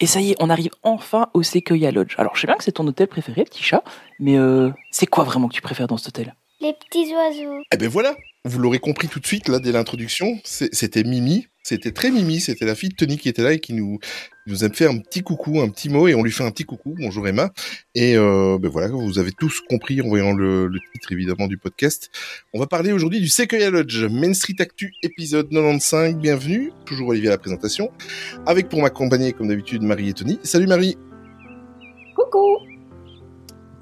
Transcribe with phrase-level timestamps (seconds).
[0.00, 2.14] Et ça y est, on arrive enfin au Sequoia Lodge.
[2.18, 3.82] Alors, je sais bien que c'est ton hôtel préféré, petit chat,
[4.18, 6.34] mais euh, c'est quoi vraiment que tu préfères dans cet hôtel?
[6.64, 7.62] Les petits oiseaux.
[7.74, 8.16] Eh ben voilà,
[8.46, 12.64] vous l'aurez compris tout de suite là dès l'introduction, c'était Mimi, c'était très Mimi, c'était
[12.64, 13.98] la fille de Tony qui était là et qui nous
[14.46, 16.64] nous a fait un petit coucou, un petit mot et on lui fait un petit
[16.64, 16.94] coucou.
[16.98, 17.50] Bonjour Emma.
[17.94, 21.58] Et euh, ben voilà, vous avez tous compris en voyant le, le titre évidemment du
[21.58, 22.10] podcast.
[22.54, 26.16] On va parler aujourd'hui du Sequoia Lodge, Main Street Actu épisode 95.
[26.16, 27.90] Bienvenue, toujours Olivier à la présentation,
[28.46, 30.40] avec pour m'accompagner comme d'habitude Marie et Tony.
[30.42, 30.96] Salut Marie,
[32.16, 32.56] Coucou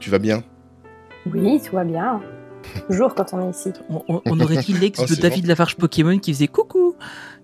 [0.01, 0.43] tu vas bien?
[1.33, 2.21] Oui, tout va bien.
[2.89, 3.73] Toujours quand on est ici.
[3.91, 6.95] on, on- on aurait dit l'ex Oh, de David Lafarge Pokémon qui faisait coucou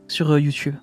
[0.06, 0.74] sur euh, YouTube.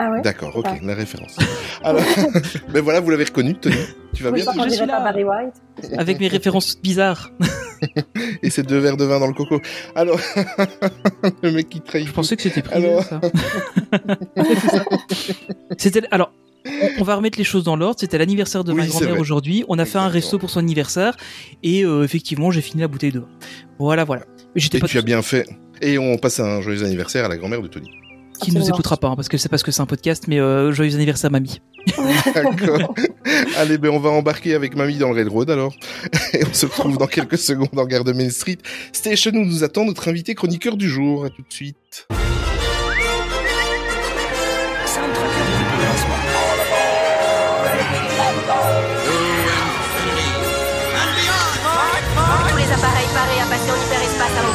[0.00, 0.74] Ah ouais D'accord, ok, Ah.
[0.80, 1.36] la référence.
[1.82, 2.02] Alors,
[2.72, 3.74] ben voilà, vous l'avez reconnu, Tony.
[4.14, 5.00] Tu vas Oui, bien je suis là.
[5.00, 5.54] Barry White.
[5.98, 7.32] Avec mes références bizarres.
[8.42, 9.60] et ces deux verres de vin dans le coco.
[9.96, 10.20] Alors,
[11.42, 12.06] le mec qui trahit.
[12.06, 13.02] Je pensais que c'était privé, Alors.
[13.02, 13.20] ça.
[15.76, 16.32] C'était alors.
[16.98, 17.96] On- va remettre les choses dans l'ordre.
[18.00, 19.64] C'était l'anniversaire de Oui, ma grand-mère aujourd'hui.
[19.68, 21.16] On a fait un resto pour son anniversaire
[21.62, 23.28] et euh, effectivement, j'ai fini la bouteille de vin.
[23.78, 24.22] Voilà, voilà.
[24.54, 25.46] Mais j'étais Et pas tu as bien fait.
[25.80, 27.88] Et on passe un joyeux anniversaire à la grand-mère de Tony.
[28.40, 28.68] qui nous Absolument.
[28.76, 30.24] écoutera pas hein, parce que c'est parce que c'est un podcast.
[30.28, 31.60] Mais euh, joyeux anniversaire, mamie.
[32.34, 32.94] D'accord.
[33.56, 35.74] Allez, ben on va embarquer avec mamie dans le Railroad alors.
[36.34, 38.58] Et on se retrouve dans quelques secondes en gare de Main Street
[38.92, 41.24] Station où nous attend notre invité chroniqueur du jour.
[41.24, 42.06] À tout de suite.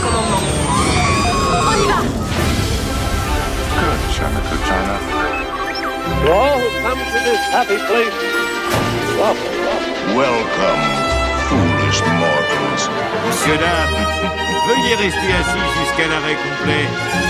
[0.03, 0.43] Commandement.
[1.67, 1.99] On y va
[3.79, 4.95] Good China, good China.
[6.03, 8.17] To all who come to this happy place,
[9.17, 9.63] welcome.
[10.15, 10.83] Welcome,
[11.47, 12.83] foolish mortals.
[13.25, 13.95] Monsieur, dame,
[14.67, 16.85] veuillez rester assis jusqu'à l'arrêt complet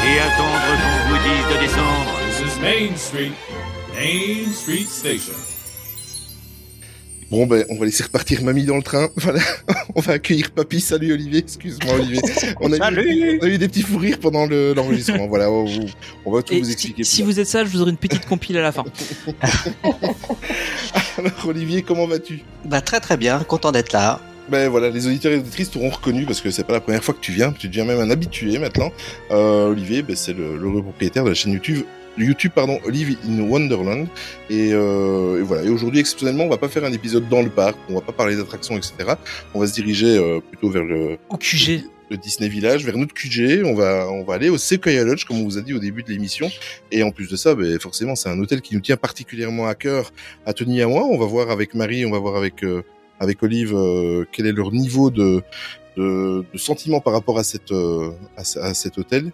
[0.08, 2.12] et attendre qu'on vous dise de descendre.
[2.28, 3.34] This is Main Street,
[3.94, 5.43] Main Street Station.
[7.34, 9.10] Bon ben on va laisser repartir mamie dans le train.
[9.18, 9.40] Voilà.
[9.96, 10.80] on va accueillir papy.
[10.80, 11.40] Salut Olivier.
[11.40, 12.22] Excuse-moi Olivier.
[12.62, 15.26] On a, eu, on a eu des petits fous rires pendant le- l'enregistrement.
[15.26, 15.50] voilà.
[15.50, 15.66] On,
[16.32, 17.04] va tout Et vous expliquer.
[17.04, 18.84] si vous êtes sage, je vous aurai une petite compile à la fin.
[21.18, 22.42] Alors Olivier, comment vas-tu?
[22.66, 24.22] Bah très très bien, content d'être là.
[24.50, 27.16] Ben voilà, les auditeurs et auditrices t'auront reconnu parce que c'est pas la première fois
[27.16, 28.92] que tu viens, tu deviens même un habitué maintenant.
[29.32, 31.82] Euh, Olivier, ben, c'est le, le propriétaire de la chaîne YouTube,
[32.18, 34.08] YouTube pardon, Live in Wonderland.
[34.50, 35.64] Et, euh, et voilà.
[35.64, 38.12] Et aujourd'hui, exceptionnellement, on va pas faire un épisode dans le parc, on va pas
[38.12, 38.94] parler d'attractions, etc.
[39.54, 41.84] On va se diriger euh, plutôt vers le, Au QG.
[42.10, 43.64] le Disney Village, vers notre QG.
[43.66, 46.04] On va, on va aller au Sequoia Lodge, comme on vous a dit au début
[46.04, 46.50] de l'émission.
[46.92, 49.76] Et en plus de ça, ben, forcément, c'est un hôtel qui nous tient particulièrement à
[49.76, 50.12] cœur,
[50.46, 51.04] à Tony et à moi.
[51.04, 52.84] On va voir avec Marie, on va voir avec, euh,
[53.20, 55.42] avec Olive, euh, quel est leur niveau de,
[55.98, 59.32] de, de sentiment par rapport à cette, euh, à cet hôtel.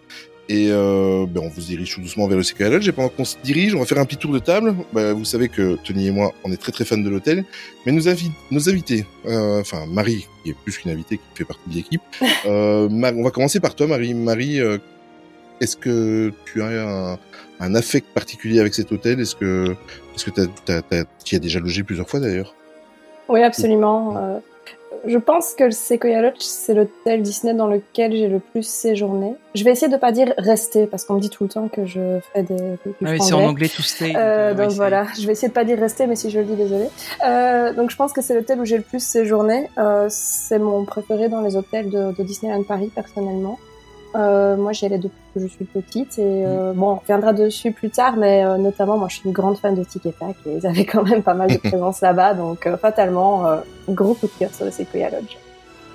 [0.52, 2.88] Et euh, ben, on vous dirige tout doucement vers le Lodge.
[2.88, 4.74] Et pendant qu'on se dirige, on va faire un petit tour de table.
[4.92, 7.44] Ben, vous savez que Tony et moi, on est très très fans de l'hôtel.
[7.86, 11.44] Mais nos, invi- nos invités, euh, enfin Marie, qui est plus qu'une invitée, qui fait
[11.44, 12.02] partie de l'équipe,
[12.46, 14.12] euh, on va commencer par toi, Marie.
[14.12, 14.78] Marie, euh,
[15.60, 16.66] est-ce que tu as
[17.12, 17.18] un,
[17.60, 19.20] un affect particulier avec cet hôtel?
[19.20, 19.76] Est-ce que,
[20.16, 22.56] est-ce que t'as, t'as, t'as- tu y as déjà logé plusieurs fois d'ailleurs?
[23.28, 24.42] Oui, absolument.
[25.04, 28.66] Euh, je pense que le Sequoia Lodge, c'est l'hôtel Disney dans lequel j'ai le plus
[28.66, 29.34] séjourné.
[29.54, 31.84] Je vais essayer de pas dire rester, parce qu'on me dit tout le temps que
[31.86, 32.56] je fais des...
[33.04, 34.14] Ah oui, c'est en anglais to stay.
[34.14, 34.18] Euh,
[34.50, 36.44] euh, donc c'est- voilà, je vais essayer de pas dire rester, mais si je le
[36.44, 36.86] dis, désolé.
[37.26, 39.68] Euh, donc je pense que c'est l'hôtel où j'ai le plus séjourné.
[39.78, 43.58] Euh, c'est mon préféré dans les hôtels de, de Disneyland Paris, personnellement.
[44.16, 47.70] Euh, moi, j'y allais depuis que je suis petite et euh, bon, on reviendra dessus
[47.70, 50.34] plus tard, mais euh, notamment, moi, je suis une grande fan de Tic et Tac
[50.46, 53.56] et ils avaient quand même pas mal de présence là-bas, donc euh, fatalement, euh,
[53.88, 55.36] gros coup de cœur sur le Sequoia Lodge.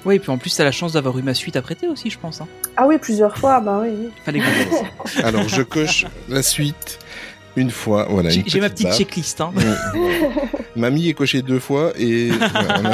[0.06, 2.10] Oui, et puis en plus, t'as la chance d'avoir eu ma suite à prêter aussi,
[2.10, 2.40] je pense.
[2.40, 2.48] Hein.
[2.78, 3.90] Ah oui, plusieurs fois, bah oui.
[4.00, 4.10] oui.
[4.24, 5.24] Fallait que.
[5.26, 7.00] Alors, je coche la suite
[7.56, 8.06] une fois.
[8.10, 8.96] Voilà, J'ai ma petite barre.
[8.98, 9.42] checklist.
[9.42, 9.52] Hein.
[10.76, 12.92] Mamie est cochée deux fois et voilà,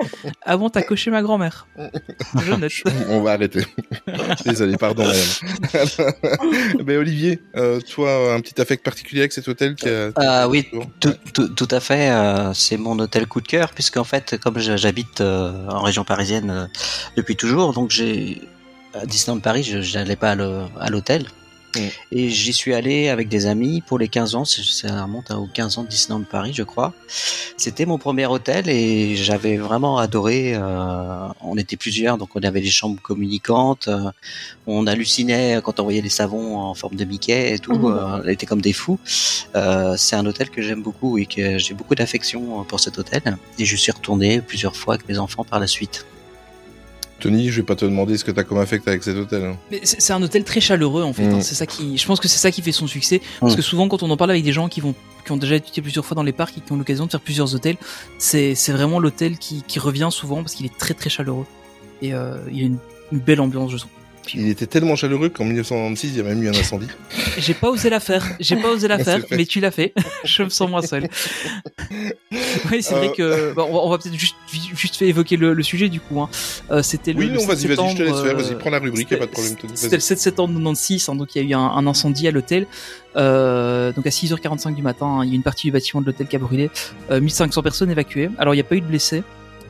[0.00, 1.66] a- Avant, t'as coché ma grand-mère.
[2.44, 2.72] Je note.
[3.08, 3.64] on va arrêter.
[4.44, 5.04] Désolé, pardon,
[6.84, 10.10] ben, Olivier, euh, toi, un petit affect particulier avec cet hôtel qui a...
[10.18, 10.66] Euh, oui,
[11.00, 12.10] tout, tout, tout à fait.
[12.10, 16.68] euh, c'est mon hôtel coup de cœur, puisqu'en fait, comme j'habite en région parisienne
[17.16, 18.40] depuis toujours, donc j'ai
[18.94, 21.26] à Disneyland Paris, je n'allais pas à l'hôtel.
[21.76, 21.80] Mm.
[22.12, 25.78] Et j'y suis allé avec des amis pour les 15 ans, ça remonte aux 15
[25.78, 26.94] ans de Disneyland Paris, je crois.
[27.56, 30.54] C'était mon premier hôtel et j'avais vraiment adoré.
[30.54, 33.88] euh, on était plusieurs, donc on avait les chambres communicantes.
[33.88, 34.10] euh,
[34.66, 37.74] on hallucinait quand on voyait les savons en forme de Mickey et tout.
[37.74, 37.84] Mhm.
[37.86, 38.98] euh, on était comme des fous.
[39.56, 43.22] Euh, c'est un hôtel que j'aime beaucoup et que j'ai beaucoup d'affection pour cet hôtel.
[43.58, 46.06] Et je suis retourné plusieurs fois avec mes enfants par la suite.
[47.20, 49.44] Tony, je vais pas te demander ce que t'as comme affect avec cet hôtel.
[49.44, 49.56] hein.
[49.70, 51.26] Mais c'est un hôtel très chaleureux en fait.
[51.26, 51.34] Mm.
[51.34, 51.40] hein.
[51.40, 53.20] C'est ça qui, je pense que c'est ça qui fait son succès.
[53.40, 53.56] Parce Mm.
[53.56, 54.94] que souvent, quand on en parle avec des gens qui vont,
[55.24, 57.20] qui ont déjà été plusieurs fois dans les parcs et qui ont l'occasion de faire
[57.20, 57.76] plusieurs hôtels,
[58.18, 61.46] c'est c'est vraiment l'hôtel qui, qui revient souvent parce qu'il est très très chaleureux
[62.02, 62.78] et euh, il y a une,
[63.12, 63.90] une belle ambiance, je trouve.
[64.34, 66.86] Il était tellement chaleureux qu'en 1996, il y a même eu un incendie.
[67.38, 69.92] J'ai pas osé la faire, j'ai pas osé la faire, mais tu l'as fait.
[70.24, 71.08] je me sens moins seul.
[72.70, 73.50] oui, c'est vrai Euh.
[73.50, 74.36] que bon, on va- peut-être juste
[74.74, 76.20] juste fait évoquer le, le sujet du coup.
[76.20, 76.28] Hein.
[76.70, 78.36] Euh, C'était le Oui, non, 7 vas-y, vas-y, je te laisse faire.
[78.36, 79.54] Vas-y, euh, prends la rubrique, y a pas de problème.
[79.74, 80.00] C'était le Vas-y.
[80.00, 82.66] 7 septembre 96, hein, donc il y a eu un, un incendie à l'hôtel.
[83.16, 86.06] Euh, donc à 6h45 du matin, hein, il y a une partie du bâtiment de
[86.06, 86.70] l'hôtel qui a brûlé.
[87.10, 88.30] Euh, 1500 personnes évacuées.
[88.38, 89.22] Alors il n'y a pas eu de blessés.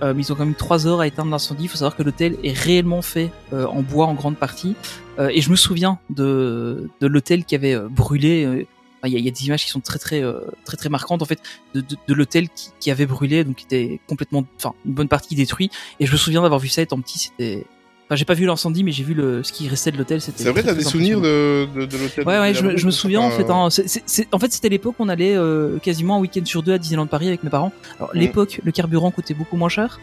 [0.02, 1.64] Euh, ils ont quand même 3 heures à éteindre l'incendie.
[1.64, 4.76] Il faut savoir que l'hôtel est réellement fait euh, en bois en grande partie.
[5.18, 8.44] Euh, et je me souviens de, de l'hôtel qui avait euh, brûlé.
[8.44, 8.64] euh,
[9.04, 11.24] Il y, y a des images qui sont très très euh, très très marquantes en
[11.24, 11.40] fait
[11.74, 15.08] de, de, de l'hôtel qui, qui avait brûlé, donc qui était complètement, enfin une bonne
[15.08, 15.70] partie détruit.
[16.00, 17.18] Et je me souviens d'avoir vu ça étant petit.
[17.18, 17.64] C'était,
[18.08, 20.20] enfin j'ai pas vu l'incendie, mais j'ai vu le ce qui restait de l'hôtel.
[20.20, 22.86] C'était C'est vrai, t'as des souvenirs de, de, de l'hôtel Ouais, ouais, je, me- je
[22.86, 23.48] me souviens en fait.
[23.50, 26.44] Hein, c'est- c'est- c'est- en fait, c'était l'époque où on allait euh, quasiment un week-end
[26.44, 27.72] sur deux à Disneyland Paris avec mes parents.
[27.98, 28.20] Alors, Mhm.
[28.20, 30.00] l'époque, le carburant coûtait beaucoup moins cher,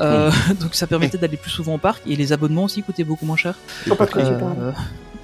[0.00, 3.24] euh, donc ça permettait d'aller plus souvent au parc et les abonnements aussi coûtaient beaucoup
[3.26, 3.54] moins cher.
[3.86, 4.06] Faut pas.
[4.16, 4.72] Euh,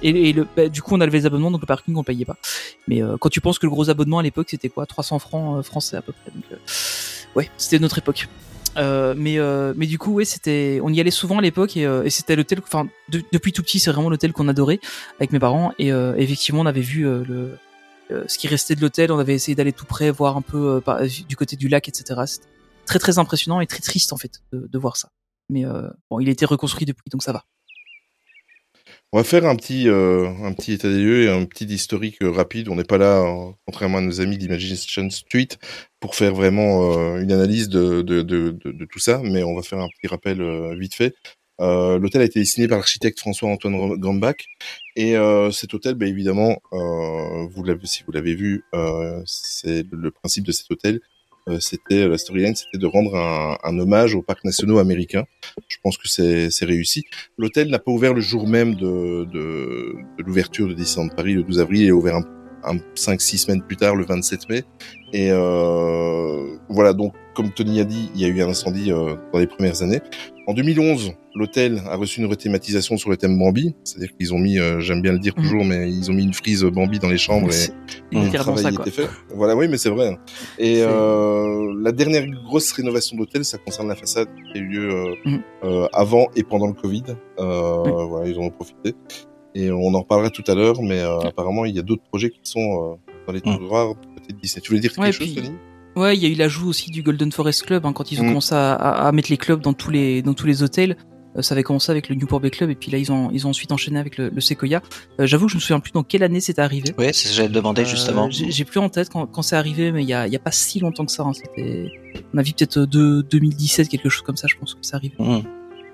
[0.03, 2.25] et, et le, bah, du coup, on avait les abonnements, donc le parking on payait
[2.25, 2.37] pas.
[2.87, 5.57] Mais euh, quand tu penses que le gros abonnement à l'époque c'était quoi, 300 francs
[5.59, 6.31] euh, français à peu près.
[6.33, 6.55] Donc, euh,
[7.35, 8.27] ouais, c'était notre époque.
[8.77, 11.85] Euh, mais euh, mais du coup ouais c'était on y allait souvent à l'époque et,
[11.85, 14.79] euh, et c'était l'hôtel enfin de- depuis tout petit c'est vraiment l'hôtel qu'on adorait
[15.19, 15.73] avec mes parents.
[15.79, 17.57] Et euh, effectivement on avait vu euh, le
[18.27, 19.11] ce qui restait de l'hôtel.
[19.11, 22.21] On avait essayé d'aller tout près voir un peu par- du côté du lac etc
[22.25, 22.47] c'était
[22.85, 25.09] très très impressionnant et très triste en fait de, de voir ça.
[25.49, 25.63] Mais
[26.11, 27.43] bon il a été reconstruit depuis donc ça va.
[29.13, 32.17] On va faire un petit, euh, un petit état des lieux et un petit historique
[32.21, 32.67] rapide.
[32.67, 33.23] On n'est pas là,
[33.65, 35.47] contrairement à nos amis d'Imagination Street,
[35.99, 39.61] pour faire vraiment euh, une analyse de, de, de, de, tout ça, mais on va
[39.61, 41.15] faire un petit rappel euh, vite fait.
[41.59, 44.45] Euh, l'hôtel a été dessiné par l'architecte François-Antoine Gambach
[44.95, 49.85] et euh, cet hôtel, bah, évidemment, euh, vous l'avez, si vous l'avez vu, euh, c'est
[49.91, 50.99] le principe de cet hôtel.
[51.59, 55.25] c'était la storyline, c'était de rendre un, un hommage aux parcs nationaux américains.
[55.69, 57.05] Je pense que c'est c'est réussi.
[57.37, 61.43] L'hôtel n'a pas ouvert le jour même de, de, de l'ouverture de Disneyland Paris le
[61.43, 61.81] 12 avril.
[61.83, 62.36] Il est ouvert un, un
[62.95, 64.63] 5-6 semaines plus tard, le 27 mai.
[65.13, 69.15] Et euh, voilà, donc comme Tony a dit, il y a eu un incendie euh,
[69.31, 70.01] dans les premières années.
[70.47, 73.75] En 2011, l'hôtel a reçu une rethématisation sur le thème Bambi.
[73.83, 75.43] C'est-à-dire qu'ils ont mis, euh, j'aime bien le dire Mhm.
[75.43, 77.49] toujours, mais ils ont mis une frise Bambi dans les chambres.
[77.49, 77.73] Et, C'est
[78.11, 79.07] le travail ça était fait.
[79.35, 80.17] Voilà, oui, mais c'est vrai.
[80.57, 85.13] Et euh, la dernière grosse rénovation d'hôtel, ça concerne la façade qui a eu lieu
[85.63, 87.03] euh, avant et pendant le Covid.
[87.39, 87.91] Euh, Oui.
[88.09, 88.95] Voilà, ils en ont profité.
[89.55, 92.29] Et on en reparlera tout à l'heure, mais euh, apparemment, il y a d'autres projets
[92.29, 92.95] qui sont euh,
[93.25, 93.57] dans les Mhm.
[93.57, 94.61] tiroirs côté de Disney.
[94.61, 95.51] Tu voulais dire quelque Ouais, chose, puis- Tony
[95.95, 98.23] Ouais, il y a eu l'ajout aussi du Golden Forest Club hein, quand ils ont
[98.23, 98.27] Mm.
[98.27, 100.95] commencé à, à- à mettre les clubs dans tous les dans tous les hôtels.
[101.35, 103.47] Euh, ça avait commencé avec le Newport Bay Club et puis là ils ont ils
[103.47, 104.83] ont ensuite enchaîné avec le, le Sequoia.
[105.19, 106.93] Euh, J'avoue que je me souviens plus dans quelle année c'était arrivé.
[106.99, 108.29] Oui, c'est ce que j'allais te demander justement.
[108.29, 110.35] J'ai j'ai plus en tête quand, quand c'est arrivé, mais il y a, il y
[110.35, 111.23] a pas si longtemps que ça.
[111.23, 111.33] hein.
[111.33, 111.89] C'était,
[112.31, 115.15] on a vu peut-être de 2017 quelque chose comme ça, je pense que c'est arrivé.
[115.17, 115.41] Mhm.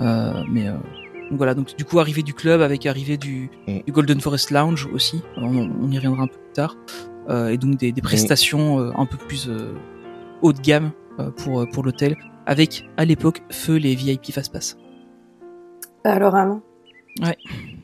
[0.02, 0.74] Euh, mais euh,
[1.33, 3.80] donc voilà, donc du coup arrivée du club avec arrivée du, Mm.
[3.88, 5.24] du Golden Forest Lounge aussi.
[5.35, 5.47] On,
[5.81, 6.77] on y reviendra un peu plus tard.
[7.27, 9.74] Euh, et donc des, des prestations euh, un peu plus euh,
[10.44, 12.15] haut de gamme euh, pour pour l'hôtel,
[12.45, 14.77] avec à l'époque feu les VIP Fast Pass.
[16.03, 16.62] Alors, un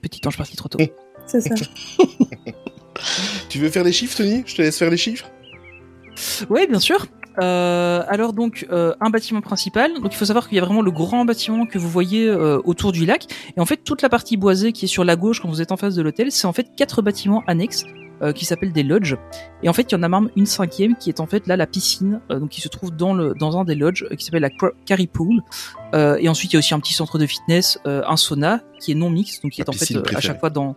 [0.03, 0.77] Petit ange parti trop tôt.
[1.25, 1.55] c'est ça.
[3.49, 4.43] Tu veux faire les chiffres, Tony?
[4.45, 5.31] Je te laisse faire les chiffres
[6.51, 7.07] Ouais, bien sûr.
[7.41, 9.93] Euh, alors donc euh, un bâtiment principal.
[10.01, 12.59] Donc il faut savoir qu'il y a vraiment le grand bâtiment que vous voyez euh,
[12.63, 13.25] autour du lac.
[13.55, 15.71] Et en fait toute la partie boisée qui est sur la gauche quand vous êtes
[15.71, 17.85] en face de l'hôtel, c'est en fait quatre bâtiments annexes
[18.21, 19.17] euh, qui s'appellent des lodges.
[19.63, 21.55] Et en fait il y en a même une cinquième qui est en fait là
[21.55, 24.25] la piscine, euh, donc qui se trouve dans le dans un des lodges euh, qui
[24.25, 25.41] s'appelle la Carry Pool.
[25.93, 28.61] Euh, et ensuite il y a aussi un petit centre de fitness, euh, un sauna
[28.79, 30.75] qui est non mixte, donc qui est en fait à chaque fois dans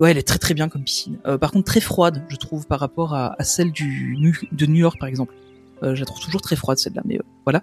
[0.00, 1.18] Ouais, elle est très très bien comme piscine.
[1.26, 4.76] Euh, par contre, très froide, je trouve, par rapport à, à celle du de New
[4.76, 5.34] York, par exemple.
[5.82, 7.60] Euh, je la trouve toujours très froide celle-là, mais euh, voilà.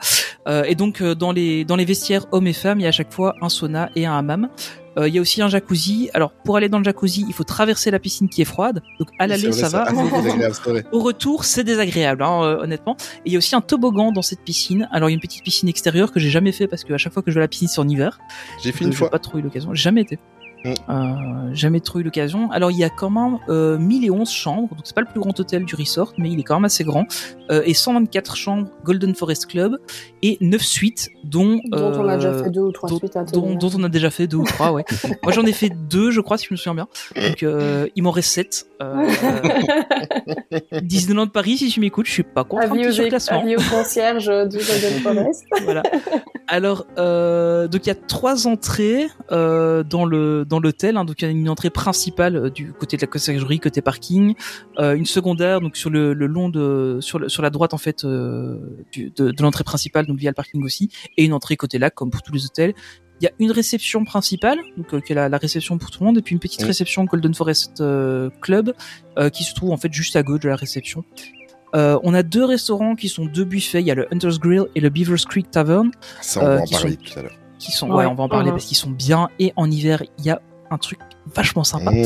[0.47, 2.89] Euh, et donc euh, dans les dans les vestiaires hommes et femmes, il y a
[2.89, 4.49] à chaque fois un sauna et un hammam.
[4.95, 6.11] Euh, il y a aussi un jacuzzi.
[6.13, 8.81] Alors pour aller dans le jacuzzi, il faut traverser la piscine qui est froide.
[8.99, 9.87] Donc à l'aller ça va.
[10.91, 12.95] Au retour, c'est désagréable, hein, honnêtement.
[13.25, 14.87] Et il y a aussi un toboggan dans cette piscine.
[14.91, 16.97] Alors il y a une petite piscine extérieure que j'ai jamais fait parce que à
[16.97, 18.19] chaque fois que je vais à la piscine c'est en hiver.
[18.63, 19.09] J'ai fait une fois.
[19.09, 19.73] pas trop eu l'occasion.
[19.73, 20.19] J'ai jamais été.
[20.63, 20.73] Mm.
[20.89, 22.51] Euh, jamais trop eu l'occasion.
[22.51, 25.37] Alors il y a quand même euh, 1011 chambres, donc c'est pas le plus grand
[25.39, 27.05] hôtel du resort, mais il est quand même assez grand.
[27.51, 29.79] Euh, et 124 chambres Golden Forest Club
[30.23, 33.15] et 9 suites, dont Dont on a déjà euh, fait deux ou trois dont, suites
[33.17, 34.85] à dont, dont on a déjà fait deux ou trois, ouais.
[35.23, 36.87] Moi j'en ai fait deux, je crois, si je me souviens bien.
[37.27, 38.65] Donc euh, il m'en reste 7.
[38.81, 39.09] Euh,
[40.81, 43.41] Disneyland Paris, si tu m'écoutes, je suis pas contre un Avis petit surclassement.
[43.41, 45.43] avis aux concierges du Golden Forest.
[45.63, 45.83] voilà.
[46.47, 50.97] Alors, euh, donc il y a trois entrées euh, dans le dans l'hôtel.
[50.97, 53.81] Hein, donc il y a une entrée principale euh, du côté de la conciergerie, côté
[53.81, 54.35] parking,
[54.79, 57.77] euh, une secondaire donc sur le, le long de sur le, sur la droite en
[57.77, 58.59] fait euh,
[58.91, 61.93] du, de, de l'entrée principale, donc via le parking aussi, et une entrée côté lac
[61.95, 62.73] comme pour tous les hôtels.
[63.21, 66.01] Il y a une réception principale, donc euh, qui est la, la réception pour tout
[66.01, 66.67] le monde, et puis une petite Oui.
[66.67, 68.73] réception Golden Forest euh, Club
[69.17, 71.03] euh, qui se trouve en fait juste à gauche de la réception.
[71.75, 73.81] Euh, on a deux restaurants qui sont deux buffets.
[73.81, 75.89] Il y a le Hunter's Grill et le Beavers Creek Tavern
[76.21, 77.37] Ça, on Euh, va en qui parler sont- tout à l'heure.
[77.59, 77.95] qui sont Ouais.
[77.97, 80.41] ouais, on va en parler parce qu'ils sont bien et en hiver il y a
[80.69, 80.99] un truc
[81.33, 82.03] vachement sympa Mmh.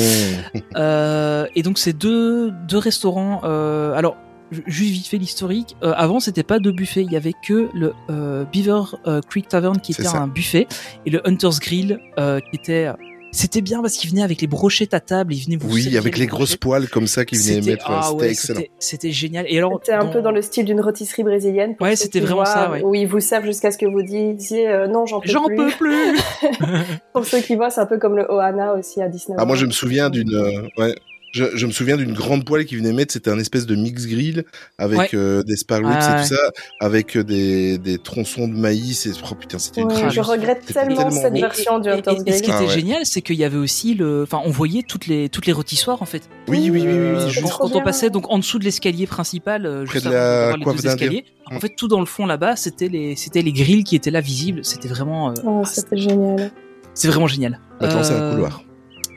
[0.75, 4.15] Euh, et donc ces deux deux restaurants euh, alors
[4.51, 7.93] juste vite fait l'historique euh, avant c'était pas deux buffets il y avait que le
[8.09, 10.67] euh, Beaver euh, Creek Tavern qui était un buffet
[11.05, 12.89] et le Hunter's Grill euh, qui était
[13.33, 16.17] c'était bien parce qu'il venait avec les brochettes à table il venait vous Oui, avec
[16.17, 17.85] les grosses poils comme ça qui venaient mettre.
[17.89, 18.61] ah C'était ouais, excellent.
[18.79, 21.75] c'était- génial et alors C'était un peu dans le style d'une rôtisserie brésilienne.
[21.81, 22.81] Ouais, c'était vraiment voient, ça, ouais.
[22.83, 25.55] Où ils vous servent jusqu'à ce que vous disiez euh, non, j'en peux j'en plus.
[25.57, 26.17] peux plus
[27.13, 29.35] Pour ceux qui voient, c'est un peu comme le Ohana aussi à Disney.
[29.39, 30.33] Ah, moi, je me souviens d'une.
[30.33, 30.95] euh, ouais.
[31.37, 34.07] Je, je me souviens d'une grande poêle qui venait mettre, c'était un espèce de mix
[34.07, 34.43] grill
[34.77, 35.09] avec Ouais.
[35.13, 36.21] euh, des sparrows Ah, et ouais.
[36.27, 40.01] tout ça, avec euh, des, des tronçons de maïs et oh putain, c'était une Ouais,
[40.05, 41.39] Ah, je regrette tellement tellement cette bon.
[41.41, 42.41] version du Et- et- Hunter's et, ce Grill.
[42.41, 42.73] qui Ah était ouais.
[42.79, 46.01] génial, c'est qu'il y avait aussi le, enfin, on voyait toutes les toutes les rôtissoires
[46.01, 46.23] en fait.
[46.47, 49.83] Oui, oui, oui, oui, Euh, oui, quand, on passait donc en dessous de l'escalier principal,
[49.85, 51.25] Près juste de avant la d'avoir les deux escaliers.
[51.51, 54.21] En fait, tout dans le fond là-bas, c'était les c'était les grilles qui étaient là
[54.21, 54.65] visibles.
[54.65, 56.51] C'était vraiment, euh, Oh, ah, c'était génial.
[56.93, 57.59] c'est vraiment génial.
[57.79, 58.63] Maintenant, c'est un couloir.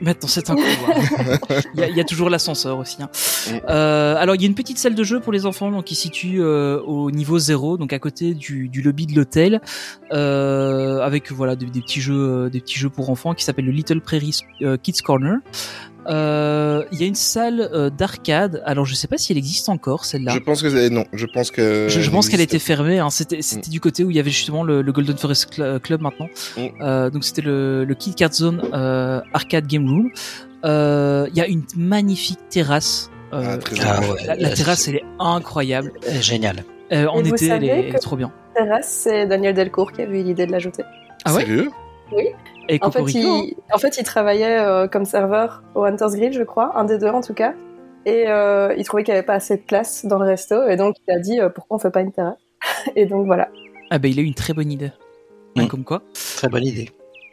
[0.01, 0.97] Maintenant, c'est un couloir.
[1.75, 2.97] il, y a, il y a toujours l'ascenseur aussi.
[3.01, 3.09] hein.
[3.69, 5.95] Euh, alors, il y a une petite salle de jeu pour les enfants, donc qui
[5.95, 9.61] se situe euh, au niveau zéro, donc à côté du, du lobby de l'hôtel,
[10.11, 13.65] euh, avec voilà des, des petits jeux, euh, des petits jeux pour enfants qui s'appelle
[13.65, 15.37] le Little Prairie euh, Kids Corner.
[16.07, 18.61] Euh, Il y a une salle euh, d'arcade.
[18.65, 20.31] Alors, je sais pas si elle existe encore celle-là.
[20.33, 21.87] Je pense que non, je pense que.
[21.89, 22.99] Je, je pense qu'elle était fermée.
[22.99, 23.09] Hein.
[23.09, 26.01] C'était c'était du côté où il y avait justement le, le Golden Forest Cl- Club
[26.01, 26.27] maintenant.
[26.57, 26.61] Mm.
[26.81, 30.09] Euh, donc c'était le, le Kid Card Zone euh, Arcade Game Room.
[30.65, 33.09] Euh, Il y a une magnifique terrasse.
[33.33, 34.25] Euh, Ah, très Ah ouais.
[34.25, 35.93] la, la terrasse, elle est incroyable.
[36.07, 36.63] Euh, Génial.
[36.91, 38.31] Euh, en été, elle est, elle est que- trop bien.
[38.55, 40.83] Terrasse, c'est Daniel Delcourt qui avait eu l'idée de l'ajouter.
[41.23, 41.45] Ah ouais?
[41.45, 41.69] Sérieux?
[42.71, 43.43] Et En fait, Cocorico, hein.
[43.47, 46.97] il, en fait, il travaillait euh, comme serveur au Hunter's Grill, je crois, un des
[46.97, 47.53] deux en tout cas.
[48.05, 50.77] Et euh, il trouvait qu'il n'y avait pas assez de place dans le resto, et
[50.77, 52.37] donc il a dit euh, pourquoi on fait pas une terrasse?
[52.95, 53.49] Et donc voilà.
[53.89, 54.91] Ah bah il a eu une très bonne idée.
[55.57, 55.67] Mm.
[55.67, 56.01] Comme quoi?
[56.37, 56.89] Très bonne idée.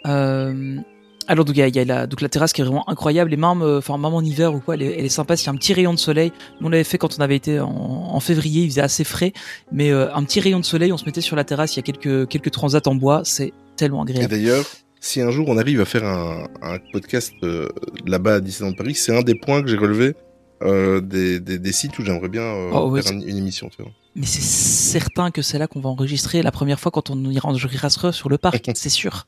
[0.06, 0.80] Euh,
[1.28, 2.88] alors donc il y a, il y a la, donc la terrasse qui est vraiment
[2.88, 5.36] incroyable et même euh, enfin même en hiver ou quoi elle est, elle est sympa
[5.36, 7.36] s'il y a un petit rayon de soleil nous on l'avait fait quand on avait
[7.36, 9.34] été en, en février il faisait assez frais
[9.70, 11.80] mais euh, un petit rayon de soleil on se mettait sur la terrasse il y
[11.80, 14.64] a quelques quelques transats en bois c'est tellement Et agréable d'ailleurs,
[15.00, 17.68] si un jour on arrive à faire un, un podcast euh,
[18.06, 20.14] là-bas à Disneyland Paris, c'est un des points que j'ai relevé
[20.62, 23.68] euh, des, des, des sites où j'aimerais bien euh, Oh, ouais, faire un- une émission.
[23.68, 23.92] Tu vois.
[24.16, 27.48] mais c'est certain que c'est là qu'on va enregistrer la première fois quand on ira
[27.48, 29.26] enregistrer sur le parc c'est sûr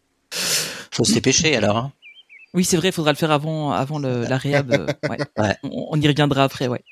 [0.90, 1.76] Faut se dépêcher alors.
[1.76, 1.92] Hein.
[2.54, 4.70] oui c'est vrai il faudra le faire avant avant le, la réhab
[5.08, 5.18] ouais.
[5.38, 5.54] Ouais.
[5.62, 6.82] On, on y reviendra après ouais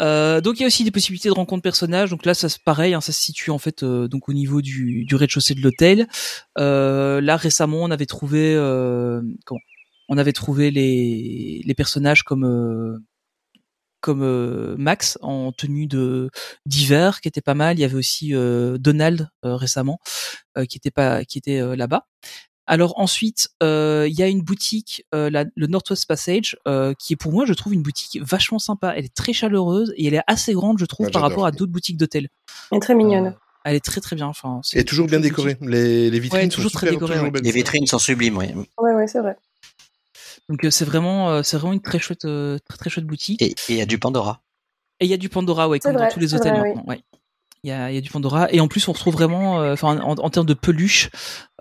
[0.00, 2.10] Euh, donc il y a aussi des possibilités de rencontre personnages.
[2.10, 4.62] Donc là, ça c'est pareil, hein, ça se situe en fait euh, donc au niveau
[4.62, 6.06] du, rez-de-chaussée de l'hôtel.
[6.58, 8.56] Euh, là récemment, on avait trouvé
[10.08, 13.02] On avait trouvé les les personnages comme
[14.00, 16.30] comme Max en tenue de
[16.66, 17.76] d'hiver qui était pas mal.
[17.78, 18.32] Il y avait aussi
[18.78, 19.98] Donald récemment
[20.68, 22.06] qui était pas qui était là-bas.
[22.66, 27.12] Alors ensuite, euh, il y a une boutique, euh, la- le Northwest Passage, euh, qui
[27.12, 28.92] est pour moi, je trouve, une boutique vachement sympa.
[28.96, 31.52] Elle est très chaleureuse et elle est assez grande, je trouve, Ouais, par rapport à
[31.52, 32.28] d'autres boutiques d'hôtels.
[32.72, 33.26] Elle est très mignonne.
[33.26, 33.30] Euh,
[33.64, 34.26] elle est très très bien.
[34.26, 35.56] Enfin, c'est Et toujours bien une boutique- décoré.
[35.60, 37.30] Les, les vitrines Ouais, sont toujours très décorées, toujours ouais.
[37.30, 37.42] belles.
[37.42, 38.46] Les vitrines sont sublimes, oui.
[38.78, 39.36] Ouais, ouais, c'est vrai.
[40.48, 43.42] Donc euh, c'est vraiment, euh, c'est vraiment une très chouette, euh, très très chouette boutique.
[43.42, 44.40] Et il y a du Pandora.
[45.00, 46.62] Et il y a du Pandora, ouais, C'est comme vrai, dans tous les hôtels vrai,
[46.62, 46.68] oui.
[46.74, 46.84] maintenant.
[46.92, 47.00] Ouais.
[47.64, 49.98] Il y a, y a du Pandora et en plus on retrouve vraiment, euh, enfin
[50.00, 51.10] en, en termes de peluche,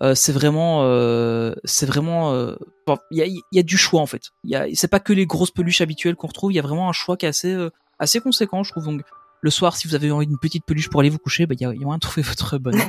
[0.02, 4.02] euh, c'est vraiment, euh, c'est vraiment, euh, bon, il y a, y a du choix
[4.02, 4.32] en fait.
[4.44, 6.52] Il y a, c'est pas que les grosses peluches habituelles qu'on retrouve.
[6.52, 8.86] Il y a vraiment un choix qui est assez, euh, assez conséquent, je trouve.
[8.86, 9.02] Donc
[9.42, 11.62] le soir, si vous avez envie d'une petite peluche pour aller vous coucher, bah il
[11.62, 12.80] y y a moyen de trouver votre bonne.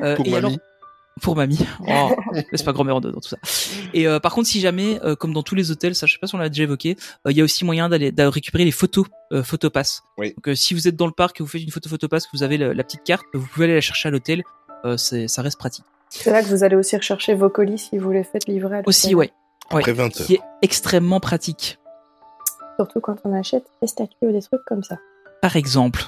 [0.00, 0.36] Euh, Pour et mamie.
[0.38, 0.52] alors,
[1.20, 1.58] pour mamie.
[1.88, 2.10] Oh,
[2.52, 3.36] laisse pas grand-mère dans tout ça.
[3.94, 6.18] Et euh, par contre, si jamais, euh, comme dans tous les hôtels, ça je sais
[6.18, 8.70] pas si on l'a déjà évoqué, euh, il y a aussi moyen d'aller récupérer les
[8.70, 10.02] photos euh, photopass.
[10.18, 10.34] Oui.
[10.36, 12.30] Donc euh, si vous êtes dans le parc et vous faites une photo photopass, que
[12.36, 14.42] vous avez le- la petite carte, vous pouvez aller la chercher à l'hôtel.
[14.84, 15.84] Euh, c'est ça reste pratique.
[16.08, 18.76] C'est là que vous allez aussi rechercher vos colis si vous les faites livrer.
[18.76, 18.88] à l'hôtel.
[18.88, 19.30] Aussi, ouais.
[19.72, 20.26] Ouais, Après 20 heures.
[20.26, 21.78] qui est extrêmement pratique.
[22.78, 24.96] Surtout quand on achète des statues ou des trucs comme ça.
[25.42, 26.02] Par exemple,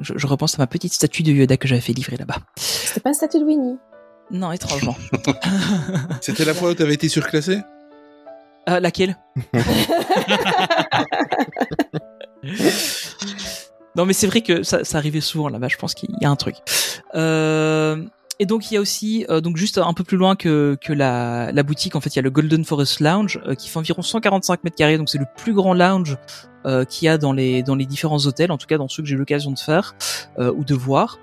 [0.00, 2.36] je, je repense à ma petite statue de Yoda que j'avais fait livrer là-bas.
[2.56, 3.76] C'était pas une statue de Winnie.
[4.30, 4.96] Non, étrangement.
[6.20, 7.60] C'était la fois où t'avais été surclassé?
[8.68, 9.16] Euh, laquelle?
[13.96, 15.68] Non, mais c'est vrai que ça, ça arrivait souvent là-bas.
[15.68, 16.56] Je pense qu'il y a un truc.
[17.14, 18.04] Euh,
[18.40, 20.92] et donc il y a aussi, euh, donc juste un peu plus loin que que
[20.92, 23.78] la, la boutique, en fait, il y a le Golden Forest Lounge euh, qui fait
[23.78, 24.98] environ 145 mètres carrés.
[24.98, 26.18] Donc c'est le plus grand lounge
[26.66, 29.02] euh, qu'il y a dans les dans les différents hôtels, en tout cas dans ceux
[29.02, 29.94] que j'ai eu l'occasion de faire
[30.38, 31.18] ou de voir.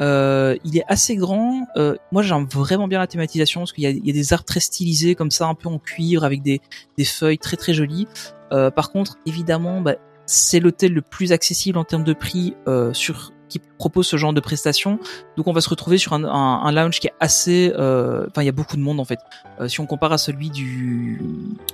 [0.00, 1.66] Euh, il est assez grand.
[1.76, 4.60] Euh, moi, j'aime vraiment bien la thématisation parce qu'il y y a des arbres très
[4.60, 6.60] stylisés comme ça, un peu en cuivre avec des,
[6.98, 8.06] des feuilles très très jolies.
[8.52, 9.94] Euh, par contre, évidemment, bah,
[10.26, 14.32] c'est l'hôtel le plus accessible en termes de prix euh, sur qui propose ce genre
[14.32, 14.98] de prestations.
[15.36, 17.72] Donc, on va se retrouver sur un, un, un lounge qui est assez.
[17.76, 19.20] euh, Enfin, il y a beaucoup de monde en fait.
[19.60, 21.22] Euh, si on compare à celui du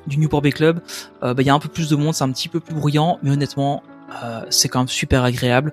[0.07, 0.81] du Newport Bay Club,
[1.23, 3.19] bah, il y a un peu plus de monde, c'est un petit peu plus bruyant,
[3.23, 3.83] mais honnêtement,
[4.25, 5.73] euh, c'est quand même super agréable.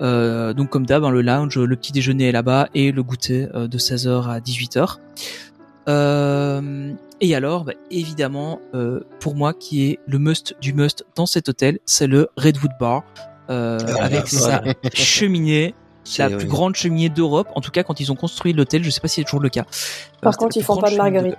[0.00, 3.48] Euh, donc comme d'hab, hein, le lounge, le petit déjeuner est là-bas et le goûter
[3.54, 4.96] euh, de 16h à 18h.
[5.88, 11.26] Euh, et alors, bah, évidemment, euh, pour moi, qui est le must du must dans
[11.26, 13.02] cet hôtel, c'est le Redwood Bar,
[13.50, 14.62] euh, Ah, avec sa
[14.94, 15.74] cheminée,
[16.18, 16.44] la plus oui.
[16.46, 17.48] grande cheminée d'Europe.
[17.54, 19.50] En tout cas, quand ils ont construit l'hôtel, je sais pas si c'est toujours le
[19.50, 19.64] cas.
[20.20, 21.36] Par contre, ils font pas de marguerite.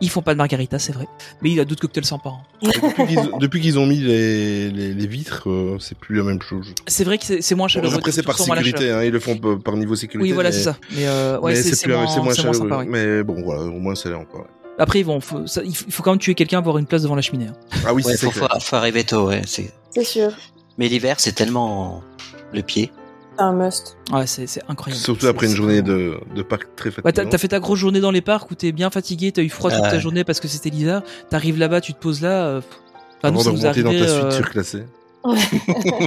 [0.00, 1.06] Ils font pas de margarita, c'est vrai.
[1.42, 2.30] Mais il a d'autres cocktails sympas.
[2.62, 2.68] hein.
[2.72, 6.40] Depuis qu'ils depuis qu'ils ont mis les, les, les vitres, euh, c'est plus la même
[6.40, 6.72] chose.
[6.86, 7.96] C'est vrai que c'est moins chaleureux.
[7.96, 10.28] Après, c'est par sécurité, hein, ils le font par niveau sécurité.
[10.30, 10.76] Oui, voilà, c'est ça.
[10.94, 12.54] Mais, euh, ouais, mais c'est moins, moins chaleureux.
[12.54, 12.78] sympa.
[12.78, 12.86] ouais.
[12.88, 14.46] Mais bon, voilà, au moins c'est là encore.
[14.80, 17.02] Après, ils vont, faut, ça- il faut quand même tuer quelqu'un pour avoir une place
[17.02, 17.48] devant la cheminée.
[17.48, 17.78] hein.
[17.84, 19.42] Ah oui, Ouais, c'est faut, faut, faut arriver tôt, ouais.
[19.46, 20.30] c'est- C'est sûr.
[20.78, 22.04] Mais l'hiver, c'est tellement
[22.54, 22.92] le pied.
[23.38, 23.96] C'est un must.
[24.12, 25.00] Ouais, c'est c'est incroyable.
[25.02, 27.30] Surtout après une journée de, de parc très Ouais, t'as fatigante.
[27.30, 29.70] t'as fait ta grosse journée dans les parcs où t'es bien fatigué, t'as eu froid
[29.70, 29.90] toute Ouais.
[29.90, 31.02] ta journée parce que c'était l'hiver.
[31.30, 32.46] T'arrives là-bas, tu te poses là.
[32.46, 32.60] euh.
[33.22, 34.84] Enfin, nous, Avant de nous est remonter dans arrivé, ta suite euh, surclassée.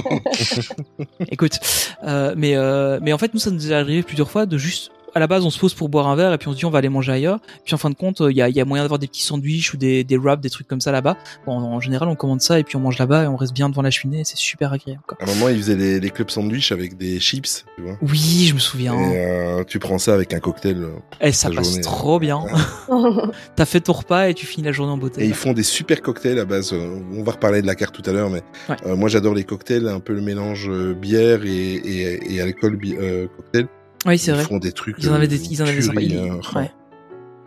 [1.30, 1.58] Écoute,
[2.04, 4.90] euh, mais euh, mais en fait nous ça nous est arrivé plusieurs fois de juste
[5.14, 6.64] à la base on se pose pour boire un verre et puis on se dit
[6.64, 7.38] on va aller manger ailleurs.
[7.64, 9.22] Puis en fin de compte il y a, il y a moyen d'avoir des petits
[9.22, 11.16] sandwichs ou des des wraps, des trucs comme ça là-bas.
[11.46, 13.68] Bon en général on commande ça et puis on mange là-bas et on reste bien
[13.68, 14.20] devant la cheminée.
[14.20, 15.02] et C'est super agréable.
[15.06, 15.18] Quoi.
[15.20, 17.96] À un moment, ils faisaient les, les clubs sandwich avec des chips, tu vois.
[18.02, 18.94] Oui je me souviens.
[18.98, 20.78] Et euh, tu prends ça avec un cocktail.
[20.82, 20.90] euh,
[21.20, 21.82] Et ça passe journée.
[21.82, 22.40] trop bien.
[23.56, 25.22] T'as fait ton repas et tu finis la journée en beauté.
[25.22, 26.72] Et ils font des super cocktails à base.
[26.72, 28.76] euh, on va reparler de la carte tout à l'heure, mais Ouais.
[28.86, 32.76] euh, moi j'adore les cocktails, un peu le mélange euh, bière et, et, et alcool
[32.76, 33.66] bi- euh, cocktail.
[34.06, 34.44] Oui c'est Ils vrai.
[34.44, 34.96] font des trucs.
[34.98, 36.40] Ils en avaient euh, des, ils en avaient des Ils- hein.
[36.56, 36.70] ouais.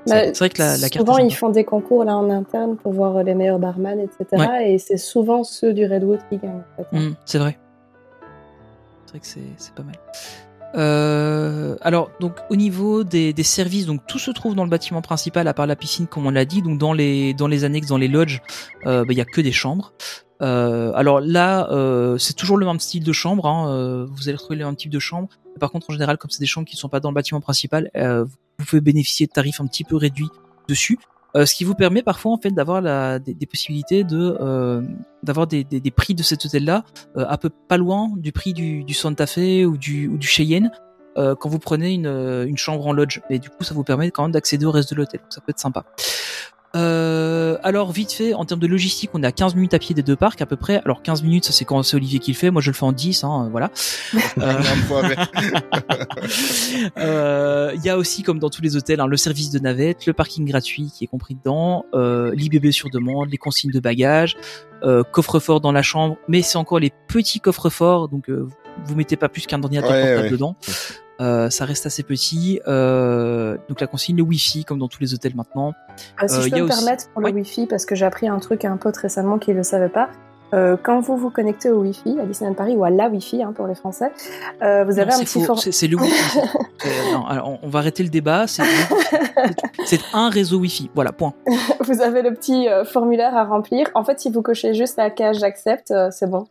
[0.08, 1.06] Bah, C'est vrai que la, la carte.
[1.08, 4.44] souvent, ils font des concours là en interne pour voir les meilleurs barman, etc.
[4.63, 6.62] Et c'est souvent ceux du Redwood qui gagnent.
[6.78, 6.96] En fait.
[6.96, 7.58] Mm, c'est vrai.
[9.06, 9.96] C'est vrai que c'est c'est pas mal.
[10.76, 15.48] Euh, alors, donc au niveau des, services, donc tout se trouve dans le bâtiment principal,
[15.48, 16.62] à part la piscine, comme on l'a dit.
[16.62, 18.42] Donc dans les dans les annexes, dans les lodges,
[18.86, 19.94] euh, bah, il y a que des chambres.
[20.42, 23.48] Euh, alors là, euh, c'est toujours le même style de chambre.
[23.48, 25.30] Hein, euh, vous allez retrouver le même type de chambre.
[25.60, 27.42] Par contre, en général, comme c'est des chambres qui ne sont pas dans le bâtiment
[27.42, 30.30] principal, euh, vous pouvez bénéficier de tarifs un petit peu réduits
[30.68, 31.00] dessus.
[31.36, 32.82] Euh, ce qui vous permet parfois en fait d'avoir
[33.19, 34.82] des, possibilités de euh,
[35.24, 36.84] d'avoir des, des, prix de cet hôtel-là
[37.17, 40.28] euh, un peu pas loin du prix du, du Santa Fe ou du, ou du
[40.28, 40.71] Cheyenne
[41.17, 43.21] quand vous prenez une, une chambre en lodge.
[43.30, 45.21] Et du coup, ça vous permet quand même d'accéder au reste de l'hôtel.
[45.30, 45.86] Ça peut être sympa.
[46.76, 49.96] Euh, alors vite fait, en termes de logistique, on est à 15 minutes à pied
[49.96, 50.82] des deux parcs à peu près.
[50.84, 52.52] Alors 15 minutes, ça c'est quand c'est Olivier qui le fait.
[52.52, 53.72] Moi je le fais en 10, hein, voilà.
[54.38, 54.62] Euh,
[56.98, 60.06] Euh, Il y a aussi, comme dans tous les hôtels, hein, le service de navette,
[60.06, 64.36] le parking gratuit qui est compris dedans, euh, l'IBB sur demande, les consignes de bagages,
[64.84, 68.48] euh, coffre-fort dans la chambre, mais c'est encore les petits coffres-forts, donc euh,
[68.86, 70.30] vous mettez pas plus qu'un ordinateur Ouais, portable ouais.
[70.32, 70.56] dedans.
[71.21, 72.60] Euh, ça reste assez petit.
[72.67, 75.73] Euh, donc la consigne, le Wi-Fi, comme dans tous les hôtels maintenant.
[76.21, 77.32] Euh, si Euh, je peux a me aussi- permettre pour le.
[77.32, 79.89] Wi-Fi, parce que j'ai appris un truc à un pote récemment qui ne le savait
[79.89, 80.10] pas.
[80.84, 83.67] Quand vous vous connectez au Wi-Fi à Disneyland Paris ou à la Wi-Fi hein, pour
[83.67, 84.10] les Français,
[84.62, 86.39] vous avez Non, un petit for- c'est- le Wi-Fi.
[87.12, 88.45] Non, alors, on- va arrêter le débat.
[88.47, 88.63] C'est
[90.13, 90.89] un réseau Wi-Fi.
[90.95, 91.34] Voilà, point.
[91.82, 93.88] vous avez le petit formulaire à remplir.
[93.95, 96.45] En fait, si vous cochez juste la case j'accepte, c'est bon.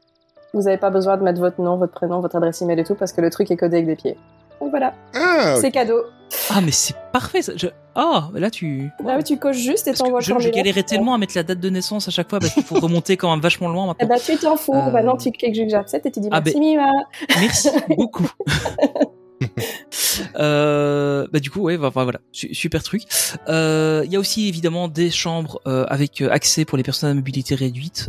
[0.52, 2.94] Vous n'avez pas besoin de mettre votre nom, votre prénom, votre adresse email et tout
[2.96, 4.18] parce que le truc est codé avec des pieds.
[4.64, 6.04] Donc voilà, Ah, c'est cadeau.
[6.48, 7.42] Ah, mais c'est parfait.
[7.42, 7.52] Ça.
[7.54, 7.66] Je...
[7.94, 8.90] Ah, là tu.
[9.04, 10.54] Là, tu coches juste et t'envoies le je, je formulaire.
[10.54, 13.18] galérais tellement à mettre la date de naissance à chaque fois parce qu'il faut remonter
[13.18, 14.08] quand même vachement loin Eh maintenant.
[14.08, 14.72] ben, tu t'en fous.
[14.74, 16.86] Euh, Bah non, tu cliques juste j'accepte et tu dis Ah, merci ben- Mima.
[17.40, 18.26] Merci beaucoup.
[20.38, 23.02] euh, bah du coup ouais va- voilà Su- super truc.
[23.48, 27.14] Euh, Il y a aussi évidemment des chambres euh, avec accès pour les personnes à
[27.14, 28.08] mobilité réduite.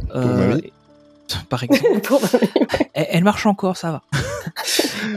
[1.49, 2.21] Par exemple, Pour-
[2.93, 4.01] elle, elle marche encore ça va.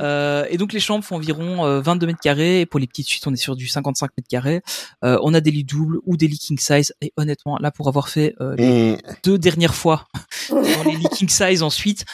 [0.00, 2.60] Euh, et donc les chambres font environ euh, 22 mètres carrés.
[2.60, 4.62] Et pour les petites suites, on est sur du 55 mètres carrés.
[5.04, 6.94] Euh, on a des lits doubles ou des lits king size.
[7.00, 8.98] Et honnêtement, là, pour avoir fait euh, les Mmh.
[9.24, 10.06] deux dernières fois
[10.50, 12.04] dans les lits king size ensuite,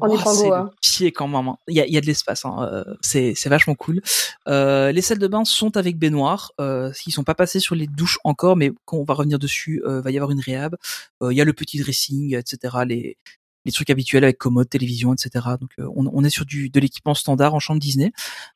[0.00, 0.70] oh, c'est le hein.
[0.80, 1.48] pied quand même.
[1.48, 1.56] hein.
[1.68, 2.44] Il y a, il y a de l'espace.
[2.44, 2.56] Hein.
[2.72, 4.00] euh, C'est c'est vachement cool.
[4.48, 6.50] Euh, les salles de bain sont avec baignoire.
[6.60, 9.80] Euh, ils sont pas passés sur les douches encore, mais quand on va revenir dessus,
[9.86, 10.76] euh, va y avoir une réhab.
[11.22, 12.78] Euh, Il y a le petit dressing, etc.
[12.86, 13.16] Les
[13.64, 15.30] les trucs habituels avec commode, télévision, etc.
[15.60, 18.12] Donc euh, on, on est sur du de l'équipement standard en chambre Disney.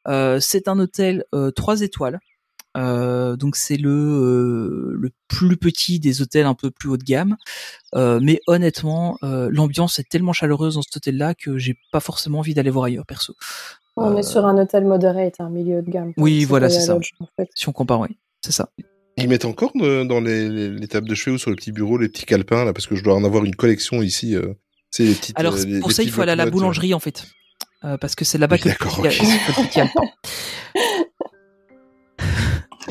[0.08, 2.18] Euh, c'est un hôtel euh, 3 étoiles.
[2.76, 7.04] Euh, donc c'est le euh, le plus petit des hôtels un peu plus haut de
[7.04, 7.36] gamme.
[7.94, 12.40] Euh, mais honnêtement, euh, l'ambiance est tellement chaleureuse dans cet hôtel-là que j'ai pas forcément
[12.40, 13.34] envie d'aller voir ailleurs perso.
[13.96, 16.12] On Euh, est sur un hôtel moderate, un milieu de gamme.
[16.18, 16.92] Oui, voilà, c'est ça.
[16.94, 17.48] Lodge, en fait.
[17.54, 18.68] Si on compare, oui, c'est ça.
[19.16, 21.72] Ils mettent encore de- dans les, les, les tables de chevet ou sur le petit
[21.72, 24.34] bureau les petits calepins là parce que je dois en avoir une collection ici.
[24.34, 24.52] Euh,
[25.04, 25.38] les petites.
[25.38, 27.26] Alors euh, les- pour les ça, il faut aller à la boulangerie en fait,
[27.84, 29.86] Euh, parce que c'est là-bas Oui, que d'accord, il y a-.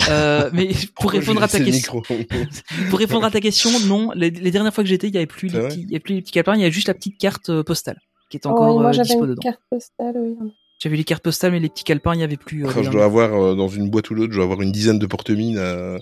[0.09, 2.01] Euh, mais pour répondre à ta question,
[2.89, 4.11] pour répondre à ta question, non.
[4.13, 5.99] Les, les dernières fois que j'étais, il y avait plus les petits, il y avait
[5.99, 7.97] plus les petits calepins, il y a juste la petite carte euh, postale
[8.29, 9.41] qui est Oh, encore oui, moi euh, j'avais dispo une dedans.
[9.41, 10.35] carte postale, oui.
[10.79, 12.65] J'avais les cartes postales, mais les petits calepins, il y avait plus.
[12.65, 14.71] euh, Enfin, je dois avoir euh, dans une boîte ou l'autre, je dois avoir une
[14.71, 15.57] dizaine de porte-mines.
[15.57, 15.97] euh,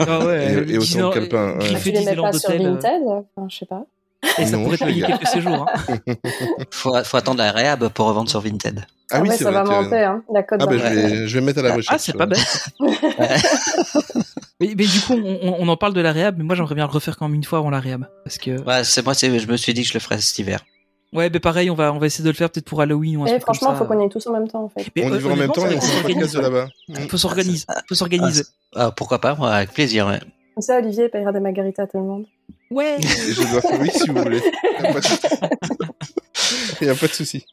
[0.00, 3.02] Ah ouais, Et- euh, et autant de calepins, Tu les mets pas sur euh, Vinted
[3.06, 3.86] Enfin, je sais pas.
[4.38, 5.66] Et ça Non, pourrait je te payer quelques séjours.
[5.88, 5.96] Hein.
[6.70, 8.84] Faut, faut attendre la réhab pour revendre sur Vinted.
[9.10, 9.62] Ah, oui, ouais, c'est ça vrai.
[9.64, 11.74] va monter, hein, la cote Ah bah, je, vais, je vais me mettre à la
[11.74, 11.94] recherche.
[11.94, 12.38] Ah, c'est pas bête.
[14.60, 16.92] mais, mais du coup, on, en parle de la réhab, mais moi j'aimerais bien le
[16.92, 18.06] refaire quand même une fois avant la réhab.
[18.24, 18.60] Parce que.
[18.62, 20.60] Ouais, c'est moi, c'est, je me suis dit que je le ferais cet hiver.
[21.14, 23.22] Ouais, mais pareil, on va, on va essayer de le faire peut-être pour Halloween ou
[23.22, 24.90] un Eh, truc franchement, comme faut qu'on y aille tous en même temps, en fait.
[24.94, 26.68] Mais On y hon- va en même temps et on fait un podcast de là-bas.
[27.08, 27.64] Faut s'organiser.
[27.88, 28.42] Faut s'organiser.
[28.76, 30.06] Ah, pourquoi pas, moi, avec plaisir.
[30.06, 30.20] Ouais.
[30.54, 32.26] Comme ça, Olivier payera des margaritas à tout le monde.
[32.70, 32.96] Ouais.
[33.00, 34.40] Et je dois faire oui si vous voulez.
[34.78, 35.26] Il n'y a pas de souci.
[36.80, 37.44] Il y a pas de souci.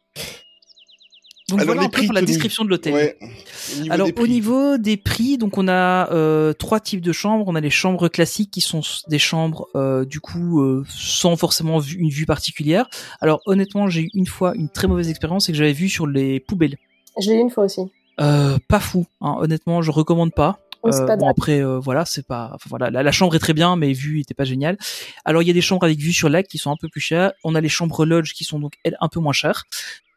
[1.47, 2.31] Donc Alors, voilà les un peu prix, pour la Tony.
[2.31, 2.93] description de l'hôtel.
[2.93, 3.17] Ouais.
[3.21, 4.29] Au niveau Alors des au prix.
[4.31, 7.45] niveau des prix, donc on a euh, trois types de chambres.
[7.47, 11.81] On a les chambres classiques qui sont des chambres euh, du coup euh, sans forcément
[11.81, 12.89] une vue particulière.
[13.21, 16.07] Alors honnêtement, j'ai eu une fois une très mauvaise expérience, c'est que j'avais vu sur
[16.07, 16.77] les poubelles.
[17.21, 17.81] Je l'ai eu une fois aussi.
[18.19, 19.35] Euh, pas fou, hein.
[19.39, 20.57] honnêtement, je recommande pas.
[20.85, 23.53] Oui, Euh, bon après euh, voilà c'est pas enfin, voilà la, la chambre est très
[23.53, 24.77] bien mais vue était pas géniale.
[25.25, 27.01] Alors il y a des chambres avec vue sur lac qui sont un peu plus
[27.01, 27.33] chères.
[27.43, 29.65] On a les chambres lodge qui sont donc elles un peu moins chères.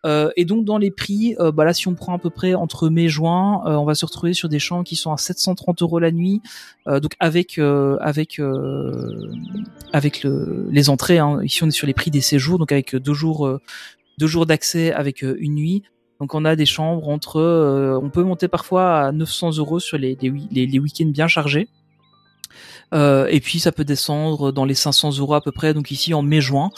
[0.07, 2.55] Euh, et donc dans les prix euh, bah là si on prend à peu près
[2.55, 5.17] entre mai et juin euh, on va se retrouver sur des chambres qui sont à
[5.17, 6.41] 730 euros la nuit.
[6.87, 9.33] Euh, donc avec euh, avec euh,
[9.93, 11.41] avec le, les entrées hein.
[11.43, 13.59] ici on est sur les prix des séjours donc avec deux jours
[14.19, 15.83] deux jours d'accès avec une nuit
[16.21, 19.99] donc on a des chambres entre, euh, on peut monter parfois à 900 euros sur
[19.99, 21.69] les, les, les, les week-ends bien chargés.
[22.95, 26.15] Euh, et puis ça peut descendre dans les 500 euros à peu près, donc ici
[26.15, 26.71] en mai-juin,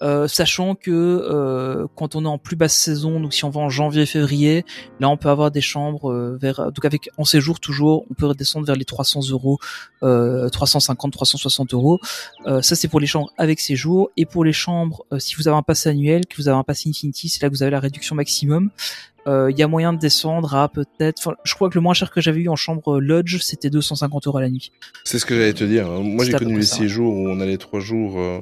[0.00, 3.60] Euh, sachant que euh, quand on est en plus basse saison, donc si on va
[3.62, 4.64] en janvier-février,
[5.00, 8.64] là on peut avoir des chambres vers, donc avec en séjour toujours, on peut redescendre
[8.64, 9.58] vers les 300 euros,
[10.04, 12.00] euh, 350, 360 euros.
[12.46, 15.62] Ça c'est pour les chambres avec séjour, et pour les chambres, si vous avez un
[15.64, 18.14] pass annuel, que vous avez un pass Infinity, c'est là que vous avez la réduction
[18.14, 18.70] maximum.
[19.28, 22.10] Euh, Il y a moyen de descendre à peut-être, je crois que le moins cher
[22.10, 24.72] que j'avais eu en chambre lodge, c'était 250 euros à la nuit.
[25.04, 25.88] C'est ce que j'allais te dire.
[25.88, 28.18] Moi, j'ai connu les séjours où on allait trois jours.
[28.18, 28.40] euh,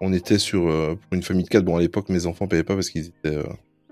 [0.00, 1.64] on était sur euh, pour une famille de quatre.
[1.64, 3.44] Bon, à l'époque, mes enfants payaient pas parce qu'ils étaient euh,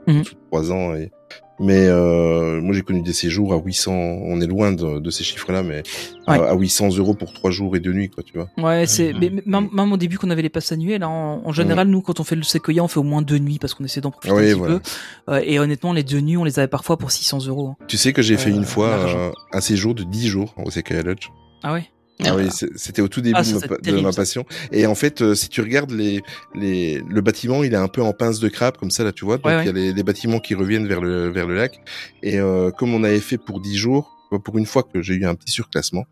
[0.07, 0.95] de trois ans.
[0.95, 1.11] Et...
[1.61, 3.93] Mais euh, moi, j'ai connu des séjours à 800.
[3.93, 5.85] On est loin de, de ces chiffres-là, mais
[6.27, 6.49] à, Ouais.
[6.49, 8.49] à 800 euros pour trois jours et deux nuits, quoi, tu vois.
[8.59, 11.43] Ouais, c'est mais- mais même, même au début qu'on avait les passes annuelles, hein, en,
[11.45, 13.73] en général nous quand on fait le Sequoia, on fait au moins deux nuits parce
[13.75, 14.75] qu'on essaie d'en profiter oui, un petit voilà.
[14.81, 15.33] peu.
[15.33, 17.69] Euh, et honnêtement, les deux nuits, on les avait parfois pour 600 euros.
[17.69, 17.77] hein.
[17.87, 20.71] Tu sais que j'ai fait Euh, une fois euh, un séjour de 10 jours au
[20.73, 21.29] Sequoia Lodge.
[21.63, 21.85] Ah ouais?
[22.23, 24.45] Ah oui, c'était au tout début Ah, de, ma, de passion.
[24.71, 26.23] Et en fait, euh, si tu regardes les,
[26.55, 29.25] les, le bâtiment, il est un peu en pince de crabe comme ça là, tu
[29.25, 29.37] vois.
[29.39, 31.81] Donc il Ouais, y a les, les bâtiments qui reviennent vers le vers le lac.
[32.23, 35.27] Et euh, comme on avait fait pour 10 jours, pour une fois que j'ai eu
[35.27, 36.05] un petit surclassement,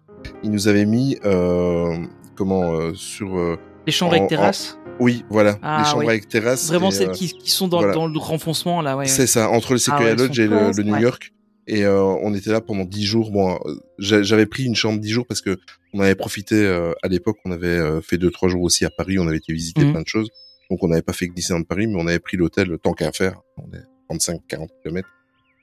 [0.43, 1.97] ils nous avaient mis euh,
[2.37, 4.79] comment euh, sur euh, Les chambres En- avec terrasse?
[5.01, 6.09] oui voilà Ah, les chambres oui.
[6.09, 6.67] avec terrasse.
[6.69, 7.95] Vraiment et, celles qui, qui sont dans, voilà.
[7.95, 9.05] dans le renfoncement là, ouais.
[9.05, 9.07] ouais.
[9.09, 10.97] C'est ça, entre le Sequoia elles Lodge et le, New.
[10.97, 11.33] York.
[11.69, 13.31] Et euh, on était là pendant dix jours.
[13.31, 15.59] Bon, euh, j'a- j'avais pris une chambre dix jours parce que
[15.95, 17.37] on avait profité euh, à l'époque.
[17.45, 19.19] On avait euh, fait deux trois jours aussi à Paris.
[19.19, 19.93] On avait été visiter Mhm.
[19.93, 20.29] plein de choses.
[20.71, 23.13] Donc on n'avait pas fait que Disneyland Paris, mais on avait pris l'hôtel tant qu'à
[23.13, 23.41] faire.
[23.59, 25.09] On est 35-40 km.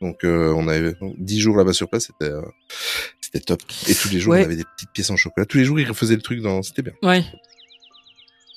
[0.01, 2.05] Donc euh, on avait dix jours là-bas sur place.
[2.07, 2.41] C'était euh,
[3.19, 3.61] c'était top.
[3.89, 4.41] Et tous les jours Ouais.
[4.41, 5.45] on avait des petites pièces en chocolat.
[5.45, 6.61] Tous les jours ils refaisaient le truc dans.
[6.63, 6.93] C'était bien.
[7.03, 7.23] Ouais.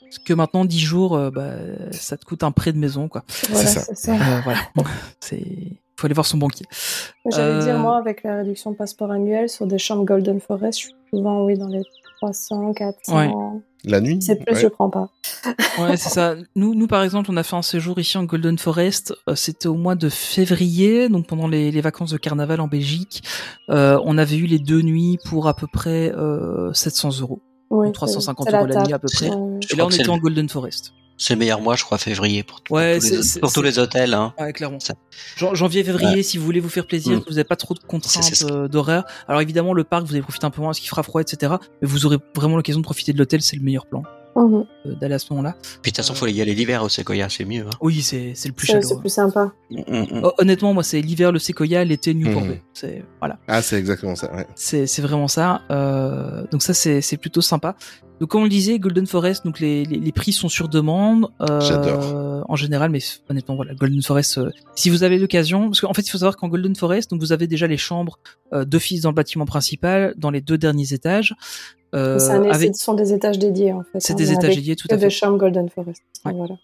[0.03, 1.55] Parce que maintenant 10 jours, euh, bah,
[1.91, 3.25] ça te coûte un prêt de maison quoi.
[3.49, 3.81] Voilà, ça.
[3.81, 4.13] c'est ça.
[4.15, 4.61] Euh, voilà.
[5.21, 5.43] C'est
[6.03, 6.67] faut aller voir son banquier.
[7.31, 10.85] J'allais Euh, dire, moi, avec la réduction passeport annuel sur des chambres Golden Forest, je
[10.87, 11.83] suis souvent, oui, dans les
[12.21, 13.17] 300, 400.
[13.17, 13.31] Ouais.
[13.85, 14.19] La nuit?
[14.23, 14.61] C'est plus, Ouais.
[14.61, 15.09] je prends pas.
[15.81, 16.35] Ouais, c'est ça.
[16.55, 19.13] Nous, nous, par exemple, on a fait un séjour ici en Golden Forest.
[19.29, 23.23] euh, C'était au mois de février, donc pendant les, les vacances de carnaval en Belgique.
[23.71, 27.41] Euh, on avait eu les deux nuits pour à peu près euh, 700 euros.
[27.71, 29.27] Oui, Donc 350 c'est la euros la nuit à peu près.
[29.27, 30.93] Et là, on était le- en Golden Forest.
[31.19, 33.67] C'est le meilleur mois, je crois, février pour, Ouais, tous, les, c'est- pour tous c'est-
[33.67, 34.15] les hôtels.
[34.15, 34.35] Hein.
[34.41, 34.81] Ouais, clairement.
[34.81, 34.95] Ça-
[35.37, 37.21] Jan- Janvier, février, si vous voulez vous faire plaisir, Mm.
[37.21, 39.05] que vous n'avez pas trop de contraintes euh, d'horaire.
[39.29, 41.53] Alors évidemment, le parc, vous allez profiter un peu moins parce qu'il fera froid, etc.
[41.81, 44.03] Mais vous aurez vraiment l'occasion de profiter de l'hôtel, c'est le meilleur plan
[44.35, 44.65] euh,
[44.99, 45.55] d'aller à ce moment-là.
[45.83, 47.67] Puis de toute façon, faut y aller l'hiver au Sequoia, c'est mieux.
[47.67, 47.77] Hein.
[47.83, 48.89] Oui, c'est c'est le plus C'est chaleureux.
[48.95, 49.53] c'est plus sympa.
[49.71, 52.43] Mm, mm, Honnêtement, moi, c'est l'hiver le Sequoia, l'été Newport.
[52.47, 52.63] Bay.
[52.73, 53.39] C'est voilà.
[53.47, 54.35] Ah, c'est exactement ça.
[54.35, 54.47] Ouais.
[54.55, 55.61] C'est c'est vraiment ça.
[55.71, 57.77] Euh, donc ça c'est c'est plutôt sympa.
[58.23, 61.27] Donc comme on le disait, Golden Forest, donc les, les, les prix sont sur demande.
[61.41, 62.45] Euh, J'adore.
[62.49, 64.39] En général, mais honnêtement voilà, Golden Forest.
[64.39, 67.19] euh, si vous avez l'occasion, parce qu'en fait il faut savoir qu'en Golden Forest, donc
[67.21, 68.21] vous avez déjà les chambres
[68.53, 71.35] euh, d'office dans le bâtiment principal, dans les deux derniers étages.
[71.97, 73.99] Euh, C'est un- avec Ce sont des étages dédiés en fait.
[73.99, 75.11] c'est hein, des étages dédiés tout à de fait.
[75.11, 76.01] chambres Golden Forest.
[76.25, 76.33] Ouais.
[76.33, 76.55] Voilà.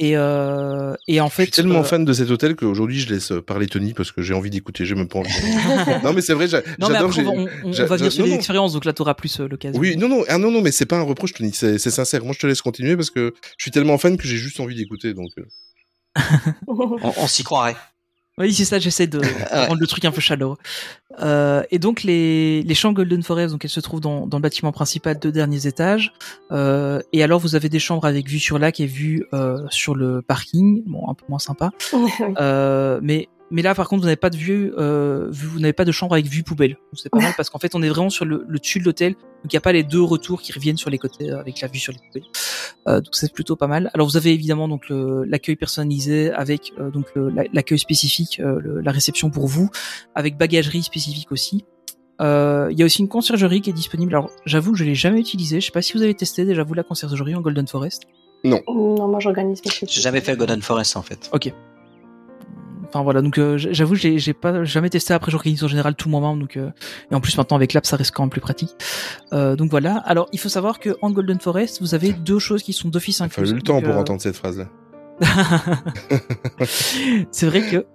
[0.00, 3.12] Et euh, et en Je fait suis tellement euh, fan de cet hôtel qu'aujourd'hui je
[3.12, 5.30] laisse parler Tony parce que j'ai envie d'écouter, j'ai même pas envie.
[6.04, 6.70] non mais c'est vrai, j'adore.
[6.80, 9.80] on, on- va venir sur expériences, donc là t'auras plus euh, l'occasion.
[9.80, 12.24] Oui, non, non, ah, non, non, mais c'est pas un reproche, Tony, c'est sincère.
[12.24, 14.76] Moi, je te laisse continuer parce que je suis tellement fan que j'ai juste envie
[14.76, 15.14] d'écouter.
[15.14, 15.42] Donc, euh,
[16.68, 17.76] On, on s'y croirait.
[18.38, 19.18] Oui, c'est ça, j'essaie de
[19.52, 19.66] Ouais.
[19.66, 20.56] rendre le truc un peu chaleureux.
[21.20, 24.42] Euh, et donc, les, les chambres Golden Forest, donc elles se trouvent dans, dans le
[24.42, 26.12] bâtiment principal, deux derniers étages.
[26.52, 29.94] Euh, et alors, vous avez des chambres avec vue sur lac et vue euh, sur
[29.94, 30.82] le parking.
[30.86, 31.70] Bon, un peu moins sympa.
[32.40, 35.84] Euh, mais, mais là, par contre, vous n'avez pas de vue, euh, vous n'avez pas
[35.84, 36.72] de chambre avec vue poubelle.
[36.72, 38.84] Donc, C'est pas mal parce qu'en fait, on est vraiment sur le, le dessus de
[38.84, 39.12] l'hôtel.
[39.14, 41.60] Donc, il n'y a pas les deux retours qui reviennent sur les côtés euh, avec
[41.60, 42.28] la vue sur les poubelles.
[42.88, 43.90] Euh, donc, c'est plutôt pas mal.
[43.94, 47.06] Alors, vous avez évidemment donc l'accueil personnalisé avec euh, donc
[47.52, 49.70] l'accueil spécifique, euh, le- la réception pour vous,
[50.14, 51.64] avec bagagerie spécifique aussi.
[52.20, 54.12] Euh, Il y a aussi une conciergerie qui est disponible.
[54.14, 55.60] Alors, j'avoue, que je l'ai jamais utilisée.
[55.60, 58.02] Je sais pas si vous avez testé déjà vous la conciergerie en Golden Forest.
[58.44, 59.60] non, moi j'organise.
[59.86, 61.30] J'ai jamais fait le Golden Forest en fait.
[61.32, 61.52] Ok.
[62.88, 65.12] Enfin voilà, donc euh, j'avoue, j'ai j'ai pas jamais testé.
[65.12, 66.70] Après, j'organise en général tout moi-même, donc euh,
[67.10, 68.70] et en plus maintenant avec l'app, ça reste quand même plus pratique.
[69.34, 69.96] Euh, donc voilà.
[70.06, 73.18] Alors, il faut savoir que en Golden Forest, vous avez deux choses qui sont d'office
[73.20, 73.48] il incluses.
[73.48, 74.68] fallu le temps Donc, pour euh, entendre cette phrase-là.
[77.30, 77.86] c'est vrai que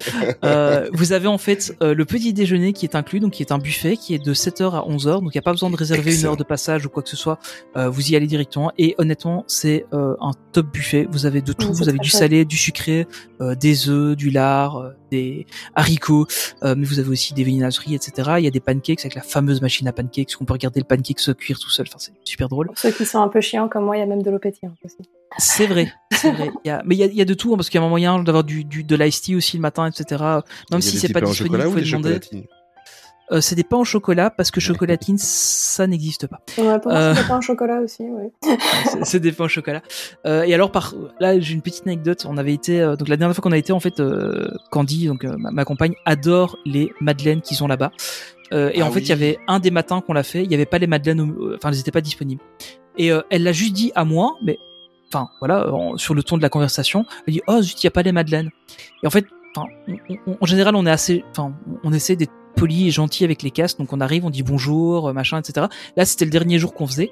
[0.43, 3.51] euh, vous avez en fait euh, le petit déjeuner qui est inclus, donc qui est
[3.51, 5.75] un buffet qui est de 7h à 11h, donc il n'y a pas besoin de
[5.75, 7.39] réserver une heure de passage ou quoi que ce soit,
[7.77, 8.71] euh, vous y allez directement.
[8.77, 12.09] Et honnêtement c'est euh, un top buffet, vous avez de tout, c'est vous avez du
[12.09, 13.07] salé, du sucré,
[13.41, 15.45] euh, des œufs, du lard, euh, des
[15.75, 16.27] haricots,
[16.63, 18.33] euh, mais vous avez aussi des viennoiseries, etc.
[18.39, 20.85] Il y a des pancakes avec la fameuse machine à pancakes, qu'on peut regarder le
[20.85, 22.67] pancake se cuire tout seul, enfin c'est super drôle.
[22.67, 24.39] Pour ceux qui sont un peu chiants comme moi, il y a même de l'eau
[24.39, 24.97] pétillante aussi.
[25.37, 26.51] C'est vrai, c'est vrai.
[26.63, 27.79] Il y a, mais il y a, il y a de tout, hein, parce qu'il
[27.79, 30.23] y a un moyen d'avoir du, du de l'ice tea aussi le matin, etc.
[30.71, 32.19] Même si c'est pas disponible, vous ou pouvez demander.
[33.33, 36.41] Euh, c'est des pains au chocolat parce que chocolatine, ça n'existe pas.
[36.57, 37.13] Ouais, pour moi, Euh.
[37.15, 38.31] c'est des pains au chocolat aussi, ouais.
[39.03, 39.81] C'est- des pains au chocolat.
[40.27, 42.25] Euh, et alors, par là, j'ai une petite anecdote.
[42.29, 45.07] On avait été euh, donc la dernière fois qu'on a été en fait, euh, Candy,
[45.07, 47.91] donc euh, ma, ma compagne, adore les madeleines qu'ils ont là-bas.
[48.51, 49.05] Euh, et Ah en fait, oui.
[49.05, 51.21] il y avait un des matins qu'on l'a fait, il y avait pas les madeleines,
[51.21, 52.41] euh, enfin, elles étaient pas disponibles.
[52.97, 54.59] Et euh, elle l'a juste dit à moi, mais
[55.11, 57.87] enfin voilà, en- sur le ton de la conversation, elle dit oh zut, il y
[57.87, 58.51] a pas les madeleines.
[59.01, 62.31] Et en fait, enfin, on- on- en général, on est assez, enfin, on essaie d'être
[62.55, 65.67] poli et gentil avec les castes, donc on arrive, on dit bonjour, euh, machin, etc.
[65.97, 67.11] Là, c'était le dernier jour qu'on faisait.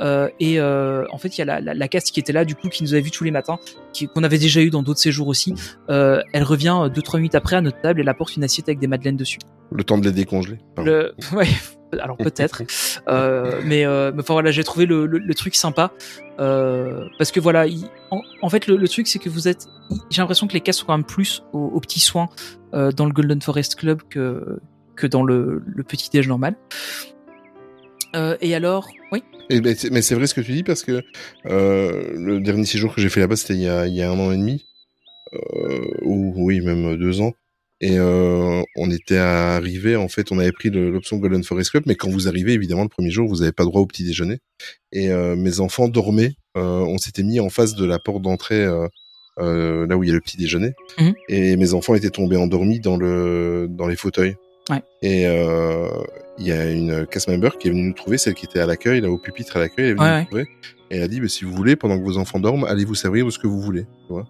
[0.00, 2.44] Euh, et euh, en fait, il y a la, la, la caste qui était là,
[2.44, 3.58] du coup, qui nous avait vu tous les matins,
[3.92, 5.54] qui- qu'on avait déjà eu dans d'autres séjours aussi.
[5.90, 8.42] Euh, elle revient euh, deux trois minutes après à notre table et elle apporte une
[8.44, 9.38] assiette avec des madeleines dessus.
[9.70, 10.58] Le temps de les décongeler.
[10.78, 11.14] Le...
[11.32, 11.46] Ouais,
[12.00, 12.62] alors peut-être.
[13.08, 15.92] euh, mais, euh, enfin voilà, j'ai trouvé le, le, le truc sympa
[16.40, 19.66] euh, parce que voilà, il- en, en fait le, le truc c'est que vous êtes,
[20.10, 22.28] j'ai l'impression que les castes sont quand même plus aux, aux petits soins
[22.74, 24.58] euh, dans le Golden Forest Club que
[24.96, 26.56] que dans le, le petit déj normal.
[28.14, 29.22] Euh, et alors, oui.
[29.50, 31.02] Et ben, mais c'est vrai ce que tu dis parce que
[31.46, 34.10] euh, le dernier séjour que j'ai fait là-bas, c'était il, y a- il y a
[34.10, 34.66] un an et demi,
[35.34, 37.32] euh, ou oui, même deux ans.
[37.84, 42.08] Et on était arrivé, en fait, on avait pris l'option Golden Forest Club, mais quand
[42.08, 44.38] vous arrivez, évidemment, le premier jour, vous n'avez pas droit au petit déjeuner.
[44.92, 46.34] Et mes enfants dormaient.
[46.54, 48.64] on s'était mis en face de la porte d'entrée,
[49.36, 50.74] là où il y a le petit déjeuner.
[51.00, 51.14] Mhm.
[51.28, 54.36] Et mes enfants étaient tombés endormis dans le dans les fauteuils.
[54.70, 54.82] Ouais.
[55.02, 55.88] Et euh,
[56.38, 58.66] il y a une cast member qui est venue nous trouver, celle qui était à
[58.66, 60.46] l'accueil, là au pupitre à l'accueil, elle est venue Ouais, nous trouver.
[60.90, 62.94] Et elle a dit, bah, si vous voulez, pendant que vos enfants dorment, allez vous
[62.94, 63.84] servir de ce que vous voulez.
[64.06, 64.24] Tu vois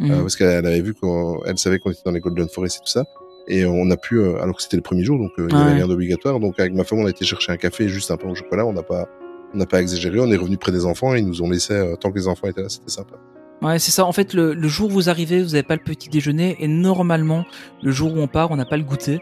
[0.00, 0.12] Mhm.
[0.12, 2.90] Euh, parce qu'elle avait vu qu'elle savait qu'on était dans les Golden Forest et tout
[2.90, 3.04] ça.
[3.48, 5.54] Et on a pu, euh, alors que c'était le premier jour, donc il y Ouais.
[5.60, 6.38] avait rien d'obligatoire.
[6.38, 8.34] Donc avec ma femme, on a été chercher un café et juste un pain au
[8.36, 8.64] chocolat.
[8.64, 9.08] On n'a pas,
[9.54, 10.20] on n'a pas exagéré.
[10.20, 12.46] On est revenu près des enfants et ils nous ont laissé tant que les enfants
[12.46, 12.68] étaient là.
[12.68, 13.14] C'était sympa.
[13.60, 14.04] Ouais, c'est ça.
[14.04, 16.68] En fait, le, le jour où vous arrivez, vous n'avez pas le petit déjeuner et
[16.68, 17.44] normalement,
[17.82, 19.18] le jour où on part, on n'a pas le goûter.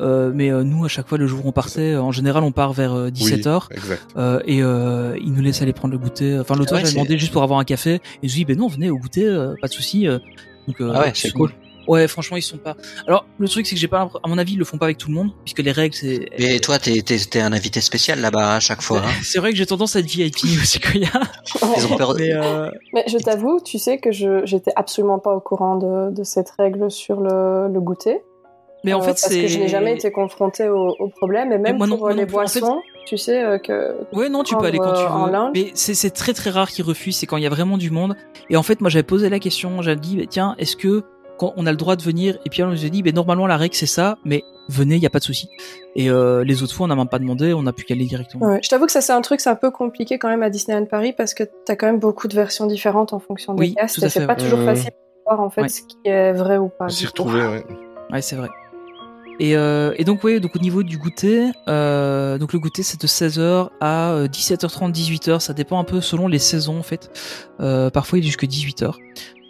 [0.00, 2.42] Euh, mais euh, nous, à chaque fois, le jour où on partait, euh, en général,
[2.42, 3.66] on part vers 17h.
[3.70, 4.02] Oui, exact.
[4.16, 6.38] Euh, et euh, ils nous laissent aller prendre le goûter.
[6.38, 8.00] Enfin, l'autre Ouais, fois, j'ai demandé juste pour avoir un café.
[8.22, 10.06] Et je dis, ben non, venez au goûter, euh, pas de souci.
[10.06, 11.52] Donc, euh, Ah ouais, ils c'est cool.
[11.88, 12.76] Ouais, franchement, ils sont pas.
[13.08, 14.98] Alors, le truc, c'est que j'ai pas, à mon avis, ils le font pas avec
[14.98, 16.28] tout le monde, puisque les règles, c'est.
[16.38, 19.00] Mais toi, t'es, t'es, t'es un invité spécial là-bas à chaque fois.
[19.04, 19.10] hein.
[19.24, 21.08] C'est vrai que j'ai tendance à être VIP aussi, Koya.
[21.76, 22.14] Ils ont peur.
[22.16, 26.14] Mais, euh, Mais je t'avoue, tu sais que je j'étais absolument pas au courant de,
[26.14, 28.18] de cette règle sur le, le goûter.
[28.84, 29.42] Mais en Euh, fait, parce c'est.
[29.42, 31.52] que je n'ai jamais été confrontée au, au problème.
[31.52, 32.36] Et même moi non- pour moi euh, non les plus.
[32.36, 35.50] En fait- boissons, tu sais euh, que Ouais, non, tu peux aller quand tu veux.
[35.54, 37.16] Mais c'est c'est très très rare qu'ils refusent.
[37.16, 38.16] C'est quand il y a vraiment du monde.
[38.48, 39.82] Et en fait, moi, j'avais posé la question.
[39.82, 41.02] J'avais dit, bah, tiens, est-ce que
[41.38, 43.46] quand on a le droit de venir Et puis on nous a dit, bah, normalement
[43.46, 45.48] la règle c'est ça, mais venez, il y a pas de souci.
[45.96, 48.04] Et euh, les autres fois, on n'a même pas demandé, on a pu y aller
[48.04, 48.46] directement.
[48.46, 50.50] Ouais, je t'avoue que ça c'est un truc, c'est un peu compliqué quand même à
[50.50, 53.74] Disneyland Paris parce que t'as quand même beaucoup de versions différentes en fonction des Oui,
[53.74, 55.68] castes c'est pas toujours facile de voir en fait Ouais.
[55.70, 56.90] ce qui est vrai ou pas.
[56.90, 57.64] S'y retrouver, ouais.
[58.12, 58.48] Ouais, c'est vrai.
[59.42, 63.00] Et, euh, et donc, ouais, donc au niveau du goûter, euh, donc le goûter c'est
[63.00, 67.10] de 16h à euh, 17h30, 18h, ça dépend un peu selon les saisons en fait.
[67.58, 68.92] Euh, parfois il est jusque 18h.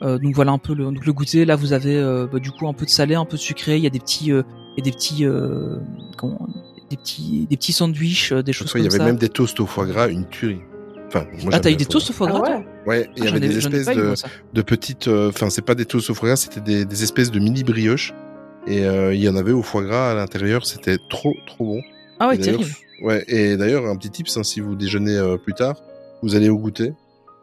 [0.02, 1.44] Euh, donc voilà un peu le, donc le goûter.
[1.44, 3.78] Là vous avez euh, bah, du coup un peu de salé, un peu de sucré.
[3.78, 4.42] Il y a des petits, euh,
[4.78, 5.76] a des petits, euh,
[6.16, 6.46] comment,
[6.88, 9.12] des petits, des petits sandwichs, euh, des choses Parfois, il y comme avait ça.
[9.12, 10.60] même des toasts au foie gras, une tuerie.
[11.08, 11.90] Enfin, moi, Ah t'as eu des ça.
[11.90, 12.56] toasts au foie Ah gras toi?
[12.58, 12.64] Ouais.
[13.00, 14.28] Ouais, il y Ah, avait des espèces eu, de, moi, ça.
[14.54, 15.08] de petites.
[15.08, 17.64] euh, Enfin, c'est pas des toasts au foie gras, c'était des, des espèces de mini
[17.64, 18.14] brioches.
[18.66, 21.80] Et euh, il y en avait au foie gras à l'intérieur, c'était trop, trop bon.
[22.18, 22.70] Ah ouais, terrible.
[23.02, 25.80] Ouais, et d'ailleurs, un petit tips, hein, si vous déjeunez euh, plus tard,
[26.22, 26.92] vous allez au goûter.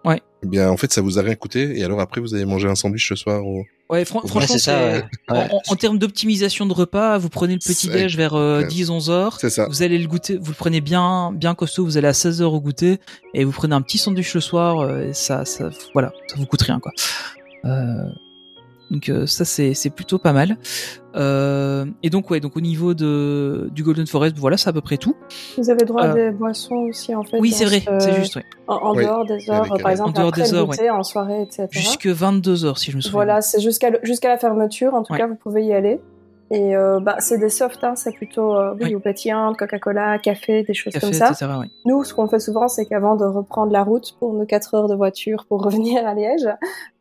[0.05, 0.21] Ouais.
[0.43, 2.67] Eh bien, en fait, ça vous a rien coûté, et alors après, vous allez manger
[2.69, 3.43] un sandwich ce soir.
[3.45, 3.63] Au...
[3.89, 5.37] Ouais, fran- Ouais, franchement, c'est ça, c'est- ouais.
[5.39, 5.49] Ouais.
[5.69, 8.67] En, termes d'optimisation de repas, vous prenez le petit déj vers euh, ouais.
[8.67, 9.37] 10-11 heures.
[9.41, 9.65] C'est ça.
[9.67, 11.83] Vous allez le goûter, vous le prenez bien, bien costaud.
[11.85, 12.99] Vous allez à 16 heures au goûter
[13.33, 14.79] et vous prenez un petit sandwich le soir.
[14.81, 16.91] euh, et ça, ça, voilà, ça vous coûte rien quoi.
[17.65, 18.03] Euh,
[18.91, 20.57] donc euh, ça c'est c'est plutôt pas mal.
[21.15, 24.81] Euh, et donc ouais, donc au niveau de du Golden Forest, voilà, c'est à peu
[24.81, 25.15] près tout.
[25.57, 27.39] Vous avez droit à Euh, des boissons aussi en fait.
[27.39, 28.35] Oui, c'est vrai, ce- c'est juste.
[28.35, 28.43] Ouais.
[28.67, 31.03] En, en Oui, dehors des heures, par exemple En dehors après des heures, goûter, en
[31.03, 31.67] soirée, etc.
[31.71, 33.17] Jusque 22 heures si je me souviens.
[33.17, 34.93] Voilà, c'est jusqu'à jusqu'à la fermeture.
[34.93, 35.19] En tout Ouais.
[35.19, 35.99] cas, vous pouvez y aller.
[36.49, 38.95] Et euh, bah, c'est des softs, hein, c'est plutôt euh, oui, Oui.
[38.95, 41.29] ou pétillantes, Coca-Cola, café, des choses Café, comme ça.
[41.31, 41.45] etc.
[41.59, 41.65] Ouais.
[41.85, 44.87] Nous, ce qu'on fait souvent, c'est qu'avant de reprendre la route pour nos 4 heures
[44.87, 46.45] de voiture pour revenir à Liège,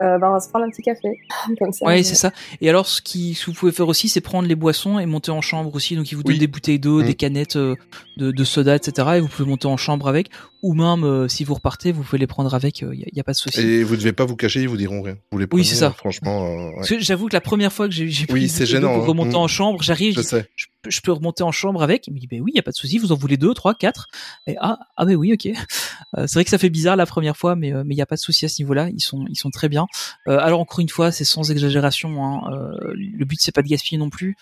[0.03, 1.17] euh, bah, on va se prendre un petit café.
[1.61, 1.87] Comme ça.
[1.87, 2.33] Ouais, c'est ça.
[2.61, 5.07] Et alors, ce, qui, ce que vous pouvez faire aussi, c'est prendre les boissons et
[5.07, 5.95] monter en chambre aussi.
[5.95, 6.39] Donc, ils vous donnent Oui.
[6.41, 7.07] des bouteilles d'eau, Mm.
[7.07, 7.77] des canettes euh,
[8.17, 9.09] de, de soda, etc.
[9.17, 10.29] Et vous pouvez monter en chambre avec.
[10.63, 12.81] Ou même, euh, si vous repartez, vous pouvez les prendre avec.
[12.81, 13.61] Il n'y a, pas de souci.
[13.61, 15.17] Et vous devez pas vous cacher, ils vous diront rien.
[15.31, 15.87] Vous les prenez, c'est ça.
[15.89, 16.97] euh, Franchement, euh, ouais.
[17.01, 19.07] J'avoue que la première fois que j'ai j'ai pris Oui, c'est gênant, pour hein.
[19.37, 20.14] Remonter en chambre, j'arrive,
[20.57, 22.07] je peux- je peux remonter en chambre avec.
[22.07, 22.99] Il me dit, ben oui, il y a pas de souci.
[22.99, 24.07] Vous en voulez deux, trois, quatre.
[24.46, 25.49] Et ah, ah ben oui, ok.
[26.16, 28.03] Euh, c'est vrai que ça fait bizarre la première fois, mais euh, mais il y
[28.03, 28.88] a pas de souci à ce niveau-là.
[28.90, 29.87] Ils sont ils sont très bien.
[30.29, 32.25] Euh, alors encore une fois, c'est sans exagération.
[32.25, 32.53] Hein.
[32.53, 34.37] Euh, le but c'est pas de gaspiller non plus.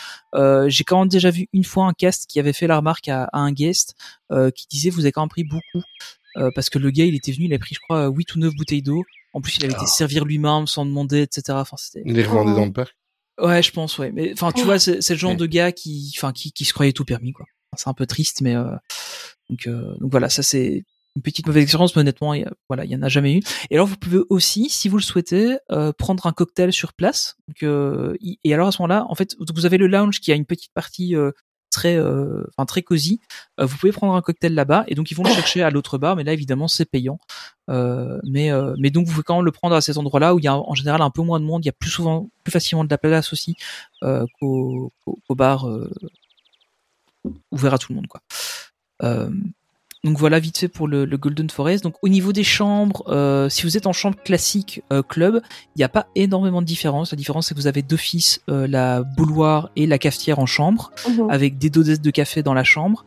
[0.66, 3.24] J'ai quand même déjà vu une fois un cast qui avait fait la remarque à,
[3.33, 3.94] à un guest
[4.54, 5.83] qui disait vous avez quand même pris beaucoup
[6.54, 8.54] parce que le gars il était venu, il a pris je crois 8 ou 9
[8.54, 9.02] bouteilles d'eau.
[9.33, 11.42] En plus il avait été servir lui-même sans demander, etc.
[11.52, 12.57] Enfin c'était Ils les revendaient Oh.
[12.57, 12.94] dans le parc.
[13.40, 14.12] Ouais, je pense, ouais.
[14.12, 14.66] Mais enfin, tu Oh.
[14.66, 15.37] vois, c'est c'est le genre Ouais.
[15.37, 17.47] de gars qui, enfin, qui, qui se croyait tout permis, quoi.
[17.77, 18.70] C'est un peu triste, mais euh,
[19.51, 20.85] donc, euh, donc voilà, ça c'est
[21.16, 23.35] une petite mauvaise expérience, mais honnêtement, il y a- voilà, il y en a jamais
[23.35, 23.40] eu.
[23.70, 27.37] Et alors, vous pouvez aussi, si vous le souhaitez, euh, prendre un cocktail sur place.
[27.49, 30.35] Donc, euh, et alors à ce moment-là, en fait, vous avez le lounge qui a
[30.37, 31.31] une petite partie euh,
[31.74, 33.20] très, euh, enfin très cosy.
[33.60, 35.98] Euh, vous pouvez prendre un cocktail là-bas, et donc ils vont le chercher à l'autre
[35.98, 37.18] bar, mais là évidemment c'est payant.
[37.68, 40.44] Euh, mais mais donc vous pouvez quand même le prendre à cet endroit-là où il
[40.44, 42.52] y a en général un peu moins de monde, il y a plus souvent, plus
[42.52, 43.56] facilement de la place aussi
[44.40, 44.90] qu'au
[45.30, 45.68] bar
[47.50, 48.20] ouvert à tout le monde quoi.
[50.05, 51.83] Donc voilà vite fait pour le, le Golden Forest.
[51.83, 55.40] Donc au niveau des chambres, euh, si vous êtes en chambre classique euh, club,
[55.75, 57.11] il n'y a pas énormément de différence.
[57.12, 60.90] La différence c'est que vous avez d'office euh, la bouloire et la cafetière en chambre
[61.09, 61.31] Mhm.
[61.31, 63.05] avec des doses de café dans la chambre.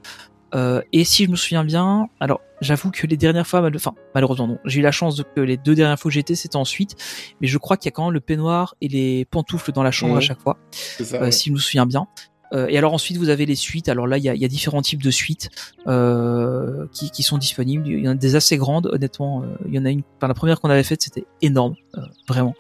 [0.56, 3.94] Euh, et si je me souviens bien, alors j'avoue que les dernières fois, mal- enfin
[4.16, 6.56] malheureusement non, j'ai eu la chance de, que les deux dernières fois où j'étais c'était
[6.56, 6.96] ensuite,
[7.42, 9.92] mais je crois qu'il y a quand même le peignoir et les pantoufles dans la
[9.92, 10.18] chambre Mhm.
[10.18, 11.18] à chaque fois, C'est ça.
[11.18, 11.32] euh, ouais.
[11.32, 12.08] si je me souviens bien.
[12.54, 13.90] Euh, et alors ensuite vous avez les suites.
[13.90, 15.50] Alors là il y a, y a différents types de suites
[15.88, 17.88] euh, qui, qui sont disponibles.
[17.88, 19.44] Il y en a des assez grandes, honnêtement.
[19.44, 20.04] euh, il y en a une.
[20.18, 22.56] Enfin la première qu'on avait faite c'était énorme, euh, vraiment.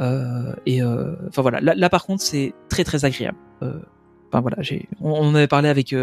[0.00, 1.60] Euh, et euh, enfin voilà.
[1.60, 3.38] Là, par contre c'est très très agréable.
[3.60, 5.94] Enfin voilà, j'ai, on, on avait parlé avec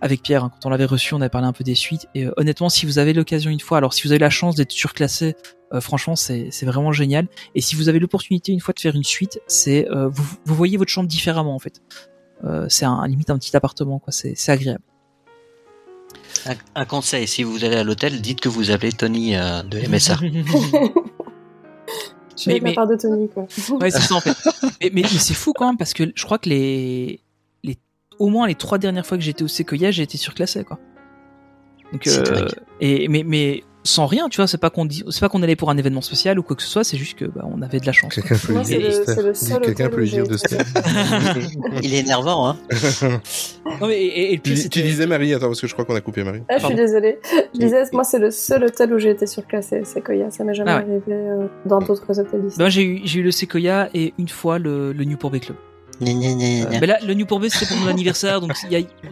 [0.00, 2.08] avec Pierre hein, quand on l'avait reçu, on avait parlé un peu des suites.
[2.14, 4.72] Et honnêtement, si vous avez l'occasion une fois, alors si vous avez la chance d'être
[4.72, 5.34] surclassé,
[5.80, 7.28] franchement c'est vraiment génial.
[7.54, 10.76] Et si vous avez l'opportunité une fois de faire une suite, c'est vous vous voyez
[10.76, 11.80] votre chambre différemment en fait.
[12.42, 14.12] Euh, c'est un limite un petit appartement quoi.
[14.12, 14.82] C'est c'est agréable.
[16.46, 19.78] Un, un conseil, si vous allez à l'hôtel, dites que vous appelez Tony euh, de
[19.88, 20.16] MSA.
[22.36, 23.46] Je Mais- la mais- part de Tony, quoi.
[23.80, 24.36] Ouais, c'est ça en fait.
[24.82, 27.20] Mais, mais, mais c'est fou quand même parce que je crois que les,
[27.62, 27.78] les
[28.18, 30.78] au moins les trois dernières fois que j'étais au Sequoia, j'ai été surclassé quoi.
[31.92, 32.48] Donc C'est euh,
[32.80, 35.56] et mais mais sans rien, tu vois, c'est pas qu'on dit, c'est pas qu'on allait
[35.56, 37.80] pour un événement spécial ou quoi que ce soit, c'est juste que bah, on avait
[37.80, 38.14] de la chance.
[38.14, 40.48] Quelqu'un peut dire le- Dis- Quelqu'un hôtel peut dire de été.
[40.48, 40.64] Steph.
[41.82, 42.56] Il est énervant, hein.
[43.80, 46.42] Non mais et, Tu, disais Marie, attends, parce que je crois qu'on a coupé Marie.
[46.48, 47.18] Ah, je suis désolée.
[47.54, 50.30] Je disais, moi, c'est le seul hôtel où j'ai été surclassé, Koya.
[50.30, 50.82] Ça m'est jamais Ah ouais.
[50.82, 52.56] arrivé euh, dans d'autres hôtels Disney.
[52.58, 55.56] Bah, j'ai eu j'ai eu le Sequoia et une fois le, le Newport Bay Club.
[56.00, 58.52] Gna, gna, gna, Euh, mais là, le Newport Bay c'était pour mon anniversaire, donc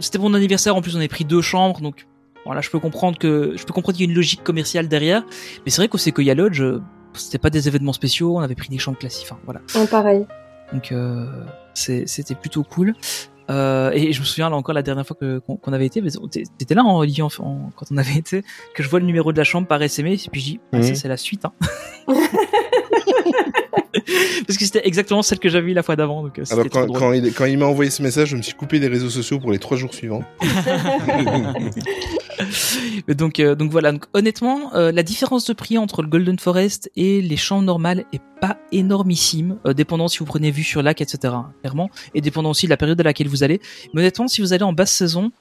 [0.00, 0.74] c'était pour mon anniversaire.
[0.76, 2.06] En plus, on avait pris deux chambres, donc
[2.44, 5.22] voilà, je peux comprendre que je peux comprendre qu'il y a une logique commerciale derrière.
[5.64, 6.80] Mais c'est vrai qu'au Sequoia Lodge, euh,
[7.14, 9.26] c'était pas des événements spéciaux, on avait pris des chambres classiques.
[9.30, 9.60] Enfin voilà.
[9.74, 10.26] Ouais, pareil.
[10.72, 11.26] Donc euh,
[11.74, 12.94] c'est- c'était plutôt cool.
[13.50, 16.00] Euh, et je me souviens là encore la dernière fois qu'on avait été,
[16.58, 18.42] t'étais là en en- en- quand on avait été,
[18.74, 20.80] que je vois le numéro de la chambre par SMS et puis je dis ah,
[20.82, 20.94] ça Mhm.
[20.94, 21.44] c'est la suite.
[21.44, 21.52] Hein.
[24.46, 26.22] Parce que c'était exactement celle que j'avais eu la fois d'avant.
[26.22, 26.98] Donc euh, Alors trop quand, drôle.
[26.98, 29.38] quand il, quand il m'a envoyé ce message, je me suis coupé des réseaux sociaux
[29.38, 30.22] pour les trois jours suivants.
[33.08, 33.92] Donc, euh, donc voilà.
[33.92, 38.04] Donc, honnêtement, euh, la différence de prix entre le Golden Forest et les chambres normales
[38.12, 41.34] est pas énormissime, euh, dépendant si vous prenez vue sur lac, etc.
[41.34, 43.60] hein, clairement, et dépendant aussi de la période à laquelle vous allez.
[43.94, 45.32] Mais honnêtement, si vous allez en basse saison,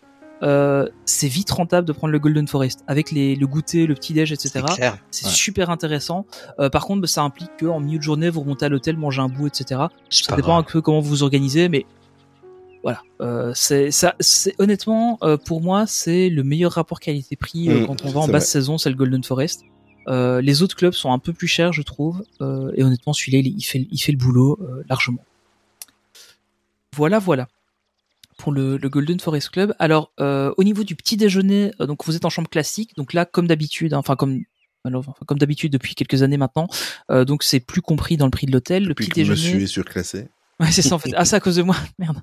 [1.06, 4.32] c'est vite rentable de prendre le Golden Forest avec les, le goûter, le petit déj,
[4.32, 4.66] etc.
[5.12, 5.32] C'est Ouais.
[5.32, 6.26] super intéressant.
[6.72, 9.22] Par contre, bah, ça implique que en milieu de journée, vous remontez à l'hôtel, mangez
[9.22, 9.82] un bout, etc.
[10.10, 11.86] Ça pas dépend un peu comment vous vous organisez, mais
[12.84, 13.02] voilà.
[13.22, 14.16] Euh, c'est ça.
[14.20, 18.20] C'est honnêtement euh, pour moi, c'est le meilleur rapport qualité-prix euh, Mm, quand on va
[18.22, 18.52] en basse vrai.
[18.52, 19.64] saison, c'est le Golden Forest.
[20.08, 23.38] Euh, les autres clubs sont un peu plus chers, je trouve, euh, et honnêtement, celui-là,
[23.40, 25.24] il, il fait, il fait le boulot euh, largement.
[26.96, 27.48] Voilà, voilà
[28.38, 29.76] pour le, le Golden Forest Club.
[29.78, 33.14] Alors, euh, au niveau du petit déjeuner, euh, donc vous êtes en chambre classique, donc
[33.14, 34.42] là, comme d'habitude, hein, enfin comme
[34.84, 36.68] alors, enfin, comme d'habitude depuis quelques années maintenant,
[37.12, 38.86] euh, donc c'est plus compris dans le prix de l'hôtel.
[38.88, 39.40] Le Puis petit que déjeuner.
[39.40, 40.28] monsieur est surclassé.
[40.62, 41.12] Ouais, c'est ça en fait.
[41.16, 41.76] Ah, c'est à cause de moi.
[41.99, 42.22] Merde.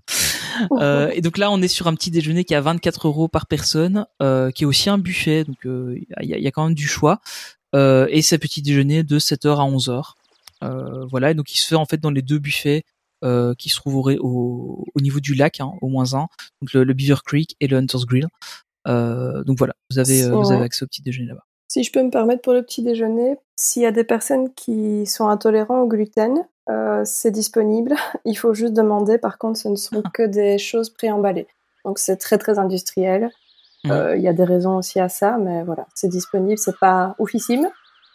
[0.80, 3.28] Euh, et donc là, on est sur un petit déjeuner qui est à 24 euros
[3.28, 5.44] par personne, euh, qui est aussi un buffet.
[5.44, 7.20] Donc euh, il y, a, il y a quand même du choix.
[7.74, 10.12] Et c'est un petit déjeuner de 7h à 11h.
[10.64, 11.32] Euh, voilà.
[11.32, 12.84] Et donc il se fait en fait dans les deux buffets
[13.58, 16.28] qui se trouvent au, ré- au, au niveau du lac, hein, au moins un.
[16.62, 18.28] Donc le, le Beaver Creek et le Hunter's Grill.
[18.86, 21.44] Donc voilà, vous avez, vous avez accès au petit déjeuner là-bas.
[21.70, 25.04] Si je peux me permettre pour le petit déjeuner, s'il y a des personnes qui
[25.04, 26.34] sont intolérants au gluten,
[26.68, 27.94] euh, c'est disponible.
[28.24, 29.18] Il faut juste demander.
[29.18, 31.48] Par contre, ce ne sont que des choses préemballées.
[31.84, 33.30] Donc c'est très très industriel.
[33.84, 33.90] Mhm.
[33.92, 36.58] Euh, Il y a des raisons aussi à ça, mais voilà, c'est disponible.
[36.58, 37.68] C'est pas oufissime,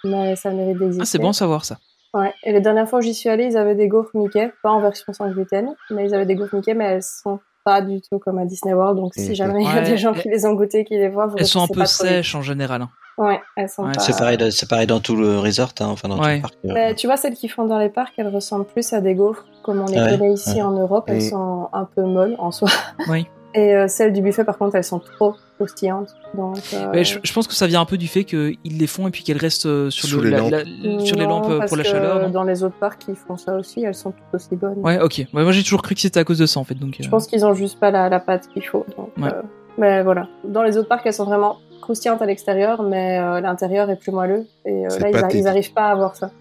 [0.03, 1.01] mais ça mérite d'exister.
[1.01, 1.77] Ah, c'est bon à savoir ça.
[2.13, 2.33] Ouais.
[2.43, 4.79] Et les dernières fois où j'y suis allée, ils avaient des gaufres Mickey, pas en
[4.79, 8.19] version sans gluten, mais ils avaient des gaufres Mickey, mais elles sont pas du tout
[8.19, 8.97] comme à Disney World.
[8.97, 11.27] Donc si jamais il y a des gens qui les ont goûtées, qui les voient,
[11.27, 12.81] vous Elles sont un peu sèches en général.
[12.81, 12.89] hein.
[13.17, 13.99] Ouais, elles sont Ouais, pas...
[13.99, 16.37] C'est pareil, de- c'est pareil dans tout le resort, hein, enfin dans Ouais.
[16.37, 16.55] tout le parc.
[16.65, 16.71] euh.
[16.73, 19.45] Mais tu vois, celles qui font dans les parcs, elles ressemblent plus à des gaufres,
[19.61, 20.61] comme on les Ouais, connaît ici ouais.
[20.63, 21.05] en Europe.
[21.07, 22.69] Elles sont un peu molles en soi.
[23.09, 23.27] Oui.
[23.55, 25.35] Et euh, celles du buffet, par contre, elles sont trop
[25.65, 26.15] croustillantes.
[26.35, 28.87] Donc, euh, Mais je, je pense que ça vient un peu du fait qu'ils les
[28.87, 30.51] font et puis qu'elles restent euh, sur, Sous le, les la- lampes.
[30.51, 32.29] la- sur les non, lampes euh, parce pour la que chaleur.
[32.31, 33.83] Dans les autres parcs, ils font ça aussi.
[33.83, 34.79] Elles sont toutes aussi bonnes.
[34.79, 35.25] Ouais, ok.
[35.33, 36.75] Ouais, moi j'ai toujours cru que c'était à cause de ça en fait.
[36.75, 38.85] Donc, Je euh, pense qu'ils ont juste pas la, la pâte qu'il faut.
[38.97, 39.29] donc, Ouais.
[39.33, 39.41] euh,
[39.77, 40.27] mais voilà.
[40.43, 44.11] Dans les autres parcs, elles sont vraiment croustillantes à l'extérieur, mais euh, l'intérieur est plus
[44.11, 44.45] moelleux.
[44.65, 46.31] Et euh, là, ils, a- ils arrivent pas à avoir ça.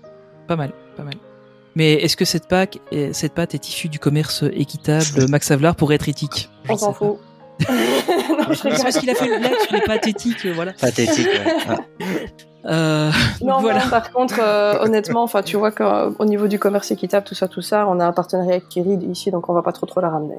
[0.47, 1.15] pas mal, pas mal.
[1.75, 5.75] Mais est-ce que cette, pâte, est- cette pâte est issue du commerce équitable Max Avelar
[5.75, 6.51] pour être éthique?
[6.65, 7.17] Je On s'en fout.
[7.69, 8.83] non, je C'est rigole.
[8.83, 10.73] parce qu'il a fait une blague sur les pâtes éthiques, euh, voilà.
[10.73, 11.55] Pathétique, ouais.
[11.69, 11.77] Ah.
[12.67, 13.11] Euh,
[13.43, 13.85] Non, voilà.
[13.85, 17.49] non, par contre, euh, honnêtement, enfin, tu vois qu'au niveau du commerce équitable, tout ça,
[17.49, 20.01] tout ça, on a un partenariat avec Kirid ici, donc on va pas trop trop
[20.01, 20.35] la ramener.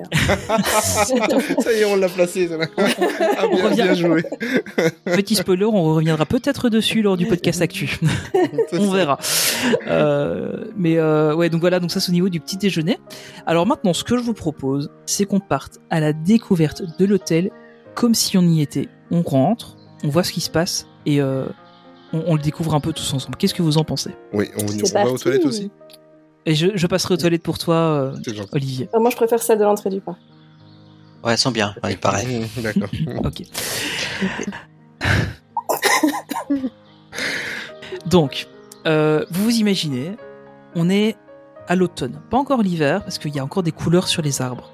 [0.49, 0.57] hein.
[0.81, 2.47] ça y est, on l'a placé.
[2.47, 2.55] ça.
[3.37, 3.83] Ah, bien, On revient.
[3.83, 4.23] bien joué.
[5.05, 7.99] Petit spoiler, on reviendra peut-être dessus lors du podcast actu.
[8.73, 9.17] On verra.
[9.87, 12.99] Euh, mais euh, ouais, donc voilà, donc ça c'est au niveau du petit déjeuner.
[13.45, 17.51] Alors maintenant, ce que je vous propose, c'est qu'on parte à la découverte de l'hôtel
[17.95, 18.87] comme si on y était.
[19.11, 21.45] On rentre, on voit ce qui se passe et euh,
[22.13, 23.35] on, on le découvre un peu tous ensemble.
[23.37, 24.15] Qu'est-ce que vous en pensez?
[24.31, 25.71] Oui, on, on va aux toilettes aussi.
[26.45, 28.15] Et je, je passerai aux toilettes pour toi, euh.
[28.51, 28.89] Olivier.
[28.93, 30.19] Euh, Moi, je préfère celle de l'entrée du parc.
[31.23, 32.45] Ouais, elles sont bien, ouais, pareil.
[32.57, 32.89] D'accord.
[33.23, 33.43] Ok.
[38.05, 38.47] Donc,
[38.85, 40.17] euh, vous vous imaginez,
[40.75, 41.15] on est
[41.67, 44.69] à l'automne, pas encore l'hiver, parce qu'il y a encore des couleurs sur les arbres.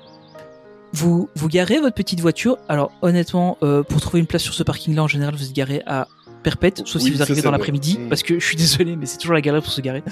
[0.92, 2.58] Vous, vous garez votre petite voiture?
[2.68, 5.84] Alors, honnêtement, euh, pour trouver une place sur ce parking-là, en général, vous êtes garé
[5.86, 6.08] à
[6.44, 8.10] perpète, sauf si vous arrivez dans l'après-midi, Mm.
[8.10, 10.04] parce que je suis désolé, mais c'est toujours la galère pour se garer.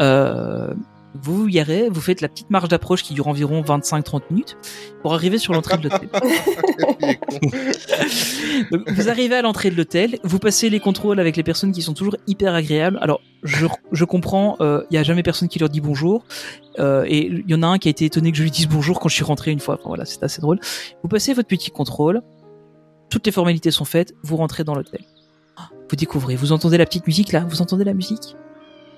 [0.00, 0.72] Euh,
[1.22, 4.56] Vous vous garez, vous faites la petite marche d'approche qui dure environ 25-30 minutes
[5.00, 6.08] pour arriver sur l'entrée de l'hôtel.
[8.88, 11.94] Vous arrivez à l'entrée de l'hôtel, vous passez les contrôles avec les personnes qui sont
[11.94, 12.98] toujours hyper agréables.
[13.00, 16.24] Alors, je, je comprends, il y a jamais personne qui leur dit bonjour,
[16.80, 18.66] euh, et il y en a un qui a été étonné que je lui dise
[18.66, 19.74] bonjour quand je suis rentré une fois.
[19.74, 20.58] Enfin, voilà, c'est assez drôle.
[21.02, 22.22] Vous passez votre petit contrôle,
[23.10, 25.00] toutes les formalités sont faites, vous rentrez dans l'hôtel.
[25.94, 28.34] Vous découvrez, vous entendez la petite musique là, vous entendez la musique?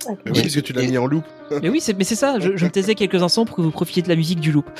[0.08, 1.24] Oui, parce que tu l'as mis en loop.
[1.62, 2.38] Mais oui, c'est, mais c'est ça.
[2.40, 4.70] Je, je me taisais quelques instants pour que vous profitiez de la musique du loop.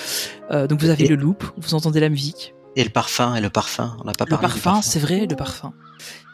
[0.51, 2.55] Euh, donc vous avez Et- le loop, vous entendez la musique.
[2.75, 5.27] Et le parfum, et le parfum, on n'a pas Le parlé du parfum, c'est vrai,
[5.29, 5.75] le parfum.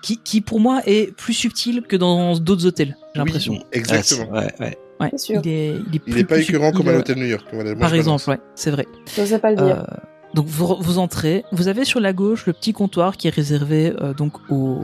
[0.04, 3.64] Qui, qui pour moi est plus subtil que dans d'autres hôtels, j'ai Oui, l'impression.
[3.72, 4.30] Exactement.
[4.30, 4.78] Ouais, ouais.
[5.00, 5.10] Ouais.
[5.30, 7.18] Il est, il est, Il plus, n'est pas plus écœurant subtil, comme à euh, l'hôtel
[7.18, 7.46] New York.
[7.52, 8.86] Voilà, Par je exemple, ouais, c'est vrai.
[9.16, 9.80] J'osais pas le dire.
[9.80, 9.96] Euh,
[10.34, 13.92] donc vous, vous entrez, vous avez sur la gauche le petit comptoir qui est réservé
[14.00, 14.78] euh, donc au,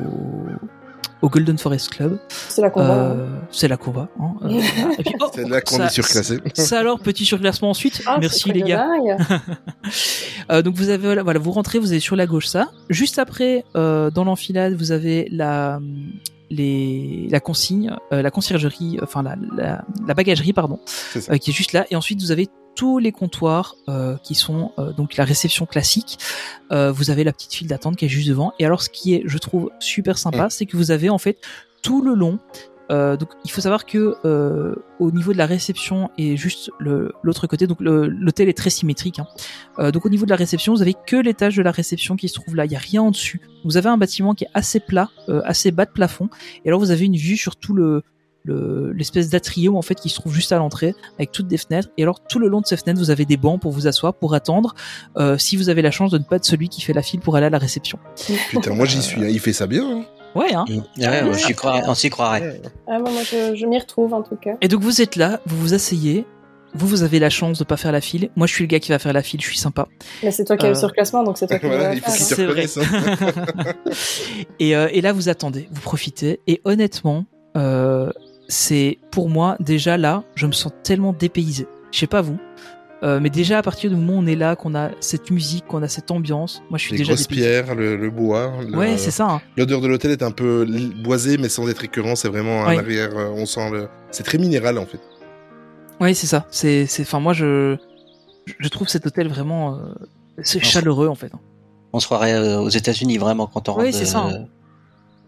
[1.22, 2.18] au Golden Forest Club.
[2.28, 2.94] c'est la combat.
[3.10, 3.16] hein.
[3.18, 4.08] Euh, c'est là qu'on va.
[4.20, 4.34] hein.
[4.42, 4.94] Euh, voilà.
[4.98, 6.38] Et puis, oh, C'est là qu'on est surclassé.
[6.54, 8.02] Ça alors, petit surclassement ensuite.
[8.06, 8.86] Ah, Merci les gars.
[10.50, 12.70] Euh, donc vous avez voilà, vous rentrez, vous avez sur la gauche ça.
[12.88, 15.78] Juste après, euh, dans l'enfilade, vous avez la
[16.50, 21.32] les la consigne, euh, la conciergerie, enfin la, la, la bagagerie pardon, C'est ça.
[21.32, 21.84] euh, qui est juste là.
[21.90, 22.48] Et ensuite vous avez
[22.78, 26.12] tous les comptoirs euh, qui sont euh, donc la réception classique.
[26.70, 28.52] Euh, vous avez la petite file d'attente qui est juste devant.
[28.60, 31.38] Et alors ce qui est, je trouve, super sympa, c'est que vous avez en fait
[31.82, 32.38] tout le long.
[32.90, 36.70] euh, donc il faut savoir que euh, au niveau de la réception et juste
[37.26, 39.18] l'autre côté, donc l'hôtel est très symétrique.
[39.18, 39.26] hein.
[39.80, 42.28] Euh, donc au niveau de la réception, vous avez que l'étage de la réception qui
[42.28, 42.64] se trouve là.
[42.64, 43.40] Il y a rien en dessus.
[43.64, 46.28] Vous avez un bâtiment qui est assez plat, euh, assez bas de plafond.
[46.64, 48.02] Et alors vous avez une vue sur tout le
[48.48, 51.88] le- l'espèce d'atrium en fait qui se trouve juste à l'entrée avec toutes des fenêtres
[51.98, 54.14] et alors tout le long de ces fenêtres vous avez des bancs pour vous asseoir
[54.14, 54.74] pour attendre
[55.18, 57.20] euh, si vous avez la chance de ne pas être celui qui fait la file
[57.20, 57.98] pour aller à la réception
[58.50, 59.22] Putain, moi j'y suis.
[59.22, 59.28] hein.
[59.30, 59.84] Il fait ça bien.
[59.88, 60.04] hein.
[60.34, 60.64] ouais hein.
[60.98, 61.82] Ouais, on s'y croirait.
[61.86, 62.60] On s'y croirait.
[62.86, 64.54] Ah, moi, moi, je, je m'y retrouve en tout cas.
[64.60, 66.26] et donc vous êtes là vous vous asseyez
[66.74, 68.78] vous vous avez la chance de pas faire la file moi je suis le gars
[68.78, 69.88] qui va faire la file je suis sympa
[70.22, 72.10] Mais c'est toi qui as Euh, le surclassement, donc c'est toi qui Voilà, il faut
[72.10, 72.26] faire.
[72.26, 72.76] qu'il te reconnaisse.
[72.78, 73.74] hein.
[74.58, 76.40] et, euh, et là, vous attendez, vous profitez.
[76.46, 77.24] Et honnêtement,
[77.56, 78.10] euh,
[78.48, 81.66] c'est pour moi déjà là, je me sens tellement dépaysé.
[81.92, 82.38] Je sais pas vous,
[83.02, 85.66] euh, mais déjà à partir du moment où on est là, qu'on a cette musique,
[85.66, 87.48] qu'on a cette ambiance, moi je suis Les déjà grosses dépaysé.
[87.62, 88.52] pierres, le, le bois.
[88.68, 89.26] le- Ouais, c'est ça.
[89.30, 89.40] hein.
[89.56, 90.66] L'odeur de l'hôtel est un peu
[91.02, 92.16] boisée, mais sans être écœurant.
[92.16, 92.76] C'est vraiment à Ouais.
[92.76, 93.16] l'arrière.
[93.16, 93.88] euh, On sent le.
[94.10, 95.00] C'est très minéral en fait.
[96.00, 96.46] Ouais, c'est ça.
[96.50, 97.76] C'est, c'est, enfin moi je,
[98.58, 99.78] je trouve cet hôtel vraiment, euh,
[100.42, 101.30] c'est chaleureux en fait.
[101.34, 101.40] hein.
[101.92, 103.84] On se croirait aux États-Unis vraiment quand on rentre.
[103.86, 104.44] Oui, c'est de- ça, hein.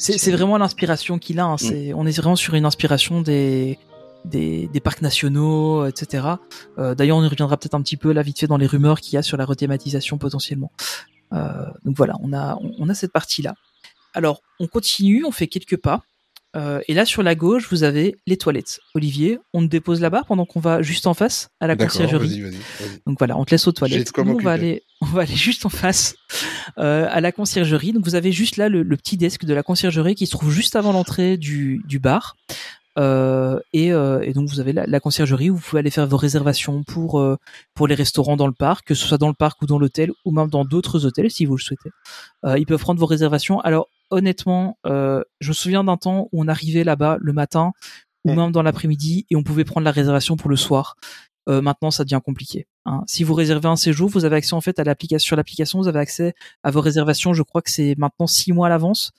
[0.01, 1.45] C'est, vraiment l'inspiration qu'il a.
[1.45, 1.59] hein.
[1.59, 3.79] C'est, on est vraiment sur une inspiration des,
[4.25, 6.27] des, des parcs nationaux, etc.
[6.79, 9.01] Euh, d'ailleurs, on y reviendra peut-être un petit peu là vite fait dans les rumeurs
[9.01, 10.73] qu'il y a sur la rethématisation potentiellement.
[11.35, 13.55] Euh, donc voilà, on a, on, on a cette partie-là.
[14.15, 16.03] Alors, on continue, on fait quelques pas.
[16.57, 18.81] Euh, et là, sur la gauche, vous avez les toilettes.
[18.95, 22.29] Olivier, on te dépose là-bas pendant qu'on va juste en face à la conciergerie.
[22.29, 22.51] vas-y, vas-y.
[22.53, 23.01] vas-y.
[23.07, 24.11] Donc voilà, on te laisse aux toilettes.
[24.19, 26.17] Nous, on va aller, on va aller juste en face
[26.79, 27.93] euh, à la conciergerie.
[27.93, 30.51] Donc vous avez juste là le, le petit desk de la conciergerie qui se trouve
[30.51, 32.37] juste avant l'entrée du, du bar.
[32.99, 36.17] Euh, et, et donc vous avez la, la conciergerie où vous pouvez aller faire vos
[36.17, 37.25] réservations pour
[37.75, 40.11] pour les restaurants dans le parc, que ce soit dans le parc ou dans l'hôtel
[40.25, 41.91] ou même dans d'autres hôtels si vous le souhaitez.
[42.45, 43.61] Ils peuvent prendre vos réservations.
[43.61, 47.73] Alors honnêtement, euh, je me souviens d'un temps où on arrivait là-bas le matin
[48.25, 50.97] ou même dans l'après-midi et on pouvait prendre la réservation pour le soir.
[51.49, 52.67] Euh, maintenant, ça devient compliqué.
[52.85, 53.03] hein.
[53.07, 55.27] Si vous réservez un séjour, vous avez accès en fait à l'application.
[55.27, 57.33] Sur l'application, vous avez accès à vos réservations.
[57.33, 59.13] Je crois que c'est maintenant six mois à l'avance.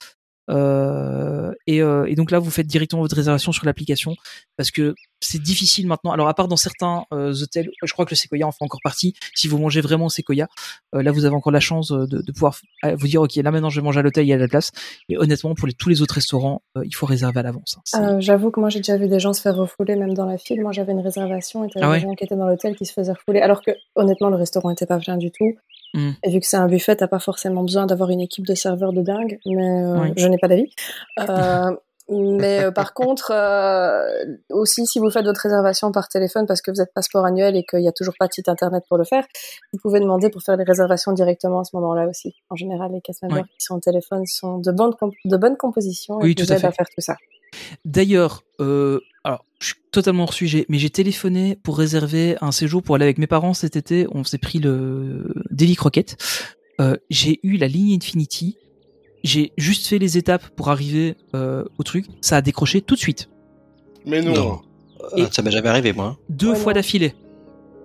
[0.50, 4.14] Euh, et, euh, et donc là, vous faites directement votre réservation sur l'application
[4.56, 6.10] parce que c'est difficile maintenant.
[6.10, 8.80] Alors à part dans certains euh, hôtels, je crois que le Sequoia en fait encore
[8.82, 9.14] partie.
[9.34, 10.48] Si vous mangez vraiment au Sequoia,
[10.94, 13.70] euh, là vous avez encore la chance de, de pouvoir vous dire ok là maintenant
[13.70, 14.72] je vais manger à l'hôtel, il y a de la place.
[15.08, 17.78] Et honnêtement, pour les, tous les autres restaurants, il faut réserver à l'avance.
[17.92, 18.18] hein.
[18.20, 20.60] J'avoue que moi j'ai déjà vu des gens se faire refouler même dans la file.
[20.60, 21.98] Moi j'avais une réservation et t'avais Ah ouais?
[22.00, 23.40] des gens qui étaient dans l'hôtel qui se faisaient refouler.
[23.40, 25.54] Alors que honnêtement le restaurant était pas bien du tout.
[25.94, 26.10] Mm.
[26.22, 28.92] Et vu que c'est un buffet, t'as pas forcément besoin d'avoir une équipe de serveurs
[28.92, 29.38] de dingue.
[29.46, 30.12] Mais euh, Oui.
[30.16, 30.72] je n'ai pas d'avis.
[31.20, 31.70] Euh,
[32.08, 36.70] mais euh, par contre, euh, aussi si vous faites votre réservation par téléphone parce que
[36.70, 39.04] vous êtes passeport annuel et qu'il n'y a toujours pas de site internet pour le
[39.04, 39.24] faire,
[39.72, 42.34] vous pouvez demander pour faire les réservations directement à ce moment-là aussi.
[42.50, 43.48] En général, les members Oui.
[43.58, 44.92] qui sont au téléphone sont de bonne,
[45.24, 46.66] de bonne composition et Oui, vous tout à aident fait.
[46.68, 47.16] à faire tout ça.
[47.84, 52.82] D'ailleurs, euh, alors je suis totalement hors sujet, mais j'ai téléphoné pour réserver un séjour
[52.82, 54.06] pour aller avec mes parents cet été.
[54.12, 56.16] On s'est pris le Davy Croquette.
[56.80, 58.56] Euh, j'ai eu la ligne Infinity.
[59.24, 62.06] J'ai juste fait les étapes pour arriver euh, au truc.
[62.20, 63.28] Ça a décroché tout de suite,
[64.06, 64.32] Mais non.
[64.34, 64.60] Non.
[65.16, 66.16] Et- Euh, Ça m'est jamais arrivé, moi.
[66.28, 67.14] deux Ouais, fois d'affilée.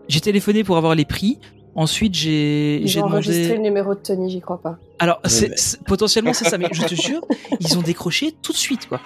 [0.08, 1.40] J'ai téléphoné pour avoir les prix.
[1.76, 3.58] Ensuite, j'ai Ils j'ai ont enregistré demandé.
[3.58, 4.78] le numéro de Tony, j'y crois pas.
[5.00, 7.22] Alors, Ouais, c'est- mais- c'est- potentiellement c'est ça, mais je te jure,
[7.60, 9.00] ils ont décroché tout de suite, quoi.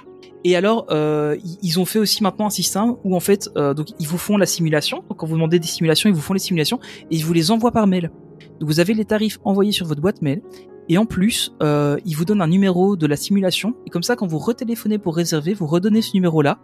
[0.44, 3.88] Et alors, euh, ils- ont fait aussi maintenant un système où en fait, euh, donc
[4.00, 5.04] ils vous font la simulation.
[5.10, 6.80] Donc quand vous demandez des simulations, ils vous font les simulations
[7.12, 8.12] et ils vous les envoient par mail.
[8.60, 10.42] Donc vous avez les tarifs envoyés sur votre boîte mail.
[10.90, 13.76] Et en plus, euh, ils vous donnent un numéro de la simulation.
[13.86, 16.60] Et comme ça, quand vous retéléphonez pour réserver, vous redonnez ce numéro-là.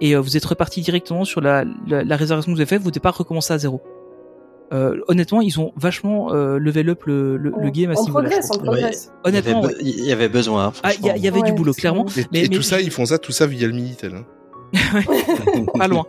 [0.00, 2.82] Et vous êtes reparti directement sur la, réservation que vous avez faite.
[2.82, 3.80] Vous n'êtes pas recommencer à zéro.
[4.74, 8.28] Euh, honnêtement, ils ont vachement euh, level up le, le, le game à ce niveau-là.
[8.28, 9.74] Il y avait, Honnêtement, ouais.
[9.80, 10.66] il y avait besoin.
[10.66, 12.04] hein, Ah, il y, a- il y avait Ouais, du boulot, clairement.
[12.16, 14.14] Et, Mais- et mais- tout ça, ils font ça, tout ça via le Minitel.
[14.16, 14.24] Hein.
[15.78, 16.04] pas loin.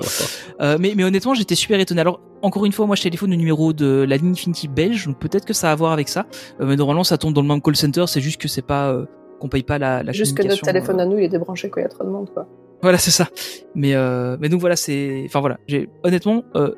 [0.62, 2.02] Euh, mais, mais honnêtement, j'étais super étonné.
[2.02, 5.20] Alors, encore une fois, moi, je téléphone le numéro de la ligne Infinity belge, donc
[5.20, 6.26] peut-être que ça a à voir avec ça.
[6.60, 8.90] Euh, mais normalement, ça tombe dans le même call center, c'est juste que c'est pas
[8.92, 9.06] euh,
[9.40, 11.80] qu'on paye pas la, la Juste que notre téléphone à nous, il est débranché quand
[11.82, 12.48] il y a trop de monde, quoi.
[12.82, 13.28] Voilà, c'est ça.
[13.74, 16.72] Mais euh, mais donc voilà, c'est, enfin voilà, j'ai honnêtement, euh,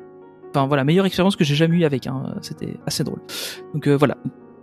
[0.50, 2.06] enfin voilà, meilleure expérience que j'ai jamais eu avec.
[2.06, 3.20] Hein, c'était assez drôle.
[3.74, 4.16] Donc euh, voilà,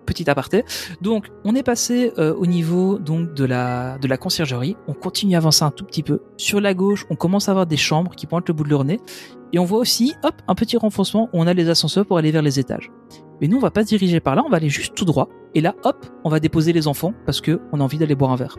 [0.06, 0.64] petit aparté.
[1.02, 4.78] Donc on est passé euh, au niveau donc de la de la conciergerie.
[4.88, 6.22] On continue à avancer un tout petit peu.
[6.38, 8.84] Sur la gauche, on commence à avoir des chambres qui pointent le bout de leur
[8.84, 9.00] nez,
[9.54, 12.32] et on voit aussi, hop, un petit renfoncement où on a les ascenseurs pour aller
[12.32, 12.92] vers les étages.
[13.42, 15.30] Mais nous, on va pas se diriger par là, on va aller juste tout droit.
[15.54, 18.32] Et là, hop, on va déposer les enfants parce que on a envie d'aller boire
[18.32, 18.58] un verre.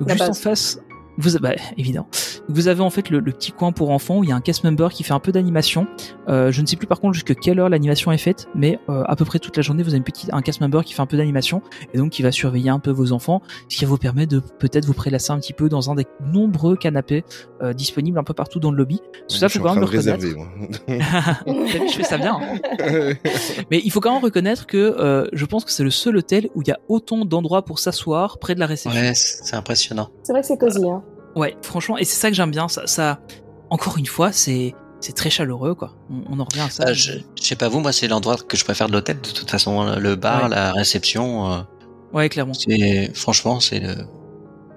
[0.00, 0.80] Donc juste en face,
[1.18, 2.08] vous, bah, évidemment.
[2.48, 4.40] Vous avez en fait le, le petit coin pour enfants où il y a un
[4.40, 5.86] cast member qui fait un peu d'animation.
[6.28, 9.02] Euh, je ne sais plus par contre jusqu'à quelle heure l'animation est faite, mais euh,
[9.06, 11.02] à peu près toute la journée, vous avez une petite, un cast member qui fait
[11.02, 11.62] un peu d'animation
[11.92, 14.84] et donc qui va surveiller un peu vos enfants, ce qui vous permet de peut-être
[14.84, 17.24] vous prélasser un petit peu dans un des nombreux canapés
[17.62, 19.00] euh, disponibles un peu partout dans le lobby.
[19.28, 20.22] Tout ça, faut quand même le reconnaître.
[20.22, 20.46] réserver, moi.
[21.46, 22.38] Vu, je fais ça bien.
[22.40, 23.14] hein.
[23.70, 26.48] Mais il faut quand même reconnaître que euh, je pense que c'est le seul hôtel
[26.54, 29.00] où il y a autant d'endroits pour s'asseoir près de la réception.
[29.00, 30.08] Ouais, c'est c'est impressionnant.
[30.22, 31.02] C'est vrai que c'est cosy, hein.
[31.36, 32.66] Ouais, franchement, et c'est ça que j'aime bien.
[32.68, 33.20] Ça, ça,
[33.70, 35.94] encore une fois, c'est c'est très chaleureux, quoi.
[36.10, 36.84] On, on en revient à ça.
[36.88, 39.20] Euh, je, je sais pas vous, moi c'est l'endroit que je préfère de l'hôtel.
[39.20, 40.48] De toute façon, le bar, Ouais.
[40.48, 41.58] la réception, euh,
[42.12, 42.54] Ouais, clairement.
[42.54, 43.94] c'est franchement c'est le.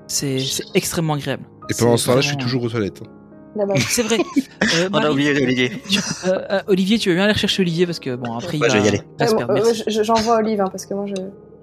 [0.08, 0.40] C'est
[0.74, 1.44] extrêmement agréable.
[1.70, 3.02] Et pendant ce temps-là, je suis toujours aux toilettes.
[3.02, 3.66] hein.
[3.90, 4.18] C'est vrai.
[4.76, 5.72] Euh, On a oublié Olivier.
[6.28, 8.76] euh, Olivier, tu veux bien aller rechercher Olivier parce que bon après il Ouais, va,
[8.76, 9.02] je vais y aller.
[9.22, 11.14] Euh, J'envoie Olive, hein, parce que moi, je...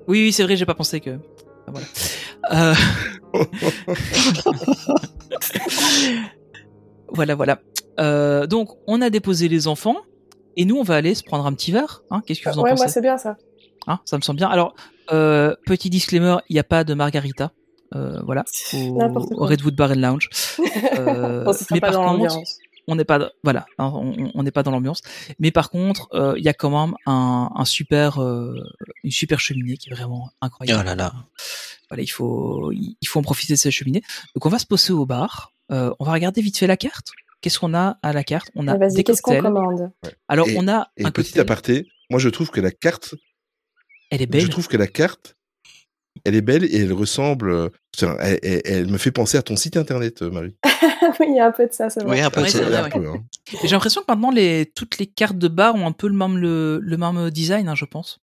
[0.09, 1.11] Oui, oui, c'est vrai, j'ai pas pensé que.
[1.68, 1.70] ah,
[2.51, 2.74] Voilà.
[7.09, 7.61] Voilà, voilà.
[8.01, 9.97] Euh, donc, on a déposé les enfants
[10.57, 12.03] et nous, on va aller se prendre un petit verre.
[12.11, 12.95] Hein Qu'est-ce que vous en Ouais, moi, pensez?
[12.95, 13.37] c'est bien, ça.
[13.87, 14.49] Hein Ça me semble bien.
[14.49, 14.74] Alors,
[15.12, 17.53] euh, petit disclaimer, il n'y a pas de margarita.
[17.95, 19.45] Euh, voilà, au.
[19.45, 20.28] Redwood Bar and Lounge.
[20.99, 22.39] Euh, mais pas par dans contre.
[22.89, 23.91] On n'est pas voilà hein,
[24.34, 25.01] on n'est pas dans l'ambiance.
[25.39, 28.55] Mais par contre euh, il y a quand même un, un super euh,
[29.05, 30.80] une super cheminée qui est vraiment incroyable.
[30.82, 31.12] Oh là là.
[31.91, 34.03] voilà il faut il faut en profiter de cette cheminée.
[34.34, 35.53] Donc on va se poser au bar.
[35.72, 37.09] Euh, on va regarder vite fait la carte.
[37.41, 38.51] Qu'est-ce qu'on a à la carte?
[38.55, 39.91] On a Ah, des qu'est-ce qu'on commande?
[40.28, 41.43] Alors Et- on a Et un petit cocktail.
[41.43, 43.14] aparté, moi je trouve que la carte,
[44.11, 44.41] elle est belle.
[44.43, 45.36] je trouve que la carte,
[46.26, 47.50] elle est belle et elle ressemble.
[47.50, 47.68] euh,
[48.20, 50.54] Elle, elle- elle me fait penser à ton site internet, euh, Marie.
[51.20, 52.16] Oui, il y a un peu de ça, c'est vrai.
[52.16, 52.40] Oui, un peu.
[52.42, 52.90] Ouais, c'est- c'est vrai, Un ouais.
[52.90, 53.22] peu, hein.
[53.62, 56.36] J'ai l'impression que maintenant les toutes les cartes de bar ont un peu le même
[56.36, 58.18] le, le même design hein, je pense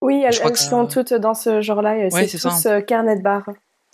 [0.00, 1.94] Oui, elles, Je crois elles sont toutes dans ce genre-là.
[1.94, 2.70] Ouais, c'est c'est tous ça.
[2.76, 3.44] euh, carnet de bar.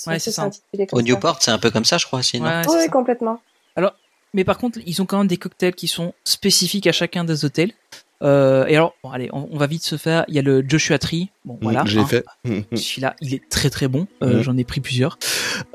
[0.06, 0.48] Ouais, c'est ça.
[0.92, 1.02] Au ça.
[1.02, 2.88] Newport, c'est un peu comme ça, je crois Ouais, Oui, ça.
[2.88, 3.40] complètement.
[4.34, 7.46] Mais par contre, ils ont quand même des cocktails qui sont spécifiques à chacun des
[7.46, 7.72] hôtels.
[8.22, 10.24] Euh, et alors, bon, allez, on, on va vite se faire.
[10.28, 11.30] Il y a le Joshua Tree.
[11.44, 11.84] Bon, voilà.
[11.86, 12.06] Je l'ai hein.
[12.06, 12.24] fait.
[12.76, 14.06] Celui-là, il est très très bon.
[14.22, 14.42] Euh, Mhm.
[14.42, 15.18] J'en ai pris plusieurs.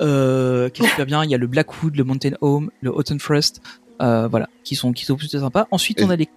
[0.02, 1.24] Euh, qui est super bien?
[1.24, 3.62] Il y a le Blackwood, le Mountain Home, le Autumn Frost.
[4.02, 5.68] Euh, voilà, qui sont qui sont plutôt sympas.
[5.72, 6.28] Ensuite, Et- on a les.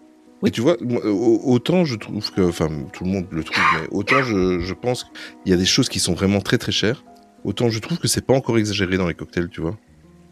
[0.43, 0.51] Oui.
[0.51, 4.23] Et tu vois, autant je trouve que, enfin, tout le monde le trouve, mais autant
[4.23, 7.05] je, je pense qu'il y a des choses qui sont vraiment très très chères,
[7.43, 9.79] autant je trouve que c'est pas encore exagéré dans les cocktails, tu vois.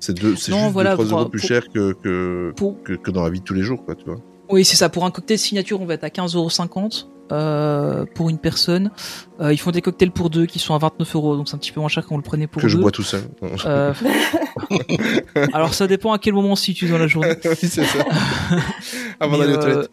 [0.01, 2.93] C'est deux- c'est juste voilà, 3 pour- euros plus pour- cher que, que, Pour, que,
[2.93, 4.21] que dans la vie de tous les jours, quoi, tu vois.
[4.51, 4.89] Oui, c'est ça.
[4.89, 8.91] Pour un cocktail signature, on va être à 15,50€ euh, pour une personne.
[9.41, 11.59] Euh, ils font des cocktails pour deux qui sont à 29 euros, donc c'est un
[11.59, 13.23] petit peu moins cher quand vous le prenez pour que je bois tout seul.
[13.65, 13.95] Euh,
[15.53, 17.35] Alors ça dépend à quel moment on se situe dans la journée.
[17.45, 17.83] oui, c'est ça.
[19.21, 19.91] Avant Mais, d'aller aux euh, toilettes.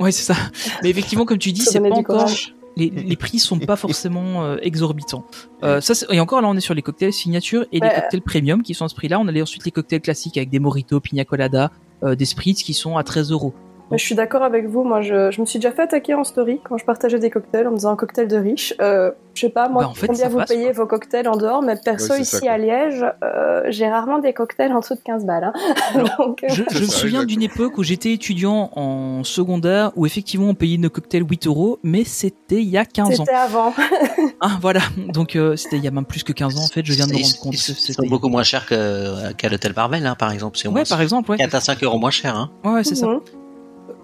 [0.00, 0.34] Ouais, c'est ça.
[0.82, 2.28] Mais effectivement, comme tu dis, c'est pas encore.
[2.76, 5.24] Les, les prix sont pas forcément euh, exorbitants.
[5.62, 8.22] Euh, ça, c'est- et encore là, on est sur les cocktails signature et les cocktails
[8.22, 9.20] premium qui sont à ce prix-là.
[9.20, 11.70] On a les- ensuite les cocktails classiques avec des mojitos, pina colada,
[12.02, 13.54] euh, des spritz qui sont à 13 euros.
[13.90, 14.82] Mais je suis d'accord avec vous.
[14.82, 17.66] Moi, je, je me suis déjà fait attaquer en story quand je partageais des cocktails
[17.68, 18.72] en me disant un cocktail de riche.
[18.80, 21.36] Euh, je sais pas, moi, Bah, en fait, combien vous passe, payez vos cocktails en
[21.36, 25.00] dehors, mais perso, ici ça, à Liège, euh, j'ai rarement des cocktails en dessous de
[25.04, 25.52] 15 balles.
[25.54, 26.04] hein.
[26.18, 30.06] Donc, euh, Je, je me ça, souviens d'une époque où j'étais étudiant en secondaire où
[30.06, 33.24] effectivement on payait nos cocktails 8 euros, mais c'était il y a 15 ans.
[33.26, 33.74] c'était avant.
[34.40, 34.80] Ah, voilà.
[35.08, 36.84] Donc euh, c'était il y a même plus que 15 ans en fait.
[36.84, 38.06] Je viens de me rendre compte c'était.
[38.08, 40.58] beaucoup moins chers que- qu'à l'hôtel Barbel, hein, par exemple.
[40.58, 41.36] C'est au Ouais, moins par exemple, ouais.
[41.38, 42.36] 4 à 5 euros moins cher.
[42.36, 42.50] Hein.
[42.64, 43.06] Ouais, ouais, c'est ça.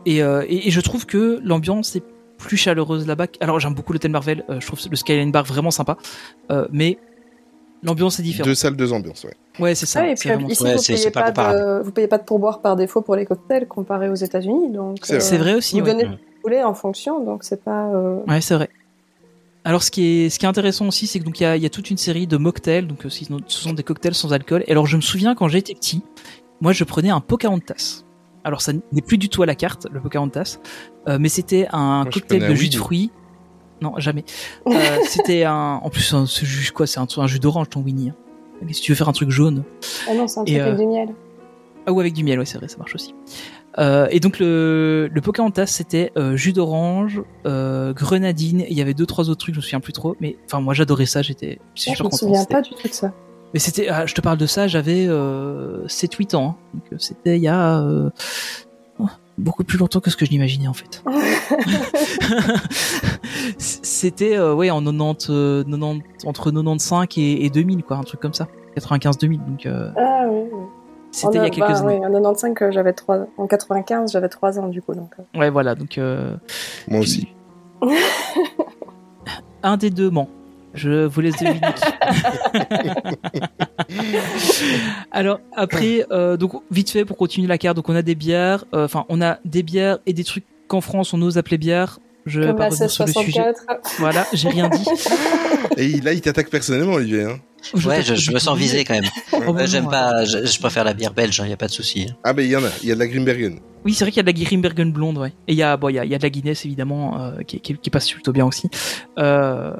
[0.06, 2.02] Et, euh, et, et je trouve que l'ambiance est
[2.38, 3.26] plus chaleureuse là-bas.
[3.40, 5.98] Alors j'aime beaucoup l'hôtel Marvel, euh, je trouve le Skyline Bar vraiment sympa,
[6.50, 6.98] euh, mais
[7.82, 8.48] l'ambiance est différente.
[8.48, 9.34] Deux salles, deux ambiances, ouais.
[9.58, 10.00] Ouais, c'est ça.
[10.02, 12.24] Ah, et puis vraiment ici, Ouais, vous, payez pas pas de, vous payez pas de
[12.24, 14.70] pourboire par défaut pour les cocktails comparé aux États-Unis.
[14.70, 15.54] Donc, C'est vrai.
[15.54, 15.78] Aussi.
[15.80, 15.92] Vous ouais.
[15.92, 17.88] donnez ce que vous voulez en fonction, donc c'est pas.
[17.88, 18.70] euh, Ouais, c'est vrai.
[19.64, 21.54] Alors, ce qui est, ce qui est intéressant aussi, c'est que donc il y a,
[21.58, 24.64] y a toute une série de mocktails, donc ce sont des cocktails sans alcool.
[24.66, 26.00] Et alors, je me souviens quand j'étais petit,
[26.62, 28.04] moi, je prenais un Pocahontas.
[28.44, 30.58] Alors, ça n'est plus du tout à la carte, le Pocahontas,
[31.08, 33.10] euh, mais c'était un Moi, cocktail de jus de fruits.
[33.82, 34.24] Non, jamais.
[34.66, 37.80] Euh, c'était un, en plus, un- ce jus quoi, c'est un, un jus d'orange ton
[37.80, 38.10] Winnie.
[38.10, 38.14] hein.
[38.62, 39.64] Mais si tu veux faire un truc jaune,
[40.08, 41.08] Ah non, c'est un Et, truc euh, avec du miel.
[41.86, 43.14] ah ou avec du miel, ouais, c'est vrai, ça marche aussi.
[43.78, 48.82] Euh, et donc le, le Pocahontas, c'était euh, jus d'orange, euh, grenadine, et il y
[48.82, 51.22] avait deux trois autres trucs, je me souviens plus trop, mais enfin moi j'adorais ça,
[51.22, 52.16] j'étais Ah, super je me content.
[52.18, 53.12] souviens c'était- pas du tout de ça.
[53.52, 56.56] Mais c'était, ah, je te parle de ça, j'avais euh, 7-8 ans, hein.
[56.74, 58.10] donc euh, c'était il y a euh,
[59.00, 59.06] oh,
[59.38, 61.02] beaucoup plus longtemps que ce que je l'imaginais en fait.
[63.58, 68.20] c'était euh, ouais en 90, euh, 90 entre 95 et, et 2000 quoi, un truc
[68.20, 68.46] comme ça,
[68.76, 70.62] 95-2000, donc euh, Ah oui, oui.
[71.10, 71.98] c'était il y a quelques bah, années.
[71.98, 74.94] oui, en 95, euh, j'avais 3 En 95, j'avais 3 ans du coup.
[74.94, 75.38] Donc, euh.
[75.38, 76.36] Ouais voilà, donc euh,
[76.88, 77.28] Moi aussi.
[79.62, 80.28] Un des deux ment.
[80.74, 81.60] Je vous laisse deviner.
[85.10, 88.64] Alors après, euh, donc vite fait pour continuer la carte, donc on a des bières,
[88.74, 91.98] euh, enfin on a des bières et des trucs qu'en France on ose appeler bières.
[92.26, 93.40] Je vais Comme pas la revenir sur le sujet.
[93.40, 93.96] 1664.
[93.98, 94.84] Voilà, j'ai rien dit.
[95.78, 97.24] Et il- là, il t'attaque personnellement, Olivier.
[97.24, 97.38] Hein.
[97.86, 99.08] Ouais, je, je me sens visé quand même.
[99.32, 101.66] Oh, Euh, J'aime non, pas, je, je préfère la bière belge, il y a pas
[101.66, 102.06] de souci.
[102.10, 102.14] hein.
[102.22, 102.68] Ah, ben il y en a.
[102.82, 103.58] Il y a de la Grimbergen.
[103.86, 105.30] Oui, c'est vrai qu'il y a de la Grimbergen blonde, ouais.
[105.48, 107.18] Et il y a, bon, il y a, il y a de la Guinness évidemment
[107.22, 108.68] euh, qui, qui, qui passe plutôt bien aussi.
[109.18, 109.72] Euh,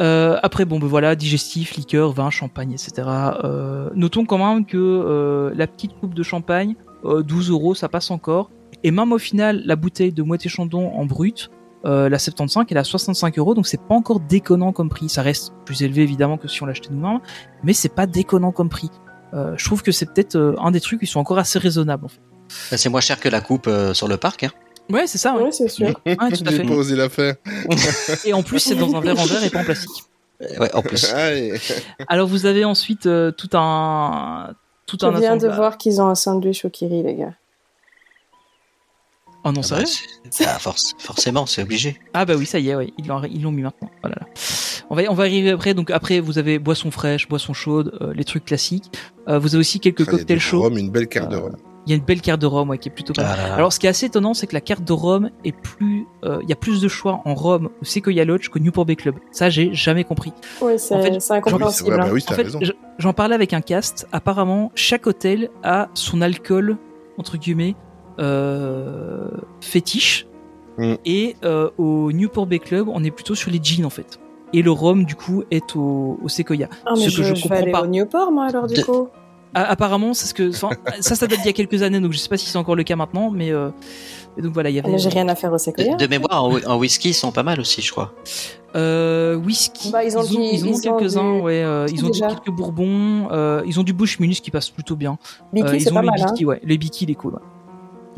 [0.00, 3.08] Euh, après, bon, ben voilà, digestif, liqueur, vin, champagne, etc.
[3.44, 7.88] Euh, notons quand même que euh, la petite coupe de champagne, euh, 12 euros, ça
[7.88, 8.50] passe encore.
[8.82, 11.50] Et même au final, la bouteille de Moët et Chandon en brut,
[11.84, 15.10] la 75, elle à 65 euros, donc c'est pas encore déconnant comme prix.
[15.10, 17.20] Ça reste plus élevé évidemment que si on l'achetait nous-mêmes,
[17.62, 18.90] mais c'est pas déconnant comme prix.
[19.34, 22.06] Je trouve que c'est peut-être un des trucs qui sont encore assez raisonnables.
[22.70, 24.44] Bah, C'est moins cher que la coupe sur le parc.
[24.44, 24.50] Hein.
[24.90, 25.34] Ouais, c'est ça.
[25.34, 25.50] Ouais.
[25.52, 25.86] C'est sûr.
[26.06, 26.64] Ouais, tout à J'ai fait.
[26.64, 27.34] pas osé la faire.
[28.24, 29.90] Et en plus, c'est dans un verre en verre et pas en plastique.
[30.42, 31.12] Euh, Ouais, en plus.
[31.12, 31.54] Allez.
[32.08, 34.50] Alors vous avez ensuite euh, tout un
[34.86, 37.34] tout Je un viens de voir qu'ils ont un sandwich au Kiri, les gars.
[39.44, 39.84] Oh non, Ah sérieux
[40.24, 41.98] bah, bah, force- forcément, c'est obligé.
[42.14, 43.90] Ah bah oui, ça y est, ouais, ils l'ont mis maintenant.
[44.02, 44.26] Oh là là.
[44.90, 45.74] On va on va arriver après.
[45.74, 48.90] Donc après, vous avez boisson fraîche, boisson chaude, euh, les trucs classiques.
[49.28, 50.62] Euh, vous avez aussi quelques il y a cocktails du chauds.
[50.62, 51.56] rhum, une belle carte de Euh, rhum.
[51.86, 53.38] Il y a une belle carte de rhum ouais, qui est plutôt pas mal.
[53.50, 53.54] Ah.
[53.56, 56.38] Alors, ce qui est assez étonnant, c'est que la carte de rhum est plus, euh,
[56.42, 59.16] il y a plus de choix en rhum au Sequoia Lodge qu'au Newport Bay Club.
[59.32, 60.32] Ça, j'ai jamais compris.
[60.62, 61.94] Oui, c'est En fait, incompréhensible.
[61.98, 62.24] bah oui,
[62.98, 64.06] j'en parlais avec un cast.
[64.12, 66.78] Apparemment, chaque hôtel a son alcool
[67.18, 67.76] entre guillemets
[69.60, 70.26] fétiche.
[70.78, 70.94] Mm.
[71.04, 74.18] Et euh, au Newport Bay Club, on est plutôt sur les jeans en fait.
[74.52, 76.68] Et le rhum, du coup, est au, au Sequoia.
[76.86, 77.82] Ah, mais ce je, que je, je vais comprends aller pas.
[77.82, 79.08] au Newport, moi, alors, du De- coup.
[79.56, 80.68] Ah, apparemment, c'est ce que, ça,
[81.00, 82.82] ça date d'il y a quelques années, donc je sais pas si c'est encore le
[82.82, 83.70] cas maintenant, mais euh,
[84.36, 85.94] et donc voilà, il y avait mais J'ai rien à faire au Sequoia.
[85.94, 88.12] De, de mémoire, en, whi- en whisky, ils sont pas mal aussi, je crois.
[88.74, 89.92] Euh, whisky.
[89.92, 91.62] Bah, ils ont du- ils en ont ils ont quelques-uns, du- ouais.
[91.62, 92.26] euh, ils ont déjà.
[92.28, 93.28] quelques bourbons.
[93.30, 95.18] euh, ils ont du Bushmills qui passe plutôt bien.
[95.52, 96.26] Biki, Euh, c'est ils ont pas les mal, hein.
[96.32, 96.60] Biki, ouais.
[96.64, 97.34] Les Biki, les cool.
[97.34, 97.40] ouais.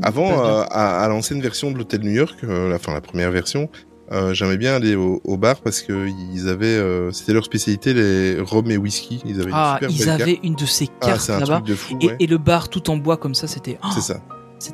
[0.02, 0.44] Avant, passe bien.
[0.46, 3.68] euh, à, à l'ancienne version de l'hôtel New York, euh, la, enfin la première version,
[4.12, 7.92] euh, j'aimais bien aller au, au bar parce que ils avaient, euh, c'était leur spécialité
[7.94, 9.22] les rhum et whisky.
[9.24, 10.44] Ils avaient Ah, une super ils belle avaient carte.
[10.44, 11.62] une de ces Ah, cartes un là-bas.
[12.00, 12.16] Et, ouais.
[12.20, 13.78] et le bar tout en bois comme ça, c'était.
[13.82, 14.20] oh, C'est ça.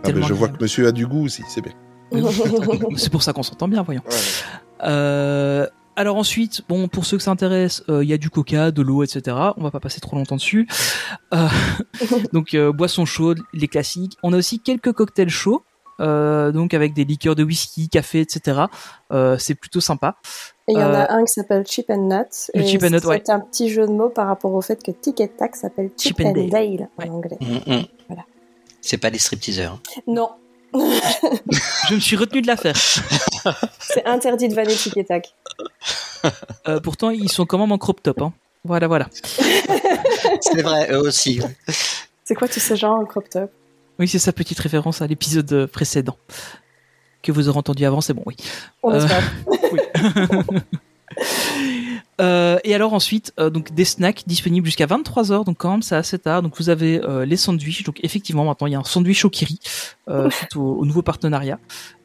[0.04, 1.72] Ah, ben, je vois que monsieur a du goût aussi, c'est bien.
[2.96, 4.02] C'est pour ça qu'on s'entend bien, voyons.
[4.08, 4.16] Ouais.
[4.84, 5.66] Euh,
[5.96, 8.82] alors ensuite, bon, pour ceux que ça intéresse, euh, il y a du coca, de
[8.82, 9.36] l'eau, etc.
[9.56, 10.66] On va pas passer trop longtemps dessus.
[11.34, 11.48] Euh,
[12.32, 14.16] donc euh, boissons chaudes, les classiques.
[14.22, 15.62] On a aussi quelques cocktails chauds,
[16.00, 18.62] euh, donc avec des liqueurs de whisky, café, etc.
[19.12, 20.16] Euh, c'est plutôt sympa.
[20.68, 22.50] Et il y en Euh, a un qui s'appelle Chip and Nut.
[22.54, 23.22] le et Chip and Nut, ouais.
[23.24, 25.90] C'est un petit jeu de mots par rapport au fait que Tic et Tac s'appelle
[25.98, 26.50] Chip, Chip and and Dale.
[26.50, 27.08] Dale, Ouais.
[27.10, 27.36] en anglais.
[27.40, 27.82] Mm, mm.
[28.08, 28.22] Voilà.
[28.80, 29.74] C'est pas des stripteaseurs.
[29.96, 30.00] hein.
[30.06, 30.30] Non,
[31.88, 32.76] Je me suis retenu de la faire.
[33.80, 35.34] c'est interdit de vanner Tic et Tac.
[36.68, 38.22] Euh, pourtant, ils sont quand même en crop top.
[38.22, 38.32] Hein.
[38.64, 39.08] Voilà, voilà.
[40.40, 41.40] C'est vrai, eux aussi.
[41.40, 41.56] ouais.
[42.24, 43.50] C'est quoi tous ces gens en crop top?
[43.98, 46.16] Oui, c'est sa petite référence à l'épisode précédent
[47.22, 48.00] que vous aurez entendu avant.
[48.00, 48.36] C'est bon, oui.
[48.82, 49.22] On Euh, espère.
[52.20, 55.82] Euh, et alors ensuite, euh, donc des snacks disponibles jusqu'à 23 heures, donc quand même
[55.82, 56.42] c'est assez tard.
[56.42, 57.84] Donc vous avez euh, les sandwichs.
[57.84, 59.58] Donc effectivement maintenant il y a un sandwich au kiri
[60.08, 61.58] euh, suite au, au nouveau partenariat.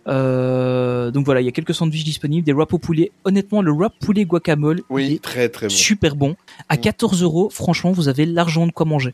[0.08, 3.12] Euh, donc voilà, il y a quelques sandwichs disponibles, des wraps au poulet.
[3.26, 5.74] Honnêtement, le wrap poulet guacamole, Oui, est très très bon.
[5.74, 6.36] super bon.
[6.70, 6.82] À Mm.
[6.82, 9.14] 14 euros, franchement, vous avez l'argent de quoi manger.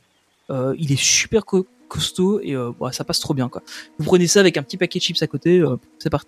[0.52, 3.62] Euh, il est super co- costaud et euh, ouais, ça passe trop bien quoi.
[3.98, 6.28] Vous prenez ça avec un petit paquet de chips à côté, euh, c'est parti.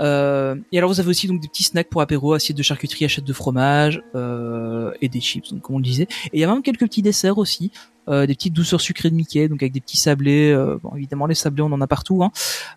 [0.00, 3.04] Euh, et alors vous avez aussi donc des petits snacks pour apéro, assiette de charcuterie,
[3.04, 6.08] assiette de fromage euh, et des chips, donc comme on le disait.
[6.26, 7.70] Et il y a même quelques petits desserts aussi,
[8.08, 10.50] euh, des petites douceurs sucrées de Mickey, donc avec des petits sablés.
[10.50, 12.32] euh, bon, évidemment les sablés on en a partout, hein,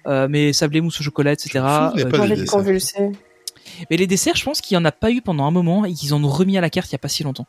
[0.08, 1.50] euh, mais sablés, mousse au chocolat, etc.
[1.96, 2.04] Je
[3.90, 5.94] mais les desserts, je pense qu'il y en a pas eu pendant un moment et
[5.94, 7.48] qu'ils en ont remis à la carte il y a pas si longtemps.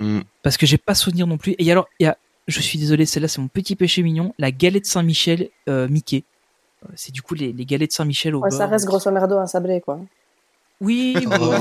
[0.00, 0.20] Mm.
[0.42, 1.54] Parce que j'ai pas souvenir non plus.
[1.58, 4.50] Et alors, il y a, je suis désolé, celle-là c'est mon petit péché mignon, la
[4.50, 6.24] galette Saint-Michel euh, Mickey.
[6.84, 8.58] Euh, C'est du coup les, les galettes Saint-Michel au Ouais, beurre.
[8.58, 9.98] ça reste grosso merdo un sablé, quoi.
[10.80, 11.30] Oui, Oh.
[11.30, 11.58] ouais.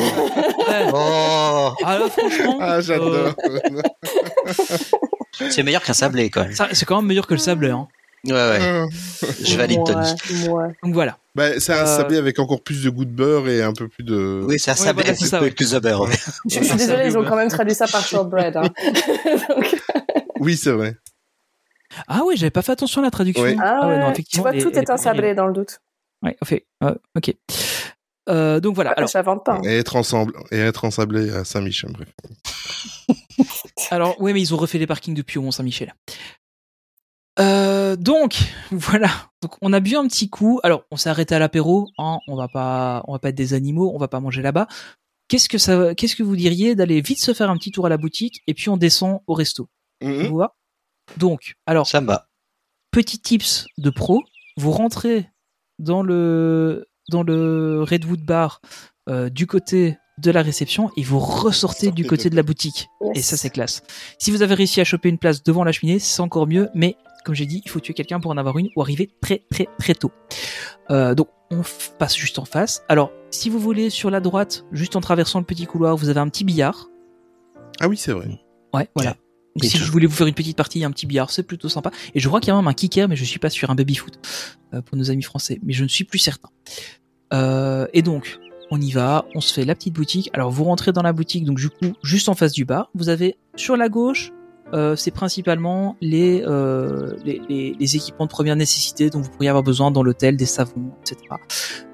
[0.93, 3.33] Oh, Ah, là, franchement, Ah, j'adore.
[5.49, 6.53] c'est meilleur qu'un sablé quand même.
[6.53, 7.69] ça, c'est quand même meilleur que le sablé.
[7.69, 7.87] Hein.
[8.25, 8.85] Ouais, ouais.
[9.43, 10.07] Je valide Tony.
[10.47, 10.67] Ouais, ouais.
[10.83, 11.17] Donc voilà.
[11.35, 13.87] bah, c'est un Euh, sablé avec encore plus de goût de beurre et un peu
[13.87, 14.43] plus de.
[14.47, 15.55] Oui, c'est un Ouais, sablé ça, avec ouais.
[15.55, 16.01] plus de beurre.
[16.01, 16.15] ouais.
[16.49, 18.57] Je suis désolée, ils ont quand même traduit ça par shortbread.
[18.57, 18.63] Hein.
[19.49, 19.75] Donc,
[20.39, 20.95] Oui, c'est vrai.
[22.07, 23.43] Ah oui, j'avais pas fait attention à la traduction.
[23.43, 23.55] Oui.
[23.61, 25.79] ah ouais, non, ouais, tu vois, les- tout les est un sablé dans le doute.
[26.23, 27.33] Ouais, en fait, euh, ok.
[28.29, 28.91] Euh, donc voilà.
[28.91, 29.53] Alors, je l'invente pas.
[29.55, 29.61] hein.
[29.63, 32.09] Et être ensemble, et être ensablé à Saint-Michel, bref.
[33.91, 35.93] Alors, ouais, mais ils ont refait les parkings depuis au Mont-Saint-Michel.
[37.39, 38.35] Euh, donc,
[38.71, 39.09] voilà.
[39.41, 40.59] Donc, on a bu un petit coup.
[40.63, 41.87] Alors, on s'est arrêté à l'apéro.
[41.97, 43.91] Hein, on va pas, on va pas être des animaux.
[43.93, 44.67] On va pas manger là-bas.
[45.27, 47.89] Qu'est-ce que ça, qu'est-ce que vous diriez d'aller vite se faire un petit tour à
[47.89, 49.67] la boutique et puis on descend au resto?
[50.03, 50.27] Mhm.
[50.27, 50.55] vous va
[51.17, 52.27] Donc, alors, Ça me va.
[52.91, 54.23] petit tips de pro.
[54.57, 55.29] Vous rentrez
[55.79, 58.61] dans le, dans le Redwood Bar
[59.09, 62.87] euh, du côté de la réception et vous ressortez du côté de de la boutique.
[63.01, 63.17] Yes.
[63.17, 63.83] Et ça, c'est classe.
[64.17, 66.69] Si vous avez réussi à choper une place devant la cheminée, c'est encore mieux.
[66.73, 66.95] Mais
[67.25, 69.67] comme j'ai dit, il faut tuer quelqu'un pour en avoir une ou arriver très très
[69.77, 70.11] très tôt.
[70.89, 71.61] Euh, donc, on
[71.99, 72.83] passe juste en face.
[72.87, 76.19] Alors, si vous voulez, sur la droite, juste en traversant le petit couloir, vous avez
[76.21, 76.87] un petit billard.
[77.81, 78.29] Ah oui, c'est vrai.
[78.73, 79.17] Ouais, voilà.
[79.61, 81.91] Si vous voulez vous faire une petite partie, un petit billard, c'est plutôt sympa.
[82.13, 83.75] Et je crois qu'il y a même un kicker, mais je suis pas sûr, un
[83.75, 84.19] baby foot
[84.73, 86.49] euh, pour nos amis français, mais je ne suis plus certain.
[87.33, 88.39] Euh, et donc,
[88.71, 90.29] on y va, on se fait la petite boutique.
[90.33, 93.09] Alors, vous rentrez dans la boutique, donc du coup, juste en face du bar, vous
[93.09, 94.31] avez sur la gauche,
[94.75, 99.89] euh, c'est principalement les, euh, les, équipements de première nécessité dont vous pourriez avoir besoin
[99.89, 101.17] dans l'hôtel, des savons, etc.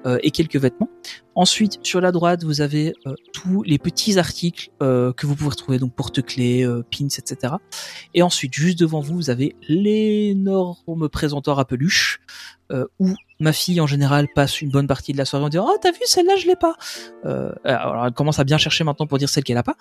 [0.04, 0.88] Euh, et quelques vêtements.
[1.34, 5.78] Ensuite, sur la droite, vous avez euh, tous les petits articles que vous pouvez retrouver,
[5.78, 7.54] donc porte-clés, pins, etc.
[8.14, 12.20] Et ensuite, juste devant vous, vous avez l'énorme présentoir à peluche,
[12.98, 15.76] où ma fille, en général, passe une bonne partie de la soirée en disant «Oh,
[15.80, 16.74] t'as vu, celle-là, je l'ai pas
[17.26, 19.76] euh,!» Alors, elle commence à bien chercher maintenant pour dire celle qu'elle a pas.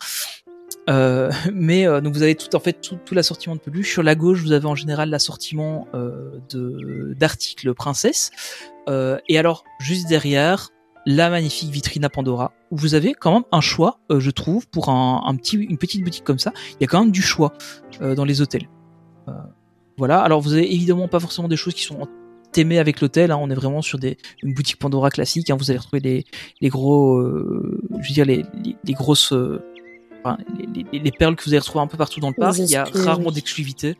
[0.89, 3.91] Euh, mais euh, donc vous avez tout en fait tout, tout l'assortiment de peluche.
[3.91, 8.31] Sur la gauche, vous avez en général l'assortiment euh, de d'articles princesse.
[8.89, 10.69] Euh, et alors juste derrière,
[11.05, 14.67] la magnifique vitrine à Pandora où vous avez quand même un choix, euh, je trouve,
[14.67, 16.53] pour un, un petit une petite boutique comme ça.
[16.71, 17.53] Il y a quand même du choix
[17.99, 18.67] dans les hôtels.
[19.97, 20.21] Voilà.
[20.21, 22.07] Alors vous avez évidemment pas forcément des choses qui sont
[22.51, 23.31] thèmées avec l'hôtel.
[23.31, 23.37] Hein.
[23.39, 25.49] On est vraiment sur des une boutique Pandora classique.
[25.49, 25.57] Hein.
[25.57, 26.25] Vous allez retrouver les
[26.59, 29.63] les gros, euh, je veux dire les les, les grosses euh,
[30.23, 32.57] enfin, les, les- les perles que vous allez retrouver un peu partout dans le parc.
[32.57, 33.95] Il y a rarement d'exclusivité.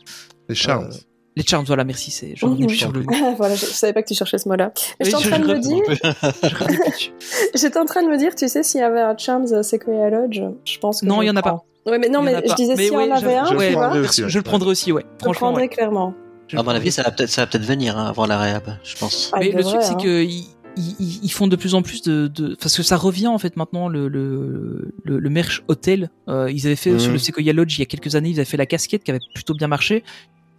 [0.49, 0.85] Les charmes.
[0.91, 0.95] Euh,
[1.37, 2.11] Les charms, voilà, merci.
[2.11, 3.03] C'est, je plus sur le.
[3.37, 4.71] voilà, je, je savais pas que tu cherchais ce mot-là.
[4.75, 5.81] Oui, J'étais en je- train de me dire,
[7.55, 10.41] j'étais en train de me dire, tu sais, s'il y avait un Charms Sequoia Lodge,
[10.65, 11.63] je pense que Non, il y en a pas.
[11.85, 12.55] Ouais, mais non, Il y en mais je pas.
[12.55, 13.53] disais Mais si ouais, on avait un, je
[14.37, 15.05] le prendrais aussi, ouais.
[15.23, 16.13] Je le prendrais clairement.
[16.53, 18.97] À mon avis, ça va peut-être, ça va peut-être venir hein, avant la réhab, je
[18.97, 19.31] pense.
[19.33, 19.97] Ah, Mais le truc, c'est hein.
[19.97, 20.21] que
[20.77, 23.57] ils, ils, font de plus en plus de, de, parce que ça revient en fait
[23.57, 26.09] maintenant le le le, le merch hôtel.
[26.29, 26.99] Euh, ils avaient fait Mhm.
[26.99, 29.11] sur le Sequoia Lodge il y a quelques années, ils avaient fait la casquette qui
[29.11, 30.03] avait plutôt bien marché.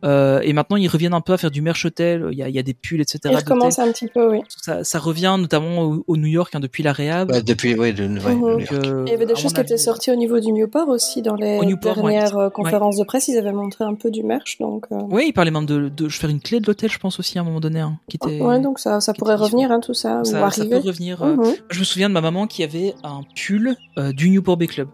[0.04, 2.28] Euh, et maintenant ils reviennent un peu à faire du merch hôtel.
[2.32, 3.18] Il y a, il y a des pulls, etc.
[3.24, 3.44] Il d'hôtel.
[3.44, 4.40] recommence un petit peu, oui.
[4.60, 7.30] Ça, ça revient notamment au, au New York hein, depuis la réhab.
[7.30, 8.34] Ouais, depuis, ouais, de, ouais.
[8.34, 8.72] New Donc, York.
[8.84, 11.34] euh, Il y avait des choses qui étaient sorties au niveau du Newport aussi dans
[11.36, 13.28] les Newport, dernières euh, conférences de presse.
[13.28, 14.86] Ils avaient montré un peu du merch, donc.
[14.92, 17.18] euh, Oui, il parlait même de, de je faire une clé de l'hôtel, je pense
[17.20, 18.40] aussi à un moment donné, hein, qui était.
[18.40, 21.22] Ouais, donc ça, ça pourrait revenir, hein, tout ça, ou ça, ça peut revenir.
[21.22, 21.54] euh, Mhm.
[21.70, 24.88] Je me souviens de ma maman qui avait un pull euh, du Newport Bay Club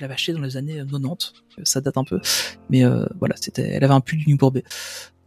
[0.00, 1.32] euh, qu'elle avait acheté dans les années 90.
[1.58, 2.20] Euh, Ça date un peu,
[2.68, 3.68] mais euh, voilà, c'était.
[3.68, 4.64] Elle avait un pull du Newport Bay.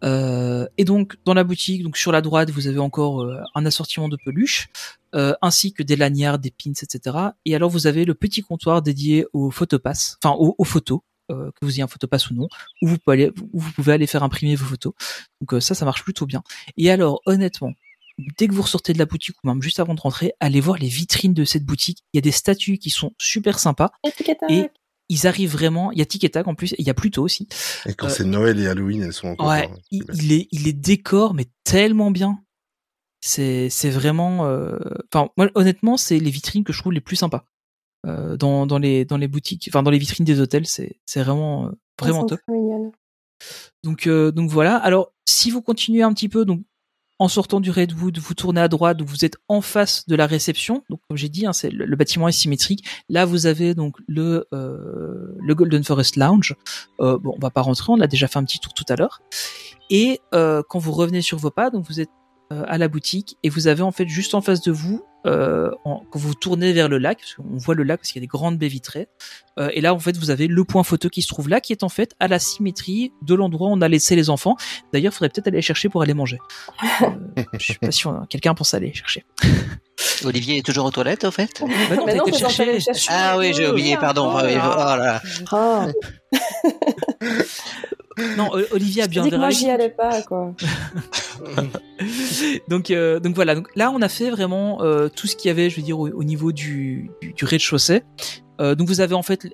[0.03, 3.65] Euh, et donc dans la boutique, donc sur la droite, vous avez encore euh, un
[3.65, 4.67] assortiment de peluches,
[5.15, 7.17] euh, ainsi que des lanières, des pins, etc.
[7.45, 10.99] Et alors vous avez le petit comptoir dédié aux photopass, enfin aux, photos.
[11.32, 12.47] euh, que vous ayez un photopass ou non,
[12.82, 14.93] où vous pouvez aller, où vous pouvez aller faire imprimer vos photos.
[15.41, 16.43] Donc euh, ça, ça marche plutôt bien.
[16.78, 17.71] Et alors, honnêtement,
[18.38, 20.78] dès que vous ressortez de la boutique ou même juste avant de rentrer, allez voir
[20.78, 22.03] les vitrines de cette boutique.
[22.14, 23.91] Il y a des statues qui sont super sympas
[24.49, 24.70] Et
[25.09, 25.91] ils arrivent vraiment.
[25.91, 27.47] Il y a Tic et Tac en plus, et il y a Pluto aussi.
[27.86, 29.47] Et quand Euh, c'est Noël et Halloween, elles sont encore.
[29.47, 32.39] Ouais, euh, il, il les, il les décore mais tellement bien.
[33.22, 34.45] C'est, c'est vraiment.
[34.47, 34.78] euh,
[35.14, 37.45] Enfin, moi, honnêtement, c'est les vitrines que je trouve les plus sympas
[38.05, 40.66] euh, dans, dans les dans les boutiques, enfin dans les vitrines des hôtels.
[40.68, 42.39] C'est, c'est vraiment euh, vraiment top.
[43.84, 44.78] Donc, euh, donc voilà.
[44.78, 46.64] Alors, si vous continuez un petit peu, donc
[47.20, 50.84] en sortant du Redwood, vous tournez à droite, vous êtes en face de la réception.
[50.89, 52.86] Donc, comme j'ai dit, hein, le, bâtiment est symétrique.
[53.09, 56.55] Là, vous avez donc le euh, Golden Forest Lounge.
[56.99, 58.95] Euh, bon, on va pas rentrer, on l'a déjà fait un petit tour tout à
[58.95, 59.22] l'heure.
[59.89, 62.09] Et euh, quand vous revenez sur vos pas, donc vous êtes
[62.49, 66.03] à la boutique et vous avez en fait juste en face de vous, euh, en-
[66.11, 68.26] quand vous tournez vers le lac, parce qu'on voit le lac parce qu'il y a
[68.26, 69.07] des grandes baies vitrées.
[69.59, 71.71] euh, et là, en fait, vous avez le point photo qui se trouve là, qui
[71.74, 74.55] est en fait à la symétrie de l'endroit où on a laissé les enfants.
[74.91, 76.39] D'ailleurs, il faudrait peut-être aller chercher pour aller manger.
[77.01, 77.07] Euh,
[77.59, 79.24] je sais pas si on- quelqu'un pense aller chercher.
[80.26, 81.61] Olivier est toujours aux toilettes, au fait?
[81.61, 82.80] Bah non, non, chercher.
[82.80, 83.07] chercher.
[83.11, 84.34] Ah oui, j'ai oublié, pardon.
[84.36, 85.21] Oh là
[85.51, 85.51] oh.
[85.51, 85.88] Ah,
[88.38, 90.53] Non, O- Olivier a je te bien moi, j'y allais pas, quoi.
[92.68, 93.55] donc, euh, donc voilà.
[93.55, 95.99] Donc là, on a fait vraiment euh, tout ce qu'il y avait, je veux dire,
[95.99, 98.03] au, au niveau du, du, du rez-de-chaussée.
[98.61, 99.47] Euh, donc vous avez en fait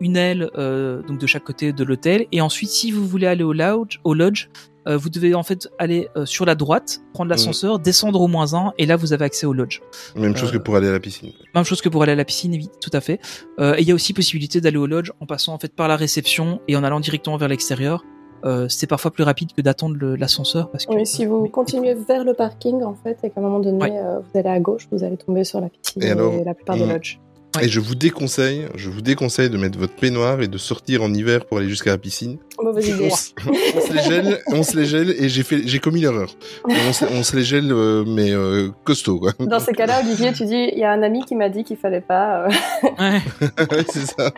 [0.00, 3.44] une aile euh, donc de chaque côté de l'hôtel, et ensuite, si vous voulez aller
[3.44, 4.48] au lodge, au lodge,
[4.88, 8.54] euh, vous devez en fait aller euh, sur la droite, prendre l'ascenseur, descendre au moins
[8.54, 9.80] 1, et là vous avez accès au lodge.
[10.16, 11.30] Même chose Euh, que pour aller à la piscine.
[11.54, 13.20] Même chose que pour aller à la piscine, oui, tout à fait.
[13.60, 15.88] Euh, et il y a aussi possibilité d'aller au lodge en passant en fait par
[15.88, 18.04] la réception et en allant directement vers l'extérieur.
[18.44, 22.24] Euh, c'est parfois plus rapide que d'attendre l'ascenseur parce que Oui, si vous continuez vers
[22.24, 23.92] le parking, en fait, et qu'à un moment donné, Ouais.
[23.96, 26.52] euh, vous allez à gauche, vous allez tomber sur la piscine Et et, alors, la
[26.54, 27.20] plupart des lodges.
[27.56, 27.66] Ouais.
[27.66, 31.12] Et je vous déconseille, je vous déconseille de mettre votre peignoir et de sortir en
[31.12, 32.38] hiver pour aller jusqu'à la piscine.
[32.62, 33.10] Mauvaise idée.
[33.12, 33.30] On, se-
[33.76, 36.34] on se les gèle, on se les gèle et j'ai fait, j'ai commis l'erreur.
[36.64, 39.32] On se, on se les gèle, euh, mais euh, costaud quoi.
[39.38, 41.76] Dans ces cas-là, Olivier, tu dis, il y a un ami qui m'a dit qu'il
[41.76, 42.46] fallait pas.
[42.46, 42.48] euh,
[42.98, 43.20] Ouais.
[43.70, 44.32] Ouais, c'est ça.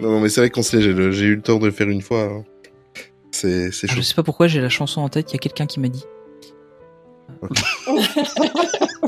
[0.00, 1.12] Non, non, mais c'est vrai qu'on se les gèle.
[1.12, 2.24] J'ai eu le temps de le faire une fois.
[2.24, 2.44] hein.
[3.30, 4.00] C'est, c'est Ah, chaud.
[4.00, 5.30] Je sais pas pourquoi j'ai la chanson en tête.
[5.30, 6.04] Il y a quelqu'un qui m'a dit.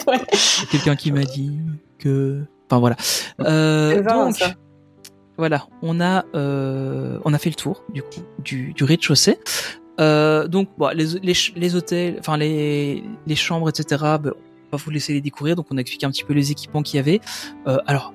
[0.07, 0.19] ouais.
[0.71, 1.59] Quelqu'un qui m'a dit
[2.01, 2.43] que.
[2.69, 2.97] Enfin voilà.
[3.41, 4.55] Euh, donc ça.
[5.39, 9.39] voilà, on a euh, on a fait le tour du coup du, du rez-de-chaussée.
[10.01, 11.05] Euh, donc bon, les,
[11.57, 14.03] les, hôtels, enfin les, les chambres, etc.
[14.23, 14.33] ben,
[14.73, 15.57] on va vous laisser les découvrir.
[15.57, 17.21] Donc on a expliqué un petit peu les équipements qu'il y avait.
[17.67, 18.15] Euh, alors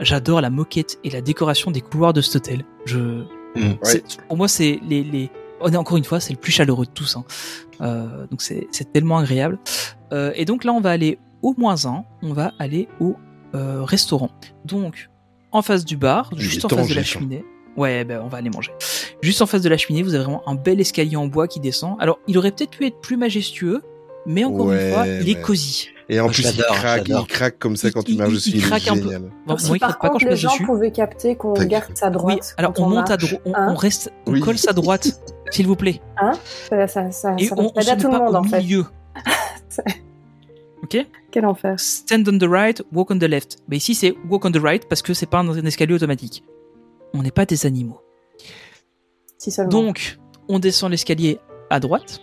[0.00, 2.64] j'adore la moquette et la décoration des couloirs de cet hôtel.
[2.84, 3.22] Je
[3.82, 5.30] c'est- Pour moi, c'est les, les.
[5.60, 7.16] On est encore une fois, c'est le plus chaleureux de tous.
[7.16, 7.24] Hein.
[7.82, 9.58] Euh, donc c'est c'est tellement agréable.
[10.12, 12.04] Euh, et donc là, on va aller au moins un.
[12.22, 13.16] On va aller au
[13.54, 14.30] euh, restaurant.
[14.64, 15.10] Donc
[15.52, 17.44] en face du bar, juste en face de la cheminée.
[17.76, 18.72] Ouais, ben on va aller manger.
[19.22, 21.58] Juste en face de la cheminée, vous avez vraiment un bel escalier en bois qui
[21.60, 21.96] descend.
[22.00, 23.80] Alors, il aurait peut-être pu être plus majestueux,
[24.26, 25.88] mais encore Ouais, une fois, il est cosy.
[26.10, 28.48] Et en plus, il craque, il craque comme ça Il- quand tu marches il- dessus.
[28.50, 29.02] il Il craque un peu.
[29.04, 29.30] génial.
[29.46, 30.64] Bon, si moi, il par craque pas quand contre je les passe gens dessus.
[30.66, 32.38] pouvaient capter qu'on garde sa droite.
[32.40, 34.40] Oui, alors on monte à droite, on, hein, on reste, on Oui.
[34.40, 35.08] colle sa droite,
[35.50, 36.02] s'il vous plaît.
[36.68, 38.38] ça, ça, ça, Et ça on, on pas se met tout le pas monde au
[38.38, 38.84] en milieu.
[40.82, 41.78] ok Quel enfer.
[41.78, 43.58] Stand on the right, walk on the left.
[43.68, 46.44] Mais ici, c'est walk on the right parce que c'est pas un, escalier automatique.
[47.14, 48.00] On n'est pas des animaux.
[49.38, 49.70] Si seulement.
[49.70, 50.18] Donc,
[50.48, 51.38] on descend l'escalier
[51.70, 52.20] à droite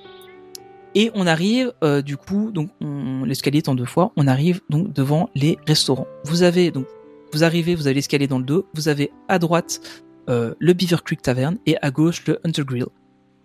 [0.95, 4.91] et on arrive, euh, du coup, donc on- l'escalier étant deux fois, on arrive donc
[4.93, 6.07] devant les restaurants.
[6.25, 6.85] Vous avez donc,
[7.31, 10.97] vous arrivez, vous avez l'escalier dans le dos, vous avez à droite euh, le Beaver
[11.03, 12.85] Creek Tavern et à gauche le Hunter Grill.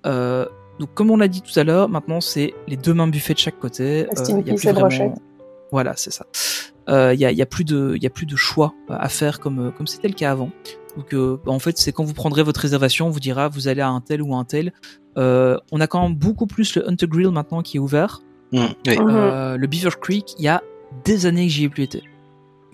[0.07, 0.47] Euh,
[0.79, 3.39] donc, comme on l'a dit tout à l'heure, maintenant c'est les deux mains buffet de
[3.39, 4.05] chaque côté.
[4.05, 5.15] La Euh, y a plus vraiment-.
[5.73, 6.27] Voilà, c'est ça.
[6.89, 8.75] Euh, Il y, a, il y a plus de, il y a plus de choix
[8.89, 10.51] à faire comme comme c'était le cas avant.
[10.97, 13.69] Donc, euh, bah, en fait, c'est quand vous prendrez votre réservation, on vous dira vous
[13.69, 14.73] allez à un tel ou un tel.
[15.17, 18.21] Euh, on a quand même beaucoup plus le Hunter Grill maintenant qui est ouvert.
[18.53, 18.99] Mm, oui.
[18.99, 19.09] Mhm.
[19.09, 20.63] Euh, le Beaver Creek, il y a
[21.05, 22.03] des années que j'y ai plus été.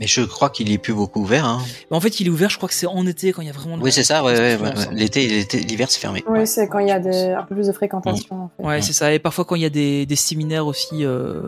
[0.01, 1.44] Mais je crois qu'il est plus beaucoup ouvert.
[1.44, 1.61] Hein.
[1.90, 3.51] Mais en fait, il est ouvert, je crois que c'est en été quand il y
[3.51, 3.76] a vraiment.
[3.76, 4.24] de Oui, c'est ça.
[4.24, 4.72] Ouais, hein.
[4.92, 6.24] L'été, l'été- l'hiver, c'est fermé.
[6.26, 8.44] Oui, c'est quand il y a des, un peu plus de fréquentation.
[8.44, 8.66] En fait.
[8.66, 9.12] Ouais, c'est ça.
[9.12, 11.42] Et parfois, quand il y a des, des séminaires aussi euh,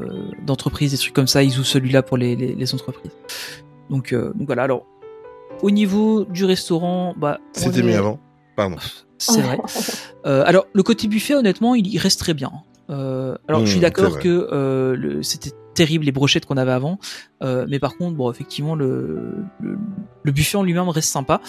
[0.45, 3.11] d'entreprises, des trucs comme ça, ils ouvrent celui-là pour les, les, les entreprises.
[3.89, 4.65] Donc, euh, donc voilà.
[4.65, 4.85] Alors,
[5.63, 8.19] au niveau du restaurant, bah, C'était est- mieux avant.
[8.57, 8.77] Pardon.
[9.19, 9.59] C'est vrai.
[10.25, 12.53] Euh, alors, le côté buffet, honnêtement, il, il reste très bien.
[12.91, 16.73] Euh, alors, je suis Mmh, d'accord que euh, le- c'était terrible les brochettes qu'on avait
[16.73, 16.99] avant,
[17.43, 19.79] euh, mais par contre, bon, effectivement, le, le,
[20.23, 21.41] le buffet en lui-même reste sympa.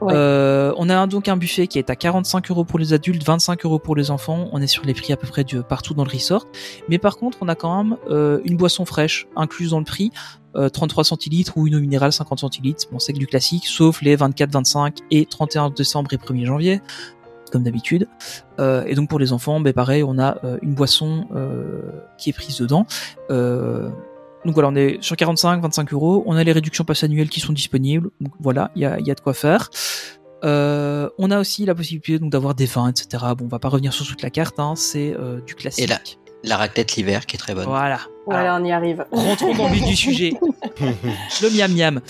[0.00, 0.12] Ouais.
[0.14, 3.24] Euh, on a un- donc un buffet qui est à 45 euros pour les adultes,
[3.24, 4.48] 25 euros pour les enfants.
[4.52, 6.46] On est sur les prix à peu près de partout dans le resort.
[6.88, 10.10] Mais par contre, on a quand même euh, une boisson fraîche incluse dans le prix,
[10.56, 12.84] euh, 33 centilitres ou une eau minérale 50 centilitres.
[12.92, 16.80] Bon, c'est que du classique, sauf les 24, 25 et 31 décembre et 1er janvier,
[17.52, 18.08] comme d'habitude.
[18.58, 21.82] Euh, et donc pour les enfants, ben pareil, on a euh, une boisson euh,
[22.18, 22.86] qui est prise dedans.
[23.30, 23.88] Euh,
[24.44, 26.24] donc voilà, on est sur 45, 25 euros.
[26.26, 28.10] On a les réductions passe annuelles qui sont disponibles.
[28.20, 29.70] Donc voilà, il y a, il y a de quoi faire.
[30.44, 33.24] Euh, on a aussi la possibilité donc d'avoir des vins, etc.
[33.36, 35.84] Bon, on va pas revenir sur toute la carte, hein, c'est euh, du classique.
[35.84, 36.00] Et là,
[36.42, 37.66] la raclette l'hiver qui est très bonne.
[37.66, 38.00] Voilà.
[38.26, 39.04] Voilà, on y arrive.
[39.12, 40.32] Rentrons dans le vif du sujet.
[40.80, 42.00] le miam miam.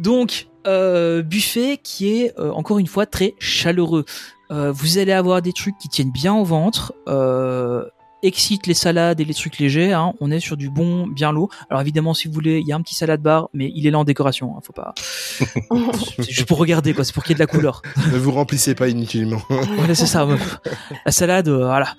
[0.00, 4.04] Donc, euh, buffet qui est euh, encore une fois très chaleureux.
[4.50, 6.94] Euh, vous allez avoir des trucs qui tiennent bien au ventre.
[7.08, 7.84] Euh,
[8.22, 11.50] excite les salades et les trucs légers, hein, on est sur du bon, bien lourd.
[11.70, 13.90] Alors évidemment, si vous voulez, il y a un petit salade bar, mais il est
[13.90, 14.56] là en décoration.
[14.56, 14.94] Hein, faut pas.
[16.16, 17.04] c'est juste pour regarder, quoi.
[17.04, 17.82] C'est pour qu'il y ait de la couleur.
[18.12, 19.40] ne vous remplissez pas inutilement.
[19.48, 20.26] voilà, c'est ça.
[21.06, 21.94] La salade, euh, voilà,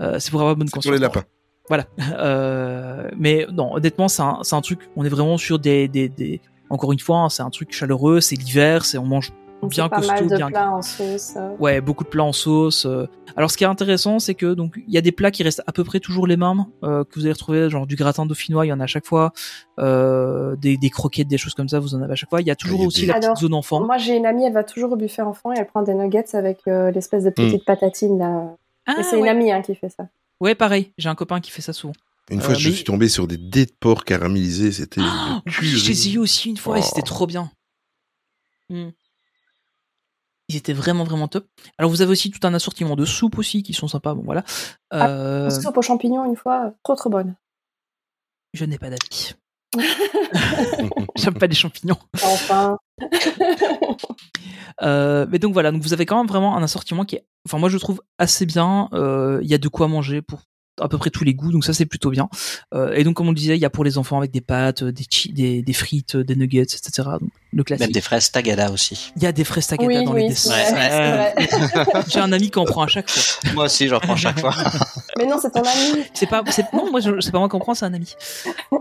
[0.00, 0.84] euh, c'est pour avoir bonne conscience.
[0.84, 1.24] Pour les lapins.
[1.68, 1.86] Voilà.
[2.18, 4.80] Euh, mais non, honnêtement, c'est un, c'est un truc.
[4.96, 6.40] On est vraiment sur des, des, des
[6.70, 8.20] encore une fois, hein, c'est un truc chaleureux.
[8.20, 10.48] C'est l'hiver, c'est on mange bien pas costaud, mal de bien.
[10.48, 11.34] plats en sauce.
[11.36, 11.50] euh.
[11.58, 12.86] Ouais, beaucoup de plats en sauce.
[12.86, 13.06] euh.
[13.36, 15.62] Alors, ce qui est intéressant, c'est que donc il y a des plats qui restent
[15.66, 18.64] à peu près toujours les mêmes euh, que vous allez retrouver, genre du gratin dauphinois,
[18.64, 19.32] il y en a à chaque fois,
[19.78, 22.40] euh, des, des croquettes, des choses comme ça, vous en avez à chaque fois.
[22.40, 23.84] Il y a toujours aussi des- la petite Alors, zone enfant.
[23.84, 26.34] Moi, j'ai une amie, elle va toujours au buffet enfant et elle prend des nuggets
[26.34, 28.54] avec euh, l'espèce de petite patatine là.
[28.86, 29.28] Ah, et c'est une ouais.
[29.28, 30.04] amie hein, qui fait ça.
[30.40, 30.90] Ouais, pareil.
[30.96, 31.92] J'ai un copain qui fait ça souvent.
[32.30, 34.72] Une fois, Euh, je mais- suis tombé sur des dés de porc caramélisés.
[34.72, 35.00] C'était.
[35.04, 35.88] Ah, oui, je tuerie.
[35.88, 36.86] les ai eu aussi une fois et Oh.
[36.88, 37.50] c'était trop bien.
[38.68, 38.90] Hmm.
[40.48, 41.46] Ils étaient vraiment vraiment top.
[41.78, 44.14] Alors vous avez aussi tout un assortiment de soupes aussi qui sont sympas.
[44.14, 44.44] Bon voilà.
[44.92, 47.36] Euh, Une soupe aux champignons une fois, euh, trop trop bonne.
[48.54, 49.34] je n'ai pas d'avis.
[51.16, 51.98] J'aime pas les champignons.
[52.22, 52.78] Enfin,
[54.82, 57.58] Euh, mais donc voilà, donc vous avez quand même vraiment un assortiment qui est, enfin
[57.58, 58.88] moi je trouve assez bien.
[58.94, 60.40] Euh, Il y a de quoi manger pour
[60.80, 62.28] à peu près tous les goûts, donc ça c'est plutôt bien.
[62.74, 64.40] Euh, et donc comme on le disait, il y a pour les enfants avec des
[64.40, 66.90] pâtes, des, des, des frites, des nuggets, etc.
[66.96, 67.94] Donc le Même classique.
[67.94, 69.10] des fraises tagada aussi.
[69.16, 70.52] Il y a des fraises tagada oui, dans les oui, desserts.
[70.72, 71.46] vrai, Ouais.
[71.46, 72.02] vrai.
[72.08, 73.50] J'ai un ami qui en prend à chaque fois.
[73.54, 74.54] Moi aussi, j'en prends chaque fois.
[75.18, 76.04] Mais non, c'est ton ami.
[76.14, 78.14] C'est pas, c'est non, moi c'est pas moi qui en prends, c'est un ami.
[78.72, 78.78] Euh,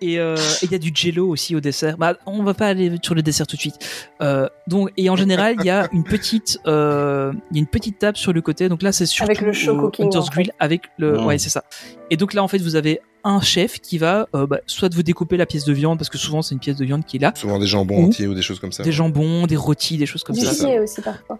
[0.00, 1.96] et euh, et il y a du jello aussi au dessert.
[1.96, 3.78] Bah, on va pas aller sur le dessert tout de suite.
[4.20, 7.66] Euh, donc et en général, il y a une petite, euh, il y a une
[7.66, 8.68] petite table sur le côté.
[8.68, 11.26] Donc là, c'est surtout Avec le show cooking, Hunter's avec le, Mm.
[11.26, 11.64] ouais, c'est ça.
[12.10, 15.02] Et donc là, en fait, vous avez un chef qui va euh, bah, soit vous
[15.04, 17.20] découper la pièce de viande parce que souvent c'est une pièce de viande qui est
[17.20, 18.82] là, Souvent des jambons Ou entiers ou des choses comme ça.
[18.82, 20.52] des jambons, des rôtis, des choses comme Du ça.
[20.52, 21.38] gibier aussi parfois.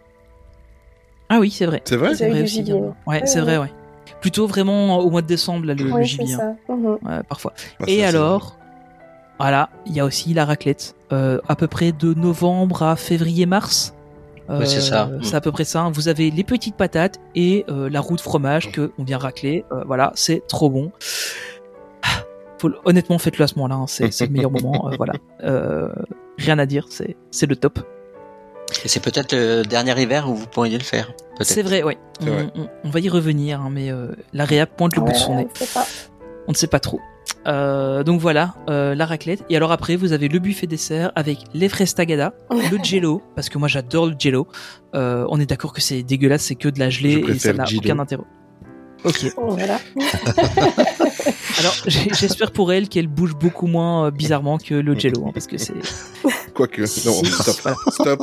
[1.28, 1.82] Ah oui, c'est vrai.
[1.84, 2.62] C'est vrai eu vrai aussi.
[2.62, 3.44] Ouais, Ouais, c'est ouais.
[3.44, 3.72] vrai, ouais.
[4.20, 6.34] Plutôt vraiment au mois de décembre, là, le, le Oui, c'est gibier.
[6.34, 6.56] hein.
[6.68, 6.74] ça.
[6.74, 6.86] Mhm.
[7.02, 7.52] Ouais, parfois.
[7.80, 8.56] Ah, Et c'est alors,
[9.38, 10.94] voilà, il y a aussi la raclette.
[11.10, 13.94] Euh, à peu près de novembre à février-mars.
[14.48, 15.10] Ouais, c'est ça.
[15.22, 15.88] C'est à peu près ça.
[15.92, 19.64] Vous avez les petites patates et euh, la roue de fromage que on vient racler.
[19.72, 20.90] Euh, voilà, c'est trop bon.
[22.02, 22.08] Ah,
[22.58, 23.76] Faut honnêtement, faites-le à ce moment-là.
[23.76, 23.86] hein.
[23.86, 24.88] C'est c'est le meilleur moment.
[24.90, 25.14] euh, voilà.
[25.44, 25.88] Euh,
[26.38, 26.86] rien à dire.
[26.90, 27.78] C'est c'est le top.
[28.84, 31.12] Et c'est peut-être le dernier hiver où vous pourriez le faire.
[31.40, 31.82] C'est vrai.
[32.20, 32.46] C'est On, vrai.
[32.56, 35.36] on- on va y revenir, hein, mais euh, la réa pointe le bout de son
[35.36, 35.48] nez.
[36.48, 37.00] On ne sait pas trop.
[37.46, 39.44] Euh, donc voilà, euh, la raclette.
[39.50, 43.48] Et alors après, vous avez le buffet dessert avec les fraises tagada, le jello, parce
[43.48, 44.46] que moi j'adore le jello.
[44.94, 47.64] Euh, on est d'accord que c'est dégueulasse, c'est que de la gelée et ça n'a
[47.64, 47.80] Jello.
[47.84, 48.22] aucun intérêt.
[49.04, 49.26] Ok.
[49.36, 49.78] Voilà.
[51.58, 55.46] Alors j'espère pour elle qu'elle bouge beaucoup moins euh, bizarrement que le jello, hein, parce
[55.46, 55.74] que c'est.
[56.54, 56.80] Quoique.
[56.82, 57.56] Non, stop.
[57.62, 57.76] Voilà.
[57.90, 58.22] Stop.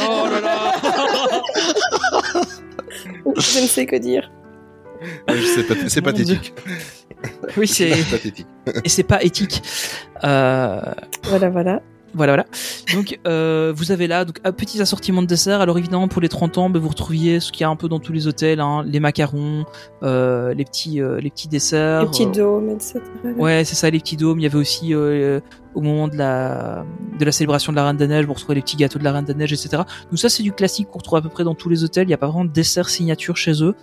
[0.00, 0.74] Oh là là
[3.36, 4.30] Je ne sais que dire.
[5.28, 6.52] Ouais, C'est pat- c'est pathétique.
[7.56, 8.46] Oui, c'est pathétique.
[8.84, 9.62] et c'est pas éthique.
[10.24, 10.80] Euh,
[11.24, 11.82] Voilà, voilà.
[12.14, 12.46] Voilà, voilà.
[12.94, 15.60] Donc, euh, vous avez là donc un petit assortiment de desserts.
[15.60, 17.88] Alors évidemment, pour les 30 ans, ben, vous retrouviez ce qu'il y a un peu
[17.88, 19.66] dans tous les hôtels, hein, les macarons,
[20.02, 22.02] euh, les petits, euh, les petits desserts.
[22.02, 23.00] Les petits euh, dômes, etc.
[23.36, 24.40] Ouais, c'est ça, les petits dômes.
[24.40, 25.40] Il y avait aussi euh,
[25.74, 26.84] au moment de la
[27.18, 29.12] de la célébration de la Reine des Neiges, vous retrouvez les petits gâteaux de la
[29.12, 29.82] Reine des Neiges, etc.
[30.10, 32.04] Donc ça, c'est du classique qu'on retrouve à peu près dans tous les hôtels.
[32.04, 33.74] Il n'y a pas vraiment de dessert signature chez eux.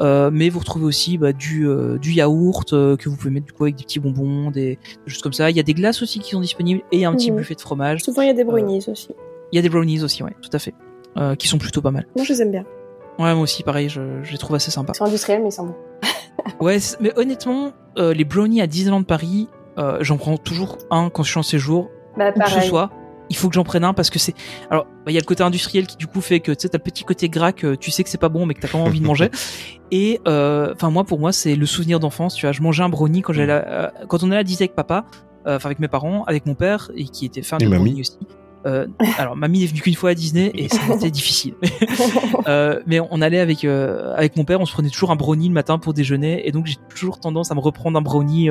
[0.00, 3.46] Euh, mais vous retrouvez aussi bah, du, euh, du yaourt euh, que vous pouvez mettre
[3.46, 5.50] du coup avec des petits bonbons, des, des choses comme ça.
[5.50, 7.36] Il y a des glaces aussi qui sont disponibles et un petit Mhm.
[7.38, 8.02] buffet de fromage.
[8.02, 9.14] Souvent, il y a des brownies aussi.
[9.52, 10.74] Il y a des brownies aussi, ouais, tout à fait,
[11.18, 12.06] euh, qui sont plutôt pas mal.
[12.16, 12.64] Moi, je les aime bien.
[13.18, 14.92] Ouais, moi aussi, pareil, je, je les trouve assez sympas.
[14.94, 15.74] Ils sont industriels, mais ils sont bons.
[16.60, 19.48] Ouais, c'est- mais honnêtement, euh, les brownies à Disneyland Paris,
[19.78, 22.90] euh, j'en prends toujours un quand je suis en séjour, Bah, où que ce soit.
[23.30, 24.34] Il faut que j'en prenne un parce que c'est.
[24.70, 26.68] Alors, bah, il y a le côté industriel qui du coup fait que tu sais,
[26.68, 28.68] t'as le petit côté gras que tu sais que c'est pas bon, mais que t'as
[28.68, 29.30] quand même envie de manger.
[29.92, 32.34] Et euh, enfin, moi, pour moi, c'est le souvenir d'enfance.
[32.34, 34.64] Tu vois, je mangeais un brownie quand j'allais, à- euh, quand on allait à Disney
[34.64, 35.04] avec papa,
[35.46, 37.84] euh, enfin avec mes parents, avec mon père et qui était fan Et de mamie.
[37.84, 38.18] brownie aussi.
[38.66, 41.54] Euh, alors, mamie est venue qu'une fois à Disney et ça a été difficile.
[42.48, 45.46] Euh, mais on allait avec euh, avec mon père, on se prenait toujours un brownie
[45.48, 48.48] le matin pour déjeuner, et donc j'ai toujours tendance à me reprendre un brownie.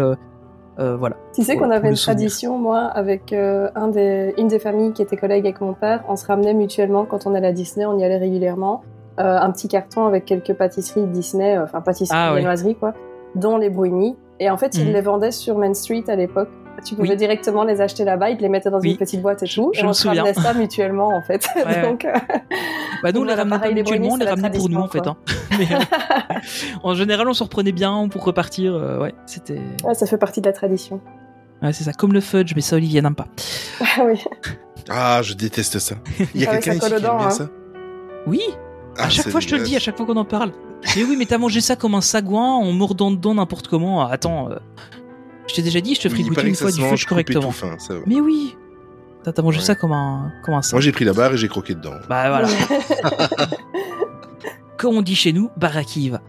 [0.78, 1.16] Euh, voilà.
[1.34, 5.02] Tu sais qu'on avait une tradition, moi, avec euh, un des, une des familles qui
[5.02, 6.04] était collègue avec mon père.
[6.08, 8.82] On se ramenait mutuellement quand on allait à Disney, on y allait régulièrement.
[9.20, 12.38] euh, un petit carton avec quelques pâtisseries Disney, euh, enfin pâtisseries, Ah, ouais.
[12.40, 12.94] viennoiseries, quoi,
[13.36, 14.16] dont les brownies.
[14.40, 14.94] Et en fait, ils Mhm.
[14.94, 16.48] les vendaient sur Main Street à l'époque.
[16.86, 17.18] Tu pouvais Oui.
[17.18, 18.92] directement les acheter là-bas, ils te les mettaient dans Oui.
[18.92, 19.72] une petite boîte et tout.
[19.74, 20.24] je et me on se souviens.
[20.24, 21.46] ramenait ça mutuellement, en fait.
[21.56, 22.14] Ouais, Donc, euh,
[23.04, 25.00] Bah nous on les ramenait pas mutuellement, on les ramenait pour nous en fait.
[25.02, 25.56] tradition, Hein.
[25.60, 26.40] Mais, euh,
[26.84, 28.74] en général, on se reprenait bien pour repartir.
[28.76, 29.60] euh, ouais, c'était.
[29.84, 31.02] ouais, ça fait partie de la tradition.
[31.62, 31.92] Ouais, c'est ça.
[31.92, 33.28] Comme le fudge, mais ça Olivier n'aime pas.
[33.82, 34.24] Ah oui.
[34.90, 35.96] Ah, je déteste ça.
[36.34, 37.30] Il y a Ah quelqu'un qui aime bien hein.
[37.30, 37.48] ça?
[38.26, 38.42] Oui.
[38.98, 40.52] Ah, à chaque fois, je te le dis, à chaque fois qu'on en parle.
[40.96, 44.08] Mais oui, mais t'as mangé ça comme un sagouin en mordant dedans n'importe comment.
[44.08, 44.56] Attends, euh,
[45.50, 47.52] je t'ai déjà dit, je te ferai Il goûter paraît une fois du fudge correctement.
[47.52, 48.00] fin, ça va.
[48.06, 48.56] Mais oui,
[49.24, 49.66] t'as mangé Ouais.
[49.66, 51.94] ça comme un comme un Moi, j'ai pris la barre et j'ai croqué dedans.
[52.08, 52.48] Bah voilà.
[54.78, 56.22] Comme on dit chez nous, barakiva.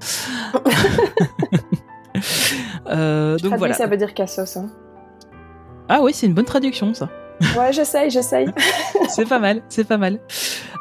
[2.88, 3.74] euh, donc Traduit, voilà.
[3.74, 4.56] ça veut dire cassos.
[4.56, 4.68] Hein.
[5.88, 7.08] Ah oui, c'est une bonne traduction ça.
[7.58, 8.46] Ouais, j'essaye, j'essaye.
[9.08, 10.18] c'est pas mal, c'est pas mal.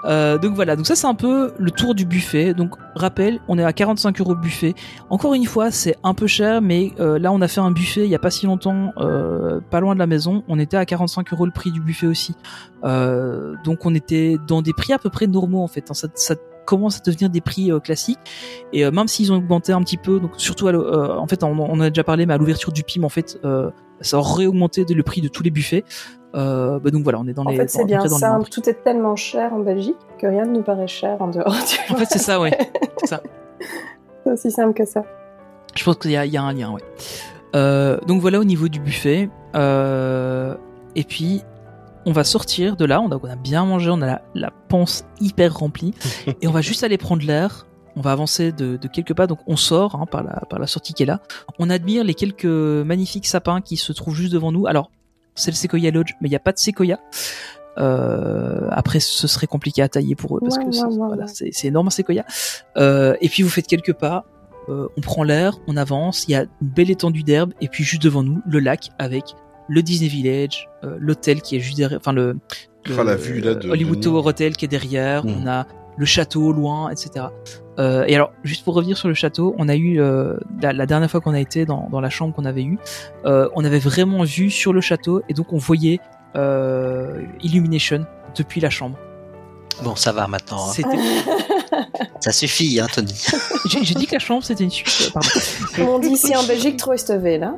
[0.05, 2.53] Euh, donc voilà, donc ça c'est un peu le tour du buffet.
[2.53, 4.73] Donc rappel, on est à 45 euros buffet.
[5.09, 8.03] Encore une fois, c'est un peu cher, mais euh, là on a fait un buffet
[8.05, 10.43] il y a pas si longtemps, euh, pas loin de la maison.
[10.47, 12.35] On était à 45 euros le prix du buffet aussi.
[12.83, 15.89] Euh, donc on était dans des prix à peu près normaux en fait.
[15.89, 15.93] hein.
[15.93, 18.19] Ça, ça commence à devenir des prix euh, classiques.
[18.73, 21.43] Et euh, même s'ils ont augmenté un petit peu, donc surtout à euh, en fait
[21.43, 23.69] on, on a déjà parlé, mais à l'ouverture du PIM en fait, euh,
[24.01, 25.83] ça aurait augmenté le prix de tous les buffets.
[26.35, 27.57] Euh, bah donc voilà, on est dans En les.
[27.57, 28.49] fait, dans- c'est bien simple.
[28.49, 31.93] Tout est tellement cher en Belgique que rien ne nous paraît cher en dehors du
[31.93, 32.55] En fait, c'est ça, ouais.
[32.97, 33.23] C'est ça.
[34.23, 35.03] C'est aussi simple que ça.
[35.75, 36.81] Je pense qu'il y, a- il y a un lien, ouais.
[37.55, 39.29] Euh, donc voilà au niveau du buffet.
[39.55, 40.55] Euh,
[40.95, 41.41] et puis,
[42.05, 43.01] on va sortir de là.
[43.01, 45.93] On a, on a bien mangé, on a la, la panse hyper remplie.
[46.41, 47.65] et on va juste aller prendre l'air.
[47.99, 49.27] On va avancer de, de quelques pas.
[49.27, 51.19] Donc on sort hein, par, la, par la sortie qui est là.
[51.59, 54.65] On admire les quelques magnifiques sapins qui se trouvent juste devant nous.
[54.67, 54.89] Alors,
[55.35, 56.97] c'est le Sequoia Lodge, mais il n'y a pas de Sequoia.
[57.77, 60.95] Euh, après, ce serait compliqué à tailler pour eux parce Ouais, que ouais, c'est ouais,
[60.97, 61.31] voilà, ouais.
[61.33, 62.25] c'est- c'est énorme un Sequoia.
[62.77, 64.25] Euh, et puis vous faites quelques pas,
[64.69, 67.83] euh, on prend l'air, on avance, il y a une belle étendue d'herbe, et puis
[67.83, 69.23] juste devant nous, le lac avec
[69.67, 72.37] le Disney Village, euh, l'hôtel qui est juste derrière, enfin le,
[72.85, 74.21] le Ah, la vue, là, de- Hollywood de Tower.
[74.27, 75.35] Hotel qui est derrière, Mhm.
[75.43, 75.65] on a
[75.99, 77.25] le château au loin, etc.
[77.77, 80.85] Euh, et alors, juste pour revenir sur le château, on a eu euh, la, la
[80.85, 82.79] dernière fois qu'on a été dans, dans la chambre qu'on avait eue,
[83.25, 85.99] euh, on avait vraiment vu sur le château, et donc on voyait
[86.35, 88.05] euh, Illumination
[88.35, 88.97] depuis la chambre.
[89.83, 90.57] Bon, ça va maintenant.
[90.67, 90.71] hein.
[90.73, 90.89] C'était,
[92.19, 93.13] Ça suffit, hein, Tony.
[93.65, 95.11] j'ai, dit que la chambre c'était une suite.
[95.13, 95.29] Pardon.
[95.75, 97.55] Comme on dit ici en Belgique, trop estevé, là.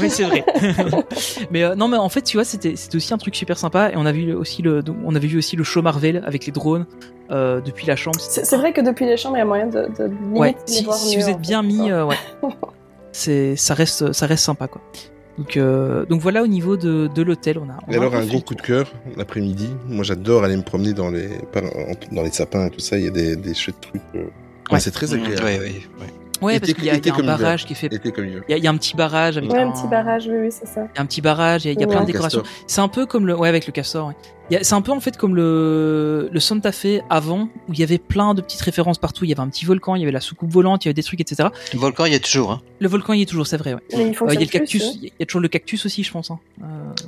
[0.00, 0.44] Oui, c'est vrai.
[1.50, 3.90] mais euh, non, mais en fait, tu vois, c'était c'était aussi un truc super sympa
[3.90, 6.52] et on a vu aussi le on avait vu aussi le show Marvel avec les
[6.52, 6.86] drones
[7.30, 8.18] euh, depuis la chambre.
[8.20, 10.74] C'est vrai que depuis les chambres, il y a moyen de, de limite Ouais, les
[10.74, 11.40] si, voir si mieux, vous êtes fait.
[11.40, 12.16] bien mis, euh, ouais.
[13.12, 14.80] C'est ça reste ça reste sympa quoi.
[15.40, 17.78] Donc euh, donc voilà au niveau de, de l'hôtel, on a.
[17.88, 19.70] on Et a alors, peu un gros coup de cœur, l'après-midi.
[19.88, 21.28] Moi, j'adore aller me promener dans les,
[22.12, 22.98] dans sapins et tout ça.
[22.98, 24.02] Il y a des, des chouettes trucs.
[24.14, 24.18] euh.
[24.24, 24.80] Ouais, Ouais.
[24.80, 25.46] c'est très Oui, agréable.
[26.42, 27.88] Ouais, Été- parce qu'il y a, y un barrage qui est fait.
[27.90, 30.26] Il y, a, il y a un petit barrage avec Ouais, un, un petit barrage,
[30.28, 30.86] oui, oui, c'est ça.
[30.94, 32.12] Il y a un petit barrage, il y a, il y a plein de Ouais.
[32.12, 32.42] décorations.
[32.66, 34.12] C'est un peu comme le, ouais, avec le castor.
[34.50, 34.54] Ouais.
[34.54, 37.72] Il y a- C'est un peu en fait comme le, le Santa Fe avant, où
[37.72, 39.24] il y avait plein de petites références partout.
[39.24, 40.94] Il y avait un petit volcan, il y avait la soucoupe volante, il y avait
[40.94, 41.48] des trucs, etc.
[41.72, 42.50] Le volcan, il y a toujours.
[42.52, 42.62] Hein.
[42.80, 43.74] Le volcan y est toujours, c'est vrai.
[43.74, 43.80] Ouais.
[43.96, 44.92] Mais il Euh, il y a le plus, cactus, hein.
[45.02, 46.30] il y a toujours le cactus aussi, je pense.
[46.30, 46.38] Hein.
[46.62, 46.66] Euh,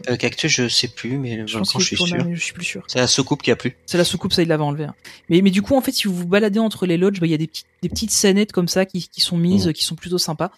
[0.09, 2.27] Le cactus, je sais plus, mais le je volcan, je suis là, sûr.
[2.35, 2.82] je suis plus sûr.
[2.86, 3.77] C'est la soucoupe qui a plu.
[3.86, 4.85] C'est la soucoupe, ça il l'avait enlevé.
[4.85, 4.94] hein.
[5.28, 7.31] Mais, mais du coup, en fait, si vous vous baladez entre les lodges, bah, il
[7.31, 9.73] y a des petites, des petites scénettes comme ça qui, qui sont mises, Mhm.
[9.73, 10.51] qui sont plutôt sympas.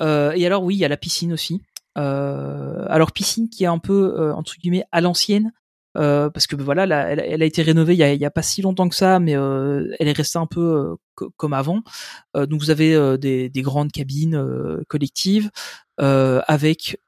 [0.00, 1.60] Euh, et alors oui, il y a la piscine aussi.
[1.96, 5.52] Euh, alors piscine qui est un peu euh, entre guillemets à l'ancienne.
[5.96, 8.62] Euh, parce que bah, voilà, là, elle, a été rénovée il y a, pas si
[8.62, 11.82] longtemps que ça, mais euh, elle est restée un peu euh, co- comme avant.
[12.34, 15.50] Donc vous avez des, des grandes cabines collectives
[15.98, 16.98] avec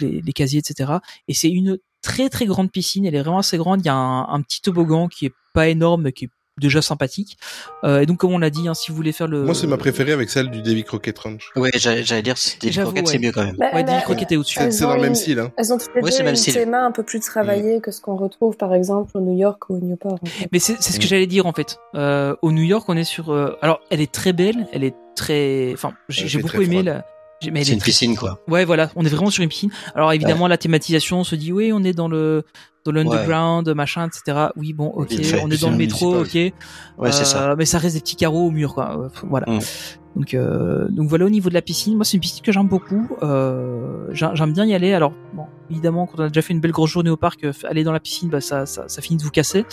[0.00, 0.92] les casiers, etc.
[1.28, 3.06] Et c'est une très très grande piscine.
[3.06, 3.80] Elle est vraiment assez grande.
[3.80, 6.30] Il y a un, un petit toboggan qui est pas énorme, mais qui est
[6.60, 7.36] déjà sympathique.
[7.82, 9.66] Euh, et donc comme on l'a dit, hein, si vous voulez faire le, Moi, c'est
[9.66, 11.50] ma préférée avec celle du Davy Crockett Ranch.
[11.56, 13.12] Ouais, j'allais dire, J'avoue, croquettes, ouais.
[13.12, 13.56] c'est mieux quand même.
[13.58, 14.60] Bah, Ouais, Davy a- Crockett est au-dessus.
[14.70, 15.38] C'est dans le même style.
[15.40, 15.50] Hein.
[15.56, 16.54] Elles ont toutes les Ouais, deux même une style.
[16.54, 19.76] théma un peu plus travaillée que ce qu'on retrouve par exemple au New York ou
[19.76, 20.18] au Newport.
[20.22, 20.48] en fait.
[20.52, 21.78] Mais c'est c'est ce que j'allais dire en fait.
[21.94, 23.32] Euh, au New York, on est sur.
[23.32, 25.72] euh, alors, elle est très belle, elle est très.
[25.72, 26.84] Enfin, j'ai beaucoup aimé froide.
[26.86, 27.06] la.
[27.40, 28.40] C'est est une piscine, quoi.
[28.48, 29.70] Ouais, voilà, on est vraiment sur une piscine.
[29.94, 32.44] Alors évidemment, la thématisation on se dit oui, on est dans le
[32.84, 34.48] dans l'underground, machin, etc.
[34.56, 36.34] Oui, bon, ok, fait, on est dans le métro, ok.
[36.34, 36.52] Ouais,
[37.12, 37.54] c'est Euh, ça.
[37.56, 38.98] Mais ça reste des petits carreaux au mur, quoi.
[38.98, 39.46] Euh, Voilà.
[39.52, 39.58] Mm.
[40.16, 41.94] Donc, euh, donc voilà au niveau de la piscine.
[41.94, 43.06] Moi, c'est une piscine que j'aime beaucoup.
[43.22, 44.92] Euh, j'aime bien y aller.
[44.94, 47.52] Alors, bon, évidemment, quand on a déjà fait une belle grosse journée au parc, euh,
[47.68, 49.64] aller dans la piscine, bah, ça, ça, ça finit de vous casser.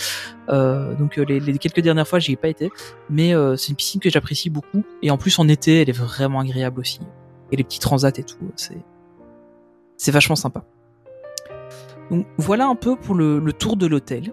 [0.49, 2.69] Euh, donc, euh, les, les quelques dernières fois, j'y ai pas été.
[3.09, 4.83] Mais euh, c'est une piscine que j'apprécie beaucoup.
[5.01, 6.99] Et en plus, en été, elle est vraiment agréable aussi.
[7.51, 8.77] Et les petits transats et tout, c'est
[9.97, 10.63] c'est vachement sympa.
[12.11, 14.31] Donc voilà un peu pour le, le tour de l'hôtel.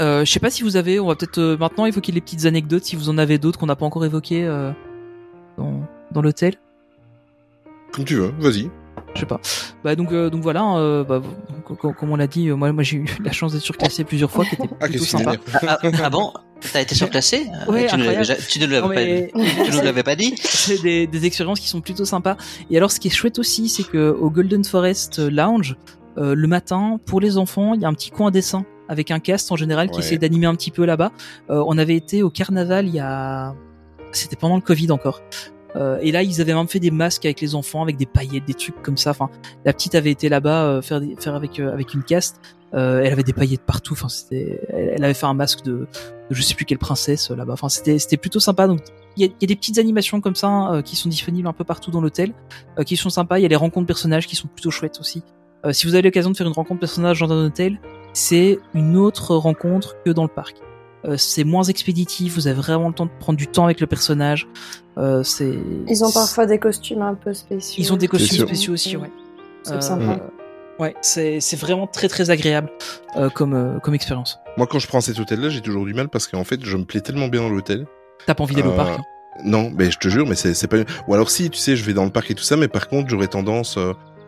[0.00, 2.44] Euh, je sais pas si vous avez, on va peut-être euh, maintenant évoquer les petites
[2.46, 4.70] anecdotes, si vous en avez d'autres qu'on n'a pas encore évoquées euh,
[5.56, 6.54] dans, dans l'hôtel.
[7.92, 8.70] Comme tu veux, vas-y.
[9.14, 9.40] Je sais pas.
[9.82, 11.20] Bah donc euh, donc voilà, euh, bah,
[11.64, 14.04] co- co- comme on l'a dit, euh, moi moi j'ai eu la chance d'être surclassé
[14.04, 15.32] plusieurs fois, qui était Ah, plutôt sympa.
[15.62, 16.32] ah bon
[16.72, 18.04] T'as été surclassé Ouais, tu, ne
[18.66, 22.36] l'avais pas, pas dit c'est des, des expériences qui sont plutôt sympas.
[22.70, 25.76] Et alors, ce qui est chouette aussi, c'est que au Golden Forest Lounge,
[26.18, 29.20] euh, le matin, pour les enfants, il y a un petit coin dessin avec un
[29.20, 30.04] cast en général qui Ouais.
[30.04, 31.12] essaie d'animer un petit peu là-bas.
[31.50, 33.54] Euh, on avait été au carnaval il y a
[34.12, 35.20] C'était pendant le Covid encore.
[35.76, 38.46] Euh, et là, ils avaient même fait des masques avec les enfants, avec des paillettes,
[38.46, 39.10] des trucs comme ça.
[39.10, 39.28] Enfin,
[39.66, 42.40] la petite avait été là-bas euh, faire des- faire avec euh, avec une caste.
[42.74, 43.94] Euh, elle avait des paillettes partout.
[43.94, 45.86] Enfin, c'était, elle, elle avait fait un masque de, de
[46.30, 47.54] je sais plus quelle princesse euh, là-bas.
[47.54, 48.66] Enfin, c'était c'était plutôt sympa.
[48.66, 48.80] Donc
[49.16, 51.48] il y a, il y a des petites animations comme ça euh, qui sont disponibles
[51.48, 52.34] un peu partout dans l'hôtel,
[52.78, 53.38] euh, qui sont sympas.
[53.38, 55.22] Il y a les rencontres personnages qui sont plutôt chouettes aussi.
[55.64, 57.80] Euh, si vous avez l'occasion de faire une rencontre personnage dans un hôtel,
[58.12, 60.56] c'est une autre rencontre que dans le parc.
[61.04, 63.86] Euh, c'est moins expéditif, vous avez vraiment le temps de prendre du temps avec le
[63.86, 64.46] personnage.
[64.98, 65.56] Euh, c'est
[65.88, 67.82] Ils ont parfois des costumes un peu spéciaux.
[67.82, 69.10] ils ont des costumes spéciaux aussi, ouais.
[69.62, 70.20] C'est Euh, sympa.
[70.78, 72.70] Ouais, c'est vraiment très très agréable
[73.16, 74.38] euh, comme euh, comme expérience.
[74.56, 76.84] Moi, quand je prends cet hôtel-là, j'ai toujours du mal parce qu'en fait, je me
[76.84, 77.86] plais tellement bien dans l'hôtel.
[78.26, 79.02] T'as pas envie d'aller au Euh, parc hein.
[79.44, 80.78] Non, mais je te jure, mais c'est pas.
[81.06, 82.88] Ou alors si, tu sais, je vais dans le parc et tout ça, mais par
[82.88, 83.78] contre, j'aurais tendance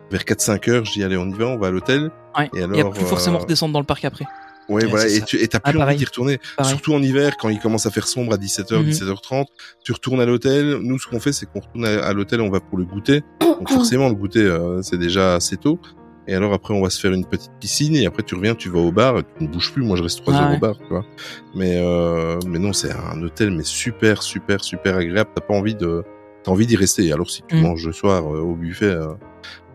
[0.09, 2.11] vers 4-5 heures, je dis allez, on y va, on va à l'hôtel.
[2.37, 2.45] Ouais.
[2.47, 4.25] Et Il y a alors, plus forcément redescendre dans le parc après.
[4.69, 5.25] Ouais, Ouais, voilà, et ça.
[5.25, 6.39] tu et t'as Ah, plus envie d'y retourner.
[6.55, 6.69] Pareil.
[6.71, 8.89] Surtout en hiver, quand il commence à faire sombre à 17h, Mhm.
[8.89, 9.47] 17h30,
[9.83, 10.77] tu retournes à l'hôtel.
[10.81, 13.21] Nous, ce qu'on fait, c'est qu'on retourne à, à l'hôtel, on va pour le goûter.
[13.41, 15.77] Donc forcément, le goûter, euh, c'est déjà assez tôt.
[16.31, 18.69] Et alors après, on va se faire une petite piscine et après tu reviens, tu
[18.69, 19.83] vas au bar, et tu ne bouges plus.
[19.83, 20.55] Moi, je reste trois Ah heures ouais.
[20.55, 21.05] au bar, tu vois.
[21.55, 25.29] Mais euh, mais non, c'est un hôtel, mais super, super, super agréable.
[25.35, 26.03] T'as pas envie de,
[26.43, 27.11] t'as envie d'y rester.
[27.11, 27.61] Alors si tu Mm.
[27.63, 29.13] manges le soir euh, au buffet, euh,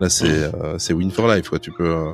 [0.01, 1.59] là c'est euh, c'est win for life, quoi.
[1.59, 1.85] Tu peux.
[1.87, 2.11] euh,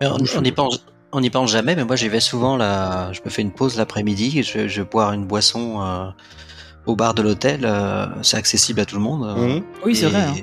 [0.00, 3.12] Mais on n'y pense, on n'y pense jamais, mais moi j'y vais souvent là.
[3.12, 6.06] Je me fais une pause l'après-midi, je, je vais boire une boisson euh,
[6.86, 7.60] au bar de l'hôtel.
[7.64, 9.24] euh, c'est accessible à tout le monde.
[9.26, 9.62] euh, mhm.
[9.84, 10.22] Oui, c'est vrai.
[10.22, 10.34] hein.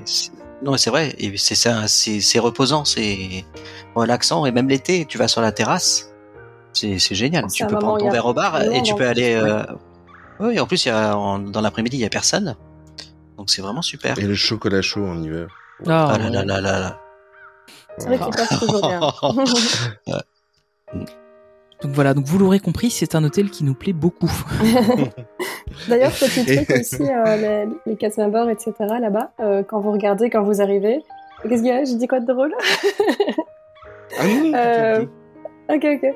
[0.61, 1.15] Non, mais c'est vrai.
[1.17, 3.45] Et c'est ça, c'est c'est reposant, c'est
[3.95, 4.45] relaxant.
[4.45, 6.11] Et même l'été, tu vas sur la terrasse,
[6.73, 7.45] c'est c'est génial.
[7.51, 9.35] Tu peux prendre ton verre au bar et tu peux aller.
[9.35, 9.63] euh,
[10.39, 12.55] Oui, en plus, il y a, en- dans l'après-midi, il y a personne.
[13.37, 14.17] Donc c'est vraiment super.
[14.19, 15.47] Et le chocolat chaud en hiver.
[15.87, 16.99] Ah, Ah là là là là là.
[17.97, 18.81] C'est vrai toujours
[20.07, 21.05] bien.
[21.81, 24.29] Donc voilà, donc vous l'aurez compris, c'est un hôtel qui nous plaît beaucoup.
[25.87, 28.73] D'ailleurs, petit Et- truc aussi, euh, les, les members, etc.
[28.99, 31.03] là-bas, euh, quand vous regardez, quand vous arrivez,
[31.43, 31.83] qu'est-ce qu'il y a?
[31.85, 32.53] J'ai dit quoi de drôle?
[34.19, 35.05] Ah non, non, Euh,
[35.69, 36.15] Ok, ok.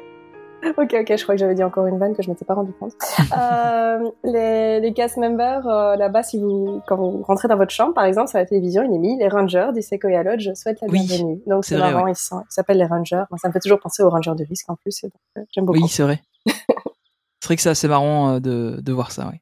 [0.77, 2.71] Ok, ok, je crois que j'avais dit encore une vanne que je m'étais pas rendu
[2.73, 2.93] compte.
[3.37, 7.93] euh, les, les cast members, euh, là-bas, si vous, quand vous rentrez dans votre chambre,
[7.93, 10.87] par exemple, sur la télévision, il est mis les Rangers du Sequoia Lodge souhaitent la
[10.87, 11.41] Oui, bienvenue.
[11.47, 12.13] Donc, c'est marrant, ouais.
[12.13, 13.23] ils s'appellent les Rangers.
[13.29, 15.03] Moi, ça me fait toujours penser aux Rangers de risque, en plus.
[15.37, 15.79] euh, J'aime beaucoup.
[15.81, 16.21] Oui, c'est vrai.
[16.45, 19.41] c'est vrai que c'est assez marrant euh, de, de voir ça, ouais.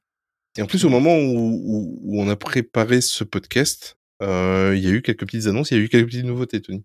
[0.57, 4.83] Et en plus, au moment où, où, où on a préparé ce podcast, euh, il
[4.83, 6.83] y a eu quelques petites annonces, il y a eu quelques petites nouveautés, Tony.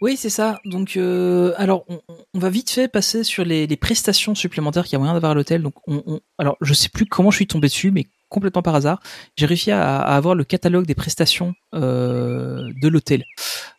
[0.00, 0.58] Oui, c'est ça.
[0.64, 2.00] Donc, euh, alors, on,
[2.34, 5.32] on va vite fait passer sur les, les prestations supplémentaires qu'il y a moyen d'avoir
[5.32, 5.62] à l'hôtel.
[5.62, 8.74] Donc, on, on- alors, je sais plus comment je suis tombé dessus, mais complètement par
[8.76, 9.00] hasard,
[9.36, 13.24] j'ai réussi à, à avoir le catalogue des prestations euh, de l'hôtel.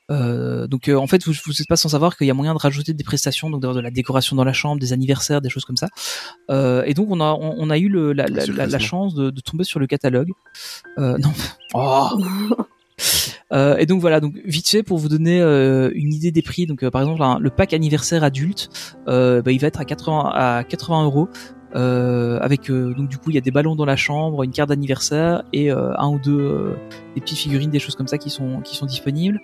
[0.09, 2.59] Euh, donc, euh, en fait, vous n'êtes pas sans savoir qu'il y a moyen de
[2.59, 5.63] rajouter des prestations, donc d'avoir de la décoration dans la chambre, des anniversaires, des choses
[5.63, 5.87] comme ça.
[6.49, 8.25] Euh, et donc, on a, on, on a eu le, la,
[8.79, 10.29] chance de, de tomber sur le catalogue.
[10.97, 11.31] Non.
[11.73, 12.09] Oh
[13.53, 16.65] Euh, et donc voilà, donc vite fait pour vous donner euh, une idée des prix.
[16.67, 18.69] Donc euh, par exemple un- le pack anniversaire adulte,
[19.07, 21.27] euh, bah, il va être à 80 à 80 euros.
[21.73, 24.51] Euh, avec euh, donc du coup il y a des ballons dans la chambre, une
[24.51, 26.73] carte d'anniversaire et euh, un ou deux euh,
[27.15, 29.39] des petites figurines, des choses comme ça qui sont qui sont disponibles.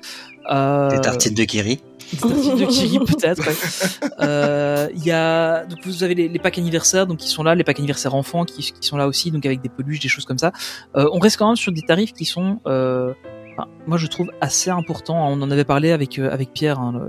[0.51, 1.79] Euh, Des tartines de Kiri.
[2.11, 3.47] des tartines de Kiri peut-être.
[3.47, 4.09] ouais.
[4.19, 7.55] Euh, Il y a donc vous avez les, les packs anniversaires donc qui sont là,
[7.55, 10.25] les packs anniversaires enfants qui, qui sont là aussi donc avec des peluches, des choses
[10.25, 10.51] comme ça.
[10.97, 13.13] Euh, on reste quand même sur des tarifs qui sont euh,
[13.57, 15.27] enfin, moi je trouve assez importants.
[15.29, 17.01] On en avait parlé avec euh, avec Pierre hein,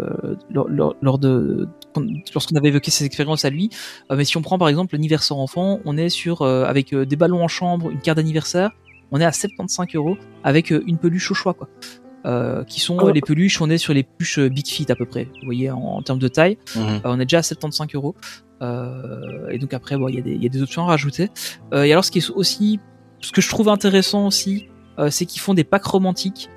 [0.51, 1.69] lors, lors- lors de
[2.35, 3.71] lorsqu'on avait évoqué ses expériences à lui.
[4.11, 7.05] Euh, mais si on prend par exemple l'anniversaire enfant, on est sur euh, avec euh,
[7.07, 8.71] des ballons en chambre, une carte d'anniversaire,
[9.11, 11.69] on est à 75 euros avec euh, une peluche au choix quoi.
[12.27, 15.07] Euh, qui sont euh, les peluches, on est sur les peluches Big Feet à peu
[15.07, 16.59] près, vous voyez en, en termes de taille.
[16.75, 16.83] Mhm.
[16.83, 18.15] Euh, on est déjà à 75 euros.
[18.61, 20.87] Euh, et donc après, bon, il y, a des- il y a des options à
[20.87, 21.31] rajouter.
[21.73, 22.81] Euh, et alors, ce qui est aussi,
[23.21, 24.73] ce que je trouve intéressant aussi, euh,
[25.11, 26.51] c'est qu'ils font des packs romantiques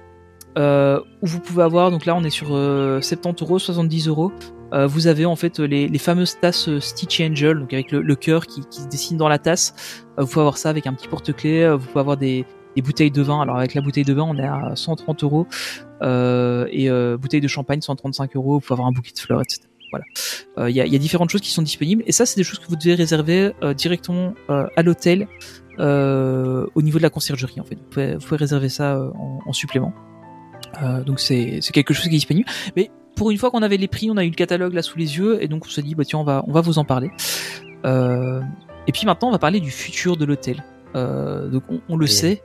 [0.58, 1.92] euh, où vous pouvez avoir.
[1.92, 4.32] Donc là, on est sur euh, 70 euros, 70 euros.
[4.74, 8.16] Euh, vous avez en fait les, les fameuses tasses euh, Stitch Angel, donc avec le,
[8.16, 10.04] cœur qui, se dessine dans la tasse.
[10.18, 11.64] Euh, vous pouvez avoir ça avec un petit porte-clés.
[11.64, 12.46] euh, Vous pouvez avoir des,
[12.76, 13.42] des bouteilles de vin.
[13.42, 15.48] Alors avec la bouteille de vin, on est à 130 euros.
[16.02, 18.54] Euh, et euh, bouteille de champagne, 135 euros.
[18.56, 19.68] Vous pouvez avoir un bouquet de fleurs, etc.
[19.92, 20.06] Voilà.
[20.58, 22.04] Euh, Il y, a, différentes choses qui sont disponibles.
[22.08, 25.28] Et ça, c'est des choses que vous devez réserver euh, directement euh, à l'hôtel
[25.82, 27.60] euh, au niveau de la conciergerie.
[27.60, 29.94] En fait, vous pouvez, vous pouvez réserver ça euh, en, en supplément.
[30.82, 32.48] Euh, donc c'est quelque chose qui est disponible.
[32.76, 34.98] Mais pour une fois qu'on avait les prix, on a eu le catalogue là sous
[34.98, 36.86] les yeux et donc on se dit bah tiens on va on va vous en
[36.86, 37.12] parler.
[37.86, 38.42] Euh,
[38.88, 40.64] et puis maintenant on va parler du futur de l'hôtel.
[40.96, 42.44] Euh, donc on, on le Et- sait,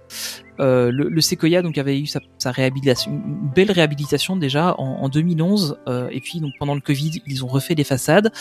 [0.61, 4.85] euh, le, le Sequoia donc avait eu sa, sa réhabilitation, une belle réhabilitation déjà en,
[5.03, 8.33] en 2011 euh, et puis donc pendant le Covid ils ont refait les façades.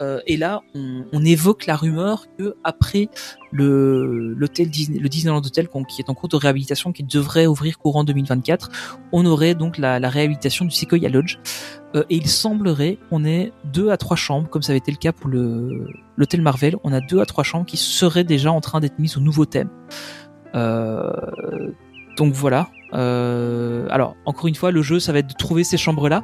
[0.00, 3.08] Euh, et là, on, on évoque la rumeur que après
[3.52, 7.78] le l'hôtel Disney, le Disneyland Hotel qui est en cours de réhabilitation, qui devrait ouvrir
[7.78, 8.70] courant 2024,
[9.12, 11.38] on aurait donc la, la réhabilitation du Sequoia Lodge.
[11.96, 14.96] Euh, et il semblerait qu'on ait deux à trois chambres, comme ça avait été le
[14.96, 15.86] cas pour le
[16.16, 16.76] l'hôtel Marvel.
[16.84, 19.44] On a deux à trois chambres qui seraient déjà en train d'être mises au nouveau
[19.44, 19.70] thème.
[20.54, 21.10] Euh,
[22.16, 22.68] donc voilà.
[22.94, 26.22] Euh, alors encore une fois, le jeu, ça va être de trouver ces chambres-là,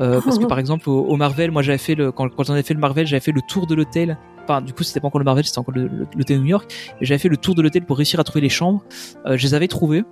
[0.00, 2.52] Euh, parce que par exemple au, au Marvel, moi j'avais fait le quand, quand on
[2.52, 4.18] avait fait le Marvel, j'avais fait le tour de l'hôtel.
[4.48, 6.72] Enfin, du coup, c'était pas encore le marvel, c'était encore l'hôtel New York.
[7.00, 8.84] Et j'avais fait le tour de l'hôtel pour réussir à trouver les chambres.
[9.26, 10.04] Euh, je les avais trouvées.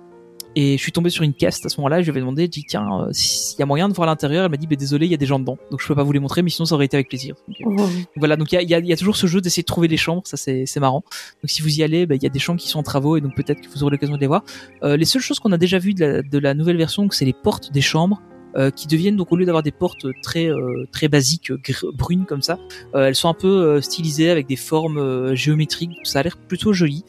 [0.55, 1.99] Et je suis tombé sur une caste à ce moment-là.
[1.99, 4.45] Je lui avais demandé, je dis tiens, euh, s'il y a moyen de voir l'intérieur.
[4.45, 6.03] Elle m'a dit, bah, désolé, il y a des gens dedans, donc je peux pas
[6.03, 7.35] vous les montrer, mais sinon ça aurait été avec plaisir.
[7.47, 9.87] Donc, euh, voilà, donc il y a, y y toujours ce jeu d'essayer de trouver
[9.87, 11.03] les chambres, ça c'est marrant.
[11.43, 13.17] Donc si vous y allez, bah, il y a des chambres qui sont en travaux
[13.17, 14.43] et donc peut-être que vous aurez l'occasion de les voir.
[14.83, 17.25] Euh, les seules choses qu'on a déjà vues de la, de la nouvelle version, c'est
[17.25, 18.21] les portes des chambres.
[18.57, 21.51] euh, qui deviennent donc au lieu d'avoir des portes très euh, très basiques
[21.93, 22.57] brunes comme ça,
[22.95, 25.91] euh, elles sont un peu stylisées avec des formes géométriques.
[26.03, 27.03] Ça a l'air plutôt joli.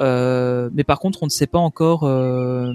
[0.00, 2.04] Euh, mais par contre, on ne sait pas encore.
[2.04, 2.72] euh,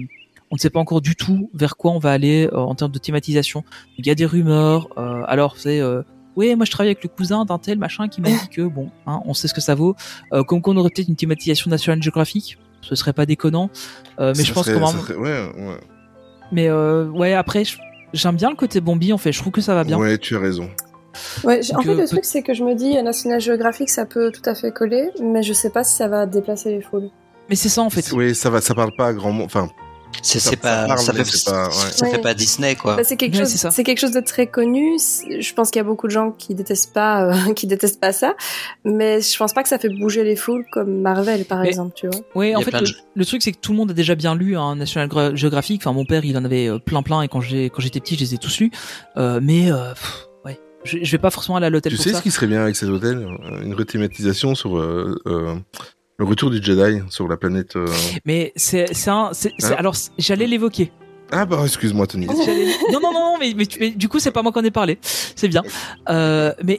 [0.50, 2.92] on ne sait pas encore du tout vers quoi on va aller euh, en termes
[2.92, 3.64] de thématisation.
[3.98, 4.88] Il y a des rumeurs.
[4.98, 6.02] euh, alors, c'est euh,
[6.36, 8.90] oui, moi je travaille avec le cousin d'un tel machin qui m'a dit que bon,
[9.06, 9.94] hein, on sait ce que ça vaut.
[10.32, 13.70] Euh, comme qu'on aurait peut-être une thématisation National Geographic, ce serait pas déconnant.
[14.18, 15.02] Euh, mais Ça je pense serait- quand ça même.
[15.06, 15.76] serait- ouais, ouais.
[16.52, 17.62] Mais euh, ouais, après,
[18.12, 19.32] j'aime bien le côté Bombi en fait.
[19.32, 19.96] Je trouve que ça va bien.
[19.98, 20.68] Ouais, tu as raison.
[21.44, 24.04] Ouais, en fait, euh, le truc, c'est que je me dis, euh, National Geographic, ça
[24.06, 27.10] peut tout à fait coller, mais je sais pas si ça va déplacer les foules.
[27.48, 28.10] Mais c'est ça en fait.
[28.12, 29.46] Oui, ça va, ça parle pas à grand monde.
[29.46, 29.68] Enfin,
[30.20, 31.72] C'est Ça- c'est ça pas, parle, ça mais fait, c'est pas- ouais.
[31.72, 32.96] ça fait pas Disney quoi.
[32.96, 34.98] Bah, c'est quelque Ouais, chose, c'est quelque chose de très connu.
[34.98, 38.12] Je pense qu'il y a beaucoup de gens qui détestent pas, euh, qui détestent pas
[38.12, 38.34] ça,
[38.84, 41.94] mais je pense pas que ça fait bouger les foules comme Marvel, par Mais- exemple,
[41.96, 42.46] tu vois.
[42.46, 42.96] Y en fait, le, de jeux.
[43.14, 45.80] le truc c'est que tout le monde a déjà bien lu un National Gra- Geographic.
[45.80, 48.20] Enfin, mon père, il en avait plein plein et quand j'ai quand j'étais petit, je
[48.20, 48.70] les ai tous lus.
[49.16, 50.26] Euh, mais euh, pff,
[50.84, 52.18] je, je vais pas forcément aller à l'hôtel tu pour sais ça.
[52.18, 55.54] ce qui serait bien avec ces hôtels Euh, Une rethématisation sur euh, euh,
[56.18, 57.76] le retour du Jedi sur la planète.
[57.76, 57.86] euh,
[58.24, 60.92] Mais c'est un, Hein alors j'allais l'évoquer.
[61.30, 62.26] Ah bah excuse-moi Tony.
[62.26, 64.98] Non non non mais, mais, du coup c'est pas moi qu'on ai parlé.
[65.02, 65.62] C'est bien.
[66.08, 66.78] Mais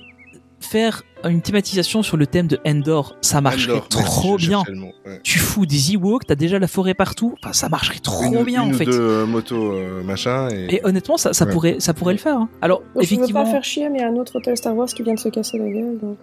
[0.60, 4.64] faire une thématisation sur le thème de Endor, ça marcherait trop bien.
[5.06, 5.20] ouais.
[5.24, 7.36] Tu fous des Ewoks, t'as déjà la forêt partout.
[7.41, 8.86] Enfin, ça marcherait trop une, bien une en ou fait.
[8.86, 11.52] deux euh, motos euh, machin et, Et honnêtement, ça, ça Ouais.
[11.52, 12.38] pourrait, ça pourrait le faire.
[12.38, 12.50] hein.
[12.62, 13.44] Alors, Donc, je veux effectivement.
[13.44, 15.20] pas faire chier, mais il y a un autre hôtel Star Wars qui vient de
[15.20, 15.98] se casser la gueule.
[16.02, 16.18] Donc,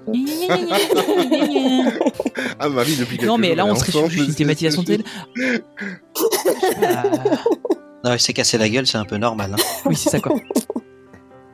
[2.58, 5.02] ah Marie depuis quelques non, mais jours, là, on serait sur une c'est- thématisation telle.
[6.82, 7.02] Ah,
[8.02, 9.54] Non, il s'est cassé la gueule, c'est un peu normal.
[9.54, 9.62] hein.
[9.84, 10.34] oui, c'est ça quoi.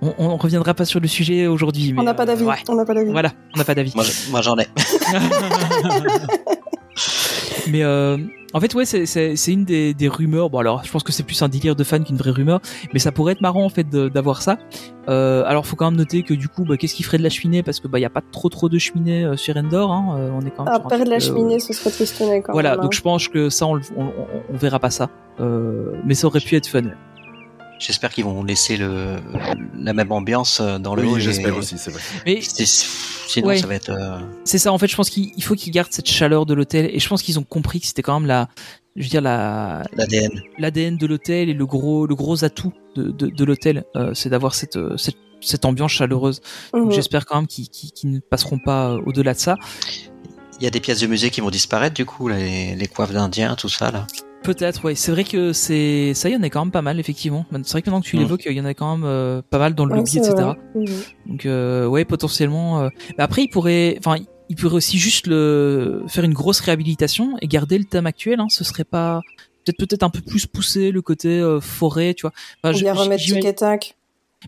[0.02, 1.94] On, on reviendra pas sur le sujet aujourd'hui.
[1.96, 2.44] on n'a pas euh, d'avis.
[2.44, 2.56] ouais.
[2.68, 3.10] On n'a pas d'avis.
[3.10, 3.92] Voilà, on n'a pas d'avis.
[3.94, 4.66] Moi, je- moi, j'en ai.
[7.68, 8.16] mais euh,
[8.52, 10.50] en fait, ouais, c'est- une des, des rumeurs.
[10.50, 12.60] Bon, alors, je pense que c'est plus un délire de fan qu'une vraie rumeur,
[12.92, 14.58] mais ça pourrait être marrant en fait de- d'avoir ça.
[15.08, 17.30] Euh, alors, faut quand même noter que du coup, bah, qu'est-ce qui ferait de la
[17.30, 17.62] cheminée?
[17.62, 19.92] Parce que bah, il y a pas trop trop de cheminée euh, sur Endor.
[19.92, 22.42] Hein, euh, on est quand même un perdre truc, la euh, cheminée, ce serait tristounet
[22.42, 22.80] quand Voilà, même.
[22.82, 22.96] donc hein.
[22.96, 24.12] je pense que ça, on, le- on, on-
[24.52, 25.10] on verra pas ça.
[25.40, 26.82] Euh, mais ça aurait pu être fun.
[27.78, 29.16] J'espère qu'ils vont laisser le,
[29.78, 32.00] la même ambiance euh, dans le Oui, et- j'espère aussi, c'est vrai.
[32.24, 33.58] Mais Sinon, Ouais.
[33.58, 33.90] ça va être.
[33.90, 36.54] euh, c'est ça, en fait, je pense qu'il il faut qu'ils gardent cette chaleur de
[36.54, 36.88] l'hôtel.
[36.92, 38.48] Et je pense qu'ils ont compris que c'était quand même la,
[38.94, 40.30] je veux dire, la, l'ADN.
[40.58, 44.28] l'ADN de l'hôtel et le gros, le gros atout de, de, de l'hôtel, euh, c'est
[44.30, 46.40] d'avoir cette, cette, cette ambiance chaleureuse.
[46.90, 47.68] J'espère quand même qu'ils
[48.10, 49.56] ne passeront pas au-delà de ça.
[50.60, 53.12] Il y a des pièces de musée qui vont disparaître, du coup, les, les coiffes
[53.12, 54.06] d'indiens, tout ça, là.
[54.42, 54.94] Peut-être, ouais.
[54.94, 57.44] C'est vrai que c'est ça, il y en a quand même pas mal, effectivement.
[57.64, 59.58] C'est vrai que maintenant que tu l'évoques, il y en a quand même euh, pas
[59.58, 60.34] mal dans le Ouais, lobby, etc.
[60.34, 60.84] vrai.
[61.26, 62.80] Donc euh, ouais, potentiellement.
[62.82, 62.88] euh,
[63.18, 64.16] mais après, il pourrait, enfin,
[64.48, 68.38] il pourrait aussi juste le faire une grosse réhabilitation et garder le thème actuel.
[68.38, 69.20] Hein, ce serait pas
[69.64, 72.32] peut-être peut-être un peu plus poussé le côté euh, forêt, tu vois.
[72.62, 73.96] Enfin, je- bien remettre Tic et Tac.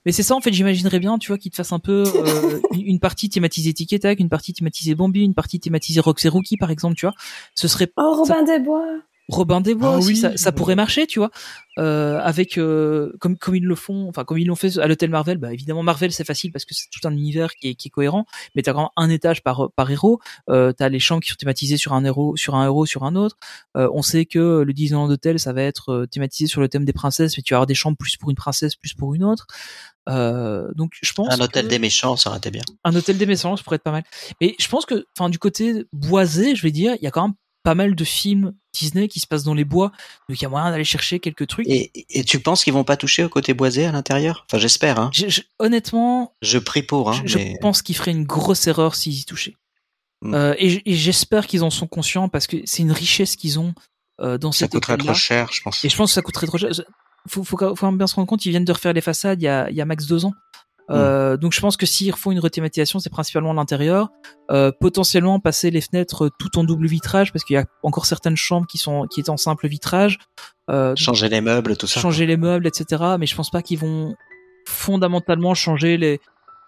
[0.06, 2.60] Mais c'est ça en fait, j'imaginerais bien, tu vois, qu'il te fasse un peu euh,
[2.72, 6.28] une partie thématisée Tic et Tac, une partie thématisée Bambi, une partie thématisée Rox et
[6.28, 7.14] Rookie par exemple, tu vois.
[7.56, 8.84] Ce serait Oh, Robin des Bois
[9.28, 10.16] Robin des Bois Ah aussi, oui.
[10.16, 11.30] ça, ça pourrait marcher, tu vois.
[11.78, 15.10] Euh, avec euh, comme comme ils le font, enfin comme ils l'ont fait à l'hôtel
[15.10, 17.86] Marvel, bah évidemment Marvel c'est facile parce que c'est tout un univers qui est, qui
[17.86, 18.24] est cohérent,
[18.56, 20.18] mais t'as quand même un étage par par héros.
[20.50, 23.14] Euh, t'as les chambres qui sont thématisées sur un héros, sur un héros, sur un
[23.14, 23.36] autre.
[23.76, 26.84] Euh, on sait que le Disneyland Hotel ça va être euh, thématisé sur le thème
[26.84, 29.22] des princesses, mais tu vas avoir des chambres plus pour une princesse, plus pour une
[29.22, 29.46] autre.
[30.08, 32.62] Euh, donc je pense Un hôtel que- des méchants, ça aurait été bien.
[32.82, 34.04] un hôtel des méchants, ça pourrait être pas mal.
[34.40, 37.22] Mais je pense que, enfin, du côté boisé, je vais dire, il y a quand
[37.28, 39.90] même pas mal de films Disney qui se passent dans les bois,
[40.28, 41.66] donc il y a moyen d'aller chercher quelques trucs.
[41.68, 44.46] Et, et tu penses qu'ils vont pas toucher au côté boisé à l'intérieur?
[44.48, 45.10] Enfin, j'espère, hein.
[45.12, 47.20] Je- je- honnêtement, Je prie pour, hein.
[47.24, 49.56] je, pense qu'ils feraient une grosse erreur s'ils y touchaient.
[50.22, 50.34] Mm.
[50.34, 53.74] Euh, et j'espère qu'ils en sont conscients parce que c'est une richesse qu'ils ont
[54.20, 55.12] euh, dans ça cet coûterait hôtel-là.
[55.12, 55.84] trop cher, je pense.
[55.84, 56.70] Et je pense que ça coûterait trop cher.
[57.28, 57.56] Faut, faut,
[57.92, 59.80] bien se rendre compte, ils viennent de refaire les façades il y a, il y
[59.80, 60.32] a max deux ans.
[60.90, 64.08] Euh, Donc je pense que s'ils refont une rethématisation, c'est principalement l'intérieur.
[64.50, 68.36] Euh, potentiellement passer les fenêtres tout en double vitrage parce qu'il y a encore certaines
[68.36, 70.18] chambres qui sont qui étaient en simple vitrage.
[70.70, 72.00] Euh, Changer les meubles, tout ça.
[72.00, 73.02] changer les meubles, etc.
[73.18, 74.14] Mais je pense pas qu'ils vont
[74.66, 76.18] fondamentalement changer les.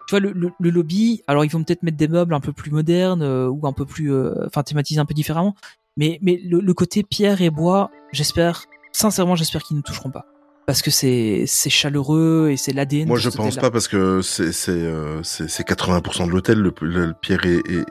[0.07, 1.21] Tu vois le, le, le lobby.
[1.27, 3.85] Alors ils vont peut-être mettre des meubles un peu plus modernes euh, ou un peu
[3.85, 5.55] plus, euh, enfin thématisés un peu différemment.
[5.97, 10.25] Mais mais le, le côté pierre et bois, j'espère sincèrement, j'espère qu'ils ne toucheront pas
[10.65, 13.07] parce que c'est c'est chaleureux et c'est l'ADN.
[13.07, 16.59] Moi, je pense pas parce que c'est c'est euh, c'est c'est 80% de l'hôtel.
[16.59, 17.83] Le, le, le Pierre et, et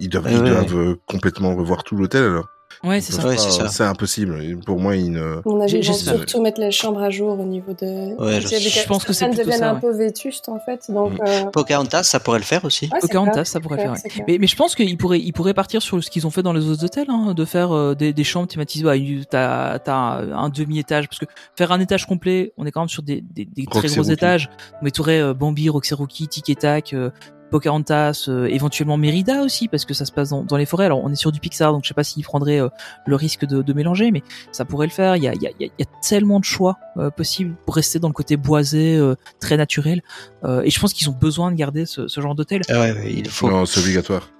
[0.00, 2.46] ils doivent, Ouais, ils ouais, doivent euh, complètement revoir tout l'hôtel alors.
[2.82, 3.26] Ouais, c'est ça.
[3.26, 3.68] Ouais, ça.
[3.68, 4.58] C'est impossible.
[4.64, 5.40] Pour moi, ils ne.
[5.44, 6.16] Vont j'espère.
[6.16, 8.20] surtout mettre les chambres à jour au niveau de.
[8.20, 9.80] Ouais, je- je pense que c'est plutôt deviennent ça, un ouais.
[9.80, 11.12] peu vétustes en fait, donc.
[11.14, 11.18] Mm.
[11.26, 12.88] euh, Pocahontas, ça pourrait le faire aussi.
[13.00, 14.24] Pocahontas, ça pourrait c'est faire.
[14.26, 16.52] Mais, mais je pense qu'ils pourraient, ils pourraient partir sur ce qu'ils ont fait dans
[16.52, 18.84] les autres hôtels, hein, de faire euh, des, des chambres thématisées.
[18.84, 21.26] Ouais, t'as, t'as un demi-étage, parce que
[21.56, 24.04] faire un étage complet, on est quand même sur des, des, des très Roxy gros
[24.10, 24.50] étages.
[24.82, 27.10] Mais t'aurais euh, Bambi, Roxy Rookie, Tic et Tac, euh,
[27.54, 30.86] Pocahontas, euh, éventuellement Mérida aussi, parce que ça se passe dans, dans les forêts.
[30.86, 32.68] Alors on est sur du Pixar, donc je sais pas s'ils prendraient euh,
[33.06, 35.14] le risque de, de mélanger, mais ça pourrait le faire.
[35.14, 37.76] Il y a, il y a, il y a tellement de choix euh, possibles pour
[37.76, 40.02] rester dans le côté boisé, euh, très naturel.
[40.42, 42.62] Euh, et je pense qu'ils ont besoin de garder ce, ce genre d'hôtel.
[42.68, 43.48] Ah ouais, ouais, il faut.
[43.48, 44.30] Non, c'est obligatoire.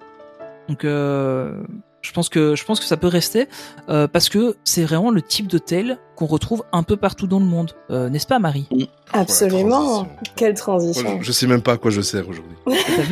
[0.69, 1.63] Donc euh,
[2.05, 3.49] je pense que je pense que ça peut rester
[3.89, 7.47] euh, parce que c'est vraiment le type d'hôtel qu'on retrouve un peu partout dans le
[7.47, 8.69] monde, Euh, n'est-ce pas Marie?
[9.13, 10.03] Absolument.
[10.03, 11.03] Ouais, Quelle transition.
[11.03, 12.57] Moi, je, je sais même pas à quoi je sers aujourd'hui.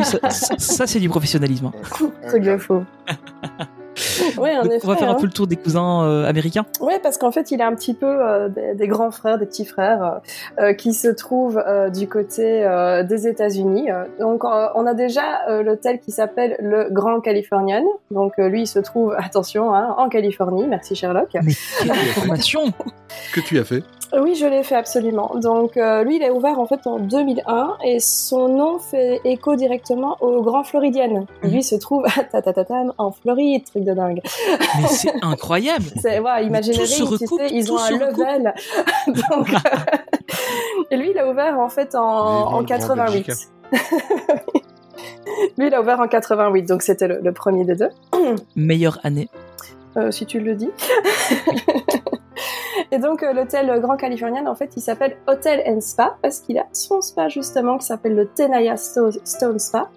[0.05, 1.66] Ça, ça, ça, c'est du professionnalisme.
[1.66, 2.09] hein.
[2.28, 2.85] Truc de fou.
[4.39, 4.85] Ouais, en Donc, effet.
[4.85, 5.16] on va faire un hein.
[5.19, 6.64] peu le tour des cousins euh, américains.
[6.81, 9.47] Ouais, parce qu'en fait, il a un petit peu euh, des, des grands frères, des
[9.47, 10.20] petits frères
[10.59, 13.89] euh, qui se trouvent euh, du côté euh, des États-Unis.
[14.19, 17.85] Donc, euh, on a déjà euh, l'hôtel qui s'appelle le Grand Californian.
[18.10, 20.66] Donc, euh, lui, il se trouve, attention, hein, en Californie.
[20.66, 21.28] Merci Sherlock.
[21.35, 22.62] Mais quelle information
[23.35, 23.82] Que tu as fait
[24.14, 25.32] Oui, je l'ai fait absolument.
[25.36, 29.56] Donc, euh, lui, il est ouvert en fait en 2001 et son nom fait écho
[29.56, 31.26] directement au Grand Floridian.
[31.43, 31.51] Mhm.
[31.51, 34.20] Lui se trouve à Tatatatam en Floride, truc de dingue.
[34.82, 36.18] Mais c'est incroyable C'est
[36.72, 38.55] tout se tu recoupe, sais, ils ont un level.
[39.06, 39.59] Donc, euh,
[40.90, 43.26] et lui, il a ouvert en fait en, Vivement en le Grand 88.
[43.26, 43.47] Belgique.
[45.59, 47.89] lui, il a ouvert en 88, donc c'était le, le premier des deux,
[48.56, 49.28] Meilleure année.
[49.97, 50.70] euh, si tu le dis.
[52.90, 56.59] Et donc euh, l'hôtel Grand Californian, en fait, il s'appelle Hotel and Spa parce qu'il
[56.59, 59.88] a son spa justement qui s'appelle le Tenaya Sto- Stone Spa.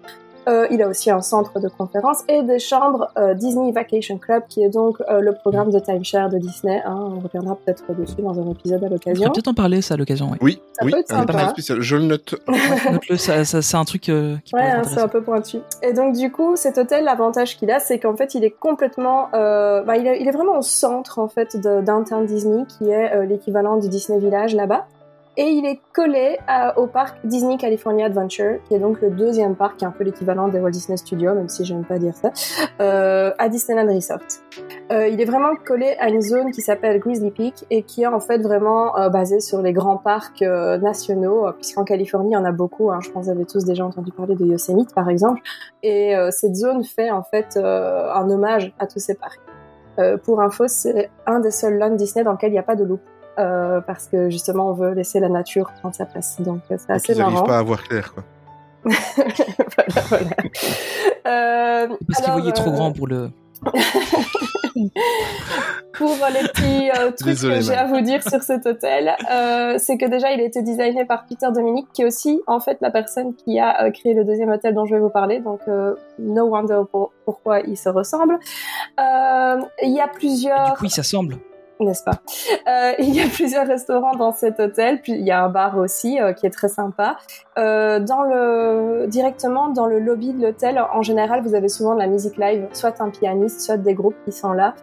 [0.48, 4.44] Euh, il a aussi un centre de conférence et des chambres euh, Disney Vacation Club,
[4.48, 6.80] qui est donc euh, le programme de timeshare de Disney.
[6.86, 6.94] hein.
[7.16, 9.14] on reviendra peut-être dessus dans un épisode à On l'occasion.
[9.24, 10.30] pourrait peut-être en parler ça à l'occasion.
[10.30, 10.38] Ouais.
[10.40, 11.80] Oui, Ça oui, peut être épisode spécial.
[11.80, 12.34] Je le note.
[12.92, 15.58] Note-le, ça, ça- c'est un truc euh, qui Ouais, hein, c'est un peu pointu.
[15.82, 19.28] Et donc du coup, cet hôtel, l'avantage qu'il a, c'est qu'en fait, il est complètement,
[19.34, 22.88] euh, bah, il, est, il est vraiment au centre en fait de Downtown Disney, qui
[22.90, 24.86] est euh, l'équivalent du Disney Village là-bas.
[25.38, 26.38] Et il est collé
[26.76, 30.02] au parc Disney California Adventure, qui est donc le deuxième parc, qui est un peu
[30.02, 32.30] l'équivalent des Walt Disney Studios, même si j'aime pas dire ça,
[32.80, 34.20] euh, à Disneyland Resort.
[34.90, 38.06] Euh, il est vraiment collé à une zone qui s'appelle Grizzly Peak et qui est
[38.06, 42.44] en fait vraiment euh, basée sur les grands parcs nationaux, puisqu'en Californie, il y en
[42.46, 42.90] a beaucoup.
[42.90, 45.42] Hein, je pense que vous avez tous déjà entendu parler de Yosemite, par exemple.
[45.82, 49.40] Et cette zone fait en fait un hommage à tous ces parcs.
[50.24, 52.84] Pour info, c'est un des seuls lands Disney dans lequel il n'y a pas de
[52.84, 53.00] loup.
[53.38, 56.36] Euh, parce que justement, on veut laisser la nature prendre sa place.
[56.40, 57.46] Donc, euh, c'est assez ils n'arrivent marrant.
[57.46, 58.24] pas à voir clair, quoi.
[58.84, 60.26] voilà, voilà.
[61.26, 63.30] Euh, Parce qu'il alors, voyait trop grand pour le.
[65.92, 69.76] pour les petits euh, trucs Désolé, que j'ai à vous dire sur cet hôtel, euh,
[69.78, 72.78] c'est que déjà il a été designé par Peter Dominic, qui est aussi en fait
[72.80, 75.40] la personne qui a euh, créé le deuxième hôtel dont je vais vous parler.
[75.40, 78.38] Donc euh, no wonder pour- pourquoi ils se ressemblent.
[79.00, 81.38] Euh, Il y a Et plusieurs du coup, il s'assemble.
[81.84, 82.20] N'est-ce pas?
[82.68, 85.76] Euh, Il y a plusieurs restaurants dans cet hôtel, puis il y a un bar
[85.78, 87.16] aussi euh, qui est très sympa.
[87.58, 92.00] Euh, dans le directement dans le lobby de l'hôtel, en général, vous avez souvent de
[92.00, 94.74] la musique live, soit un pianiste, soit des groupes qui sont là.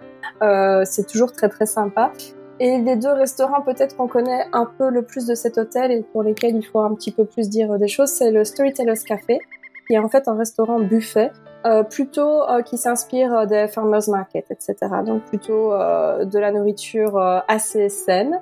[0.42, 2.12] Euh, c'est toujours très très sympa.
[2.60, 6.04] Et les deux restaurants peut-être qu'on connaît un peu le plus de cet hôtel et
[6.04, 9.40] pour lesquels il faut un petit peu plus dire des choses, c'est le Storytellers Café,
[9.88, 11.32] qui est en fait un restaurant buffet
[11.66, 14.76] euh, plutôt euh, qui s'inspire euh, des farmers market, etc.
[15.06, 18.40] Donc plutôt euh, de la nourriture euh, assez saine.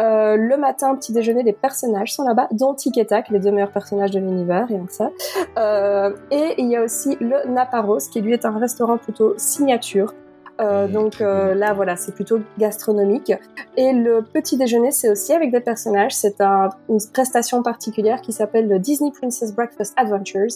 [0.00, 3.50] Euh, le matin, petit déjeuner, les personnages sont là-bas, dont Tic et Tac, les deux
[3.50, 5.10] meilleurs personnages de l'univers, rien que ça.
[5.58, 10.12] Euh, et il y a aussi le Naparos, qui lui est un restaurant plutôt signature.
[10.60, 13.32] Euh, Mmh, donc euh, là voilà, c'est plutôt gastronomique.
[13.78, 16.14] Et le petit déjeuner, c'est aussi avec des personnages.
[16.14, 20.48] C'est un- une prestation particulière qui s'appelle le Disney Princess Breakfast Adventures.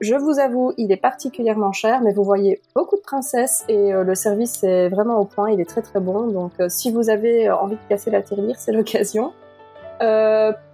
[0.00, 4.04] Je vous avoue, il est particulièrement cher, mais vous voyez beaucoup de princesses et euh,
[4.04, 5.50] le service est vraiment au point.
[5.50, 6.28] Il est très très bon.
[6.28, 9.32] Donc, euh, si vous avez euh, envie de casser la tirelire, c'est l'occasion.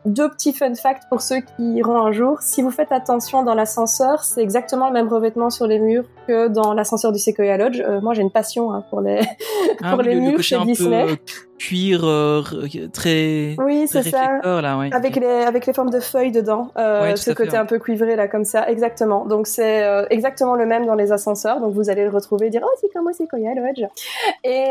[0.04, 2.38] Deux petits fun facts pour ceux qui iront un jour.
[2.40, 6.48] Si vous faites attention dans l'ascenseur, c'est exactement le même revêtement sur les murs que
[6.48, 7.80] dans l'ascenseur du Sequoia Lodge.
[7.80, 9.20] Euh, moi, j'ai une passion hein, pour les
[9.82, 11.04] Ah pour oui, les le- murs chez un Disney.
[11.06, 11.16] peu euh,
[11.58, 12.42] cuir euh,
[12.92, 14.38] très Oui, c'est ça.
[14.42, 14.90] là, ouais.
[14.92, 17.56] Avec les avec les formes de feuilles dedans, euh, Ouais, ce fait, côté ouais.
[17.56, 19.24] un peu cuivré là comme ça, exactement.
[19.24, 21.60] Donc c'est euh, exactement le même dans les ascenseurs.
[21.60, 23.84] Donc vous allez le retrouver et dire oh c'est comme moi c'est Sequoia Lodge.
[24.44, 24.64] Et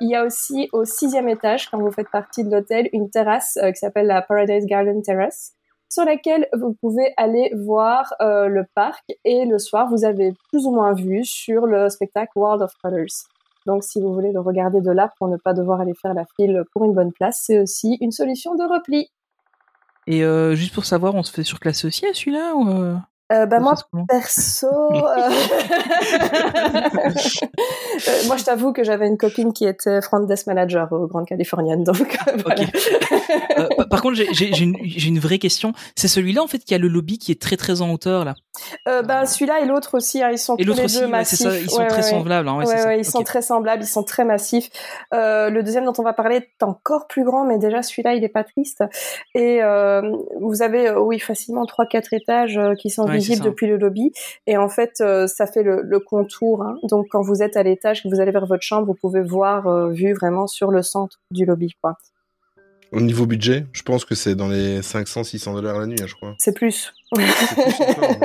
[0.00, 3.58] il y a aussi au sixième étage quand vous faites partie de l'hôtel une terrasse
[3.62, 5.52] qui s'appelle la Paradise Garden Terrace
[5.88, 10.66] sur laquelle vous pouvez aller voir euh, le parc et le soir vous avez plus
[10.66, 13.28] ou moins vu sur le spectacle World of Colors.
[13.66, 16.24] Donc si vous voulez le regarder de là pour ne pas devoir aller faire la
[16.36, 19.10] file pour une bonne place, c'est aussi une solution de repli.
[20.06, 22.94] Et euh, juste pour savoir, on se fait surclasser aussi à celui-là euh,
[23.32, 23.74] Euh, bah moi
[24.08, 25.00] perso, euh,
[28.06, 31.24] euh, moi je t'avoue que j'avais une copine qui était front desk manager au Grand
[31.24, 32.62] Californian, donc euh, voilà.
[33.90, 35.72] Par- contre, j'ai- une, une vraie question.
[35.96, 38.34] C'est celui-là en fait qui a le lobby qui est très très en hauteur là?
[38.86, 41.24] Ben celui-là et l'autre aussi, hein, ils sont Et tous l'autre les aussi, deux ouais,
[41.24, 41.48] c'est massifs.
[41.50, 42.48] ça, ils sont Ouais, très ouais, semblables.
[42.48, 42.94] hein, ça.
[42.96, 44.70] ils sont très semblables, ils sont très massifs.
[45.12, 48.28] Le deuxième dont on va parler est encore plus grand, mais déjà celui-là, il est
[48.28, 48.84] pas triste.
[49.34, 49.60] Et
[50.40, 53.44] vous avez, oui, facilement trois, quatre étages qui sont Ouais, ça.
[53.44, 54.12] depuis le lobby.
[54.46, 56.62] Et en fait, euh, ça fait le, le contour.
[56.62, 56.76] hein.
[56.84, 59.66] Donc, quand vous êtes à l'étage, que vous allez vers votre chambre, vous pouvez voir
[59.66, 61.74] euh, vue vraiment sur le centre du lobby.
[61.82, 61.96] Quoi.
[62.92, 66.14] Au niveau budget, je pense que c'est dans les 500-600 dollars la nuit, hein, je
[66.14, 66.34] crois.
[66.38, 66.94] C'est plus.
[67.18, 67.20] hein.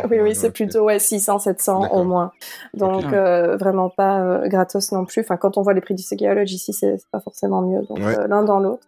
[0.09, 1.97] oui, oui, c'est plutôt ouais, 600, 700 D'accord.
[1.97, 2.31] au moins.
[2.75, 3.13] Donc, Ok.
[3.13, 5.21] euh, vraiment pas euh, gratos non plus.
[5.21, 7.81] Enfin, quand on voit les prix du Sequoia Lodge ici, c'est c'est pas forcément mieux.
[7.87, 8.17] Donc, Ouais.
[8.17, 8.87] euh, l'un dans l'autre.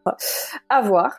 [0.69, 1.17] À voir.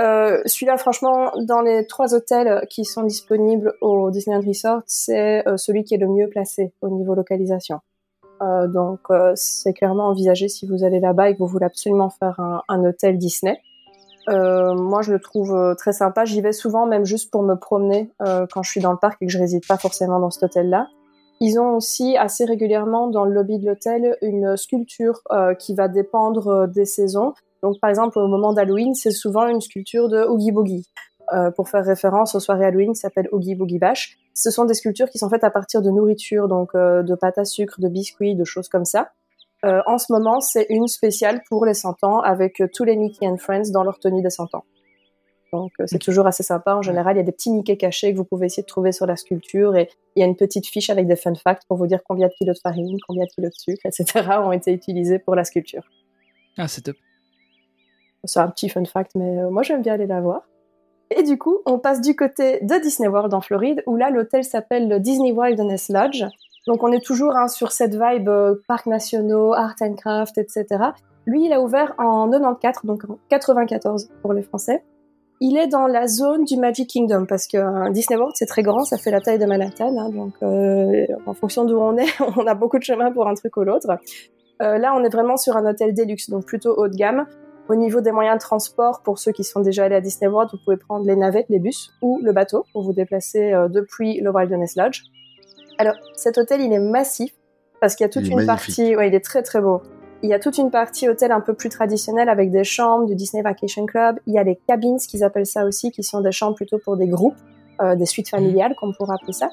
[0.00, 5.56] Euh, Celui-là, franchement, dans les trois hôtels qui sont disponibles au Disneyland Resort, c'est euh,
[5.56, 7.80] celui qui est le mieux placé au niveau localisation.
[8.42, 12.10] Euh, donc, euh, c'est clairement envisagé si vous allez là-bas et que vous voulez absolument
[12.10, 13.58] faire un, hôtel Disney.
[14.28, 16.24] Euh, moi, je le trouve euh, très sympa.
[16.24, 19.22] J'y vais souvent, même juste pour me promener euh, quand je suis dans le parc
[19.22, 20.88] et que je réside pas forcément dans cet hôtel-là.
[21.40, 25.88] Ils ont aussi assez régulièrement dans le lobby de l'hôtel une sculpture euh, qui va
[25.88, 27.34] dépendre euh, des saisons.
[27.66, 30.86] Donc, par exemple, au moment d'Halloween, c'est souvent une sculpture de Oogie Boogie.
[31.32, 34.16] Euh, pour faire référence aux soirées Halloween, qui s'appelle Oogie Boogie Bash.
[34.32, 37.38] Ce sont des sculptures qui sont faites à partir de nourriture, donc euh, de pâte
[37.38, 39.10] à sucre, de biscuits, de choses comme ça.
[39.64, 43.26] Euh, en ce moment, c'est une spéciale pour les 100 ans avec tous les Mickey
[43.26, 44.62] and Friends dans leur tenue des 100 ans.
[45.52, 46.76] Donc c'est toujours assez sympa.
[46.76, 48.92] En général, il y a des petits Mickey cachés que vous pouvez essayer de trouver
[48.92, 51.76] sur la sculpture et il y a une petite fiche avec des fun facts pour
[51.76, 54.28] vous dire combien de kilos de farine, combien de kilos de sucre, etc.
[54.44, 55.82] ont été utilisés pour la sculpture.
[56.56, 56.96] Ah, c'est top.
[58.24, 60.42] C'est un petit fun fact, mais euh, moi j'aime bien aller la voir.
[61.10, 64.42] Et du coup, on passe du côté de Disney World en Floride, où là l'hôtel
[64.42, 66.24] s'appelle le Disney Wilderness Lodge.
[66.66, 70.66] Donc on est toujours hein, sur cette vibe euh, parcs nationaux, art and craft, etc.
[71.26, 74.82] Lui, il a ouvert en 94, donc en 94 pour les Français.
[75.40, 78.62] Il est dans la zone du Magic Kingdom parce que euh, Disney World c'est très
[78.62, 82.08] grand, ça fait la taille de Manhattan, hein, donc euh, en fonction d'où on est,
[82.38, 83.86] on a beaucoup de chemin pour un truc ou l'autre.
[84.62, 87.26] Euh, là, on est vraiment sur un hôtel deluxe, donc plutôt haut de gamme.
[87.68, 90.50] Au niveau des moyens de transport, pour ceux qui sont déjà allés à Disney World,
[90.52, 94.20] vous pouvez prendre les navettes, les bus ou le bateau pour vous déplacer euh, depuis
[94.20, 95.02] le Wilderness Lodge.
[95.78, 97.32] Alors, cet hôtel, il est massif
[97.80, 98.46] parce qu'il y a toute une magnifique.
[98.46, 99.82] partie, ouais, il est très très beau.
[100.22, 103.14] Il y a toute une partie hôtel un peu plus traditionnelle avec des chambres du
[103.14, 104.18] Disney Vacation Club.
[104.26, 106.96] Il y a les cabins, qu'ils appellent ça aussi, qui sont des chambres plutôt pour
[106.96, 107.36] des groupes,
[107.80, 109.48] euh, des suites familiales, comme pourrait appeler ça.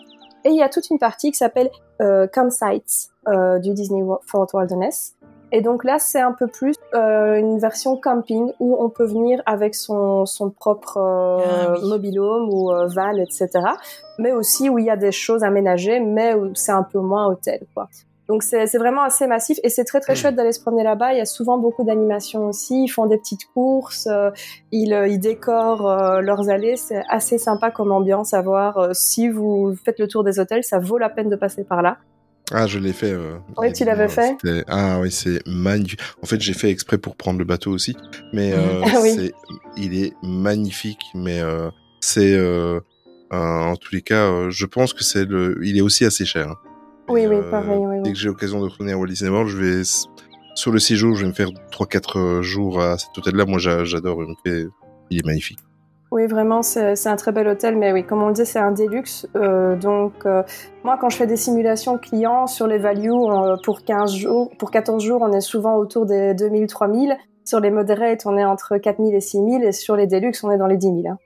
[0.46, 1.70] Et il y a toute une partie qui s'appelle
[2.02, 5.16] euh, Campsites euh, du Disney Fort Wilderness.
[5.56, 9.40] Et donc là, c'est un peu plus euh, une version camping où on peut venir
[9.46, 11.88] avec son, son propre euh, Ah oui.
[11.90, 13.48] mobilhome ou euh, van, etc.
[14.18, 17.28] Mais aussi où il y a des choses aménagées, mais où c'est un peu moins
[17.28, 17.88] hôtel, quoi.
[18.30, 20.16] Donc c'est c'est vraiment assez massif et c'est très très Mm.
[20.16, 21.12] chouette d'aller se promener là-bas.
[21.14, 22.86] Il y a souvent beaucoup d'animations aussi.
[22.86, 24.32] Ils font des petites courses, euh,
[24.72, 26.78] ils, euh, ils décorent euh, leurs allées.
[26.78, 28.78] C'est assez sympa comme ambiance à voir.
[28.78, 31.82] Euh, si vous faites le tour des hôtels, ça vaut la peine de passer par
[31.82, 31.98] là.
[32.54, 33.12] Ah, je l'ai fait.
[33.12, 34.36] euh, Oui, tu l'avais fait
[34.68, 36.00] Ah oui, c'est magnifique.
[36.22, 37.96] En fait, j'ai fait exprès pour prendre le bateau aussi,
[38.32, 38.60] mais Mhm.
[38.60, 39.32] euh, Ah oui.
[39.78, 41.02] il est magnifique.
[41.16, 41.70] Mais euh,
[42.00, 42.80] c'est, euh,
[43.32, 46.50] en tous les cas, euh, je pense que c'est le, il est aussi assez cher.
[46.50, 46.56] hein.
[47.10, 48.14] Oui, Et, oui, pareil, oui, Dès oui.
[48.14, 49.82] que j'ai l'occasion de retourner à Walt Disney World, je vais
[50.56, 53.46] sur le séjour, je vais me faire 3-4 jours à cet hôtel-là.
[53.46, 54.24] Moi, j'a- j'adore.
[55.10, 55.58] Il est magnifique.
[56.14, 58.72] Oui, vraiment, c'est un très bel hôtel, mais oui, comme on le dit, c'est un
[58.72, 59.28] deluxe.
[59.36, 60.44] Euh, donc, euh,
[60.84, 64.70] moi, quand je fais des simulations clients sur les values euh, pour 15 jours, pour
[64.70, 67.18] 14 jours, on est souvent autour des 2000, 3000.
[67.46, 70.60] Sur les moderates, on est entre 4000 et 6000, et sur les deluxe, on est
[70.60, 70.98] dans les 10 000.
[71.10, 71.18] hein.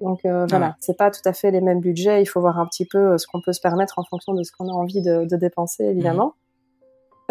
[0.00, 2.22] Donc euh, voilà, c'est pas tout à fait les mêmes budgets.
[2.22, 4.52] Il faut voir un petit peu ce qu'on peut se permettre en fonction de ce
[4.56, 6.34] qu'on a envie de, de dépenser, évidemment.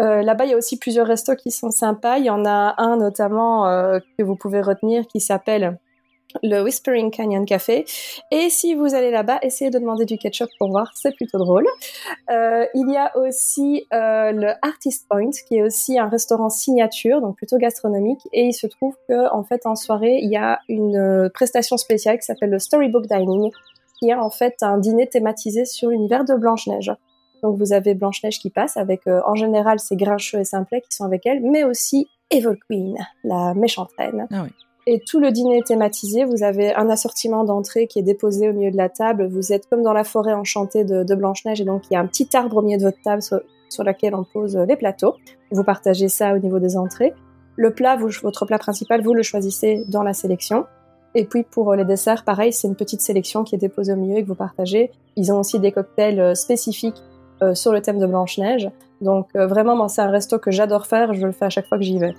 [0.02, 2.18] Euh, Là-bas, il y a aussi plusieurs restos qui sont sympas.
[2.18, 5.78] Il y en a un notamment euh, que vous pouvez retenir qui s'appelle
[6.42, 7.84] le Whispering Canyon Café.
[8.30, 11.66] Et si vous allez là-bas, essayez de demander du ketchup pour voir, c'est plutôt drôle.
[12.30, 17.20] Euh, il y a aussi euh, le Artist Point, qui est aussi un restaurant signature,
[17.20, 18.20] donc plutôt gastronomique.
[18.32, 21.76] Et il se trouve que en fait en soirée, il y a une euh, prestation
[21.76, 23.50] spéciale qui s'appelle le Storybook Dining,
[23.98, 26.92] qui est en fait un dîner thématisé sur l'univers de Blanche-Neige.
[27.42, 31.04] Donc vous avez Blanche-Neige qui passe avec, en général, ces grincheux et simplets qui sont
[31.04, 34.26] avec elle, mais aussi Evil Queen, la méchante reine.
[34.32, 34.50] Ah oui.
[34.88, 36.24] Et tout le dîner est thématisé.
[36.24, 39.26] Vous avez un assortiment d'entrées qui est déposé au milieu de la table.
[39.26, 41.60] Vous êtes comme dans la forêt enchantée de, Blanche-Neige.
[41.60, 43.82] Et donc, il y a un petit arbre au milieu de votre table sur, sur
[43.82, 45.16] laquelle on pose les plateaux.
[45.50, 47.14] Vous partagez ça au niveau des entrées.
[47.56, 50.66] Le plat, vous, votre plat principal, vous le choisissez dans la sélection.
[51.16, 54.18] Et puis pour les desserts, pareil, c'est une petite sélection qui est déposée au milieu
[54.18, 54.92] et que vous partagez.
[55.16, 57.02] Ils ont aussi des cocktails euh, spécifiques
[57.42, 58.70] euh, sur le thème de Blanche-Neige.
[59.00, 61.14] Donc euh, vraiment, moi, c'est un resto que j'adore faire.
[61.14, 62.14] Je le fais à chaque fois que j'y vais.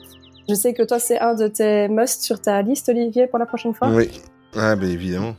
[0.50, 3.46] Je sais que toi, c'est un de tes musts sur ta liste, Olivier, pour la
[3.46, 3.90] prochaine fois.
[3.90, 4.10] Oui.
[4.56, 5.36] Ah, ben évidemment.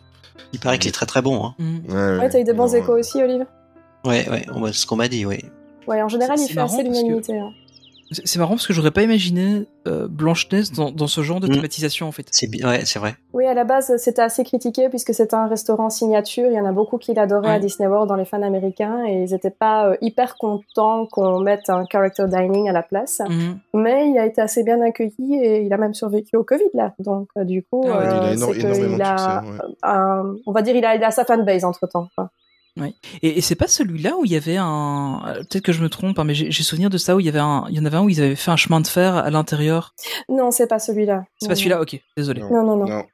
[0.52, 1.44] Il paraît qu'il est très très bon.
[1.44, 1.54] Hein.
[1.58, 1.78] Mm.
[1.88, 2.18] Ouais, ouais.
[2.18, 3.44] Ouais, t'as eu des bons Non, échos aussi, Olivier
[4.04, 5.38] Ouais, ouais, ce qu'on m'a dit, oui.
[5.86, 7.38] Ouais, en général, il fait assez que- l'unanimité.
[7.38, 7.50] hein.
[8.10, 11.54] C'est marrant parce que j'aurais pas imaginé euh, Blanche-Neige dans, dans ce genre de Mm.
[11.56, 12.26] thématisation en fait.
[12.30, 13.16] C'est bien, ouais, c'est vrai.
[13.34, 16.46] Oui, à la base, c'était assez critiqué puisque c'était un restaurant signature.
[16.46, 17.58] Il y en a beaucoup qui l'adoraient à.
[17.58, 21.68] Disney World dans les fans américains et ils n'étaient pas euh, hyper contents qu'on mette
[21.68, 23.20] un character dining à la place.
[23.28, 23.58] Mhm.
[23.74, 26.94] Mais il a été assez bien accueilli et il a même survécu au Covid là.
[26.98, 29.16] Donc euh, du coup, Ah ouais, il a euh, éno- c'est énormément qu'il de a,
[29.42, 29.74] succès, ouais.
[29.82, 32.08] un- on va dire, il a, il a sa fanbase entre temps.
[33.22, 35.22] Et, et c'est pas celui-là où il y avait un.
[35.26, 37.28] euh, Peut-être que je me trompe, hein, mais j'ai souvenir de ça où il y
[37.28, 37.64] avait un.
[37.70, 39.94] Il y en avait un où ils avaient fait un chemin de fer à l'intérieur.
[40.28, 41.24] Non, c'est pas celui-là.
[41.40, 41.80] C'est pas celui-là.
[41.80, 42.40] Ok, désolé.
[42.42, 42.62] Non.
[42.64, 43.04] Non, non,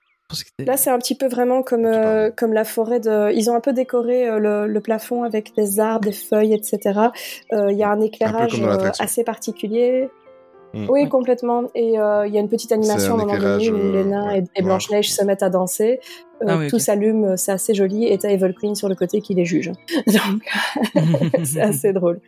[0.58, 3.32] Là, c'est un petit peu vraiment comme, euh, comme la forêt de.
[3.34, 6.78] Ils ont un peu décoré euh, le, le plafond avec des arbres, des feuilles, etc.
[7.52, 8.60] Euh, Il y a un éclairage
[8.98, 10.08] assez particulier.
[10.74, 10.86] Mm.
[10.90, 11.08] Oui, Ouais.
[11.08, 11.62] complètement.
[11.74, 14.04] Et euh, il y a une petite animation un un moment donné où les euh,
[14.04, 16.00] nains ouais, et, et Blanche-Neige se mettent à danser.
[16.42, 18.06] Euh, Ah oui, tout s'allume, c'est assez joli.
[18.06, 19.70] Et t'as Evil Queen sur le côté qui les juge.
[20.06, 20.94] Donc,
[21.44, 22.20] c'est assez drôle.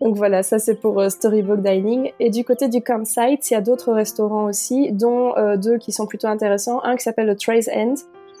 [0.00, 2.10] Donc voilà, ça c'est pour euh, Storybook Dining.
[2.18, 5.92] Et du côté du campsite, il y a d'autres restaurants aussi, dont euh, deux qui
[5.92, 6.82] sont plutôt intéressants.
[6.82, 7.94] Un qui s'appelle le Trace End.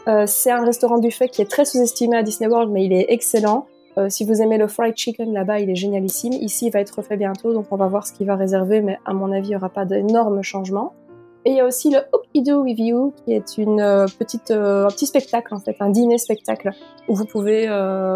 [0.08, 3.06] Euh, c'est un restaurant buffet qui est très sous-estimé à Disney World, mais il est
[3.10, 3.66] excellent.
[3.98, 6.32] Euh, si vous aimez le fried chicken là-bas, il est génialissime.
[6.32, 8.98] Ici, il va être refait bientôt, donc on va voir ce qu'il va réserver, mais
[9.04, 10.94] à mon avis, il n'y aura pas d'énormes changements.
[11.44, 14.86] Et il y a aussi le Hookidoo With You, qui est une euh, petite, euh,
[14.86, 16.70] un petit spectacle en fait, un dîner spectacle
[17.08, 17.66] où vous pouvez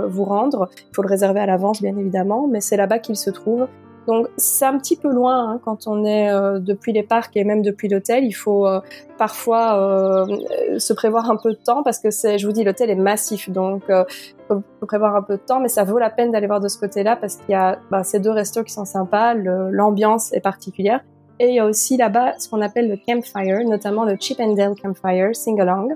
[0.08, 0.68] vous rendre.
[0.76, 3.66] Il faut le réserver à l'avance, bien évidemment, mais c'est là-bas qu'il se trouve.
[4.06, 7.44] Donc c'est un petit peu loin hein, quand on est euh, depuis les parcs et
[7.44, 8.24] même depuis l'hôtel.
[8.24, 8.80] Il faut euh,
[9.18, 12.90] parfois euh, se prévoir un peu de temps parce que c'est, je vous dis, l'hôtel
[12.90, 14.04] est massif, donc euh,
[14.48, 16.78] faut, prévoir un peu de temps, mais ça vaut la peine d'aller voir de ce
[16.78, 21.00] côté-là parce qu'il y a ben, ces deux restos qui sont sympas, l'ambiance est particulière.
[21.38, 24.54] Et il y a aussi là-bas ce qu'on appelle le campfire, notamment le Chip and
[24.54, 25.94] Dale Campfire Sing-Along.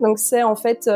[0.00, 0.90] Donc c'est en fait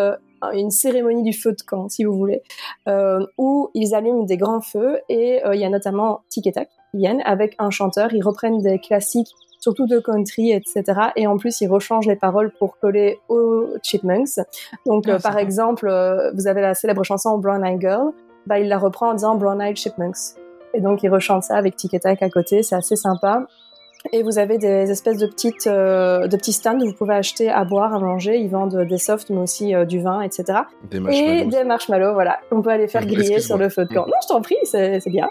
[0.52, 2.42] une cérémonie du feu de camp, si vous voulez,
[2.88, 6.52] euh, où ils allument des grands feux et euh, il y a notamment Tic et
[6.52, 8.12] Tac qui viennent avec un chanteur.
[8.12, 10.84] Ils reprennent des classiques, surtout de country, etc.
[11.16, 14.38] Et en plus, ils rechangent les paroles pour coller aux Chipmunks.
[14.86, 18.12] Donc, Ah, euh, par exemple, euh, vous avez la célèbre chanson Brown Eyed Girl.
[18.46, 20.36] Bah, il la reprend en disant Brown Eyed Chipmunks.
[20.72, 22.62] Et donc, ils rechantent ça avec Tic et Tac à côté.
[22.62, 23.46] C'est assez sympa.
[24.12, 27.48] Et vous avez des espèces de petites, euh, de petits stands où vous pouvez acheter
[27.50, 28.36] à boire, à manger.
[28.38, 30.60] Ils vendent des softs, mais aussi euh, du vin, etc.
[30.90, 31.50] Des Et marshmallows.
[31.50, 34.06] des marshmallows, voilà, qu'on peut aller faire Mm, griller sur le feu de camp.
[34.06, 35.28] Non, je t'en prie, c'est bien.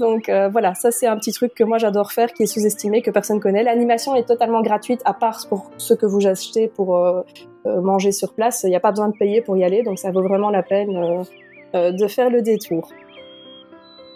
[0.00, 3.02] Donc euh, voilà, ça c'est un petit truc que moi j'adore faire, qui est sous-estimé,
[3.02, 3.62] que personne connaît.
[3.62, 7.22] L'animation est totalement gratuite, à part pour ce que vous achetez pour euh,
[7.66, 8.62] euh, manger sur place.
[8.64, 10.62] Il n'y a pas besoin de payer pour y aller, donc ça vaut vraiment la
[10.62, 11.22] peine euh,
[11.74, 12.88] euh, de faire le détour.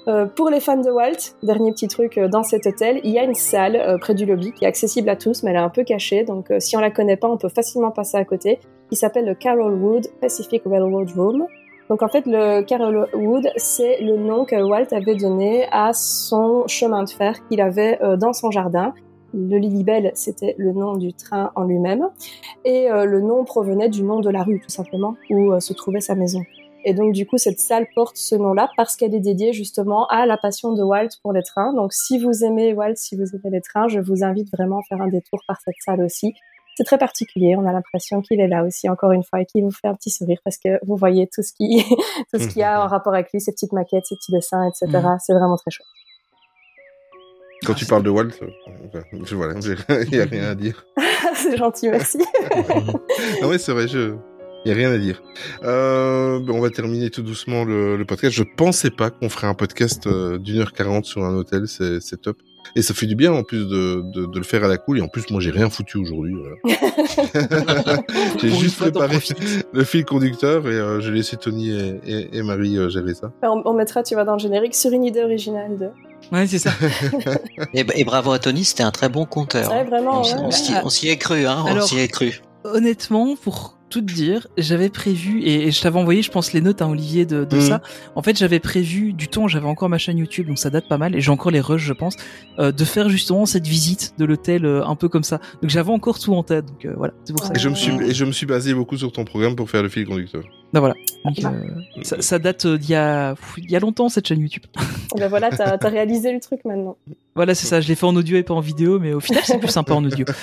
[0.08, 3.18] Euh, pour les fans de Walt, dernier petit truc euh, dans cet hôtel, il y
[3.20, 5.60] a une salle euh, près du lobby qui est accessible à tous, mais elle est
[5.60, 8.58] un peu cachée, donc si on la connaît pas, on peut facilement passer à côté,
[8.90, 11.46] qui s'appelle le Carrollwood Pacific Railroad Room.
[11.88, 17.04] Donc en fait, le Carrollwood, c'est le nom que Walt avait donné à son chemin
[17.04, 18.94] de fer qu'il avait dans son jardin.
[19.34, 22.08] Le Lilybell, c'était le nom du train en lui-même,
[22.64, 26.14] et le nom provenait du nom de la rue, tout simplement, où se trouvait sa
[26.14, 26.42] maison.
[26.84, 30.26] Et donc, du coup, cette salle porte ce nom-là parce qu'elle est dédiée justement à
[30.26, 31.72] la passion de Walt pour les trains.
[31.74, 34.82] Donc, si vous aimez Walt, si vous aimez les trains, je vous invite vraiment à
[34.88, 36.34] faire un détour par cette salle aussi.
[36.76, 37.54] C'est très particulier.
[37.56, 39.94] On a l'impression qu'il est là aussi, encore une fois, et qu'il vous fait un
[39.94, 41.84] petit sourire parce que vous voyez tout ce qui,
[42.32, 44.66] tout ce qu'il y a en rapport avec lui, ses petites maquettes, ses petits dessins,
[44.66, 44.86] etc.
[44.86, 45.18] Mhm.
[45.20, 45.86] C'est vraiment très chouette.
[47.64, 50.84] Quand tu parles de Walt, euh, je, voilà, il n'y a rien à dire.
[51.34, 52.18] C'est gentil, merci.
[53.40, 54.16] Ah ouais, c'est vrai, je,
[54.64, 55.20] Il y a rien à dire.
[55.64, 58.34] Euh, on va terminer tout doucement le, le podcast.
[58.34, 61.66] Je pensais pas qu'on ferait un podcast euh, d'une heure quarante sur un hôtel.
[61.66, 62.36] C'est top.
[62.76, 64.98] Et ça fait du bien en plus de, de, de le faire à la cool.
[64.98, 66.34] Et en plus, moi, j'ai rien foutu aujourd'hui.
[66.62, 66.76] Voilà.
[68.40, 69.18] j'ai juste préparé
[69.72, 73.32] le fil conducteur et euh, j'ai laissé Tony et, et, et Marie euh, gérer ça.
[73.42, 75.88] On, on mettra, tu vois, dans le générique sur une idée originale de.
[76.30, 76.70] Ouais, c'est ça.
[77.74, 79.68] Et, et bravo à Tony, c'était un très bon compteur.
[79.70, 80.52] Ouais, vraiment, On, ouais.
[80.90, 81.64] s'y- est cru, hein.
[81.66, 82.40] Alors- on s'y est cru.
[82.64, 86.60] Honnêtement, pour tout te dire, j'avais prévu, et, et je t'avais envoyé, je pense, les
[86.60, 87.62] notes à Olivier de, de Mhm.
[87.62, 87.82] ça.
[88.16, 90.98] En fait, j'avais prévu du temps, j'avais encore ma chaîne YouTube, donc ça date pas
[90.98, 92.16] mal, et j'ai encore les rushs, je pense,
[92.58, 95.40] euh, de faire justement cette visite de l'hôtel euh, un peu comme ça.
[95.60, 97.52] Donc j'avais encore tout en tête, donc euh, voilà, c'est pour ça.
[97.54, 99.82] Et je me suis et je me suis basé beaucoup sur ton programme pour faire
[99.82, 100.42] le fil conducteur.
[100.72, 100.94] Ben voilà.
[101.26, 101.50] Donc, euh,
[102.02, 104.62] ça, ça date euh, d'il y a, il y a longtemps cette chaîne YouTube.
[105.18, 106.96] Ben voilà, t'as as réalisé le truc maintenant.
[107.34, 107.82] Voilà, c'est ça.
[107.82, 109.92] Je l'ai fait en audio et pas en vidéo, mais au final, c'est plus sympa
[109.94, 110.24] en audio.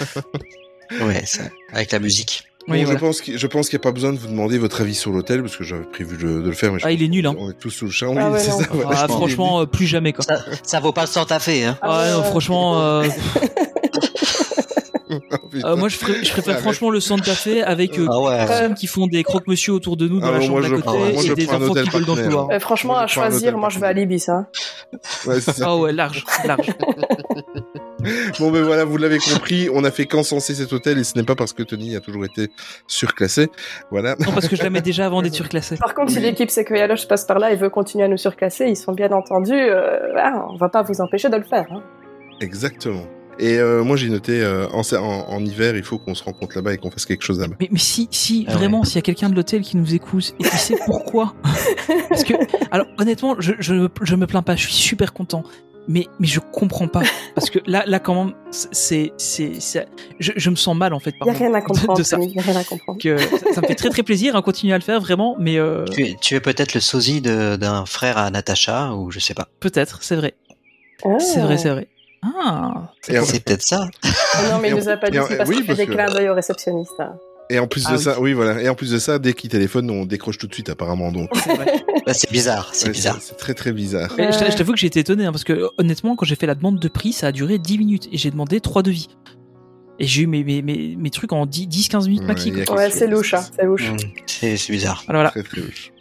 [1.06, 2.46] Ouais, ça, avec la musique.
[2.70, 3.00] Oui, bon, voilà.
[3.00, 4.96] je pense qu'il je pense qu'il n'y a pas besoin de vous demander votre avis
[4.96, 6.72] sur l'hôtel parce que j'avais prévu de, de le faire.
[6.74, 7.36] Mais je Ah, il est nul, hein.
[7.38, 8.14] On est tous sous le champ.
[8.18, 8.66] Ah ouais, ça, ouais.
[8.92, 10.24] Ah, franchement, euh, plus jamais quoi.
[10.24, 11.78] Ça, ça vaut pas le Santa Fe, hein.
[11.82, 12.24] Ah, ouais, non, ouais.
[12.26, 13.04] franchement, euh,
[15.12, 15.68] Oh, putain.
[15.70, 18.46] euh, moi je, ferais- je préfère franchement le Santa Fe avec euh, Ah ouais.
[18.46, 20.74] personnes qui font des croque-monsieur autour de nous dans Ah la chambre moi, d'à je
[20.76, 22.48] côté prends- moi, et des enfants qui gueulent dans le couloir.
[22.62, 24.30] Franchement, Moi, à choisir, moi je vais à l'Ibis.
[24.30, 24.46] Hein.
[25.26, 25.54] Ouais, ça.
[25.64, 26.68] Ah ouais, large, large.
[28.40, 31.26] Bon ben voilà, vous l'avez compris, on a fait qu'encenser cet hôtel et ce n'est
[31.26, 32.50] pas parce que Tony a toujours été
[32.88, 33.50] surclassé.
[33.92, 34.16] Voilà.
[34.20, 35.78] Non, parce que je la mets déjà avant d'être surclassée.
[35.78, 38.66] Par contre, si l'équipe Sequoia Lodge passe par là et veut continuer à nous surclasser,
[38.68, 39.54] ils sont bien entendus.
[39.54, 41.66] Euh, ah, on va pas vous empêcher de le faire.
[41.72, 41.84] Hein.
[42.42, 43.06] Exactement.
[43.40, 46.58] Et euh, moi j'ai noté euh, en, en, en hiver, il faut qu'on se rencontre
[46.58, 47.56] là-bas et qu'on fasse quelque chose là-bas.
[47.60, 50.36] Mais, mais si, si, Ah vraiment, s'il y a quelqu'un de l'hôtel qui nous écoute
[50.40, 51.34] et qui sait pourquoi.
[52.10, 52.34] Parce que,
[52.70, 55.44] alors, honnêtement, je, je, je me plains pas, je suis super content.
[55.88, 57.02] Mais, mais je comprends pas.
[57.36, 59.88] Parce que là, là, quand même, c'est, c'est, c'est,
[60.20, 61.98] je, je me sens mal, en fait, Il y a pardon, rien à de- comprendre.
[61.98, 62.18] de ça.
[62.18, 63.00] Tony, y a rien à comprendre.
[63.02, 65.58] Que ça, ça me fait très très plaisir, hein, continuer à le faire, vraiment, mais
[65.58, 69.20] euh, Tu es, tu es peut-être le sosie de- d'un frère à Natacha, ou je
[69.20, 69.48] sais pas.
[69.60, 70.36] peut-être, c'est vrai.
[71.06, 71.18] Ah.
[71.20, 71.88] C'est vrai, c'est vrai.
[72.22, 73.88] Ah, C'est peut-être ça.
[74.04, 75.94] Ah non, mais il nous a pas dit, c'est parce oui, qu'il fait des que-
[75.94, 76.92] clins d'œil au réceptionniste.
[77.00, 77.14] hein.
[77.50, 78.04] Et en plus Ah de oui.
[78.04, 78.62] ça, oui voilà.
[78.62, 81.12] Et en plus de ça, dès qu'il téléphone, on décroche tout de suite apparemment.
[81.12, 81.56] Donc c'est.
[82.06, 83.18] Bah, c'est bizarre, c'est Ouais, bizarre.
[83.22, 84.14] c'est très très bizarre.
[84.18, 86.48] Mais je je t'avoue que j'ai été étonné, hein, parce que honnêtement, quand j'ai fait
[86.48, 89.08] la demande de prix, ça a duré 10 minutes et j'ai demandé 3 devis.
[90.00, 92.54] Et j'ai eu mes, mes, mes, mes trucs en 10-15 minutes maxi.
[92.70, 93.92] Ouais, c'est louche, hein, c'est louche.
[93.92, 93.98] Mm,
[94.28, 95.04] C'est bizarre.
[95.06, 95.30] Voilà, voilà.
[95.32, 95.92] Très très louche.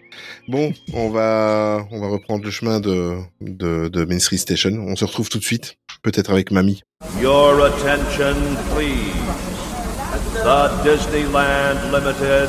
[0.47, 4.71] Bon, on va on va reprendre le chemin de de, de Main Street Station.
[4.87, 6.83] On se retrouve tout de suite, peut-être avec Mamie.
[7.21, 8.35] Your attention,
[8.75, 9.48] please.
[10.45, 12.49] The Disneyland Limited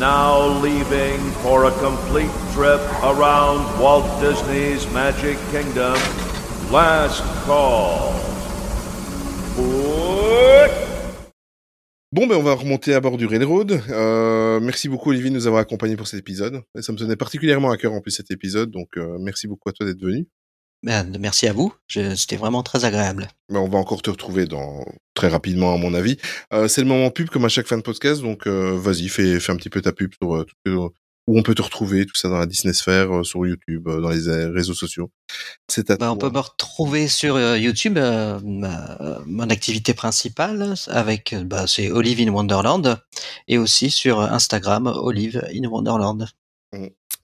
[0.00, 5.94] now leaving for a complete trip around Walt Disney's Magic Kingdom.
[6.72, 8.14] Last call.
[12.12, 13.82] Bon, ben on va remonter à bord du Railroad.
[13.90, 16.62] Euh, merci beaucoup Olivier de nous avoir accompagnés pour cet épisode.
[16.80, 19.72] Ça me tenait particulièrement à cœur en plus cet épisode, donc euh, merci beaucoup à
[19.72, 20.26] toi d'être venu.
[20.82, 21.74] Ben, merci à vous.
[21.88, 23.28] C'était vraiment très agréable.
[23.50, 24.84] Mais on va encore te retrouver dans
[25.14, 26.16] très rapidement à mon avis.
[26.54, 29.40] Euh, c'est le moment pub comme à chaque fin de podcast, donc euh, vas-y fais,
[29.40, 30.90] fais un petit peu ta pub sur euh, tout
[31.26, 34.46] où on peut te retrouver, tout ça dans la Disney Sphere, sur YouTube, dans les
[34.46, 35.10] réseaux sociaux.
[35.68, 37.98] C'est à Ben, on peut me retrouver sur YouTube.
[37.98, 42.96] euh, ma- mon activité principale avec, bah, c'est Olive in Wonderland
[43.46, 46.26] et aussi sur Instagram Olive in Wonderland.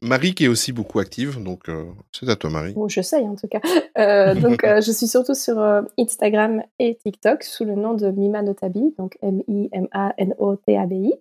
[0.07, 2.73] Marie qui est aussi beaucoup active, donc euh, c'est à toi Marie.
[2.75, 3.61] Bon, j'essaye en tout cas.
[3.99, 8.11] Euh, donc, euh, je suis surtout sur euh, Instagram et TikTok sous le nom de
[8.11, 11.15] Mima Notabi, donc M-I-M-A-N-O-T-A-B-I.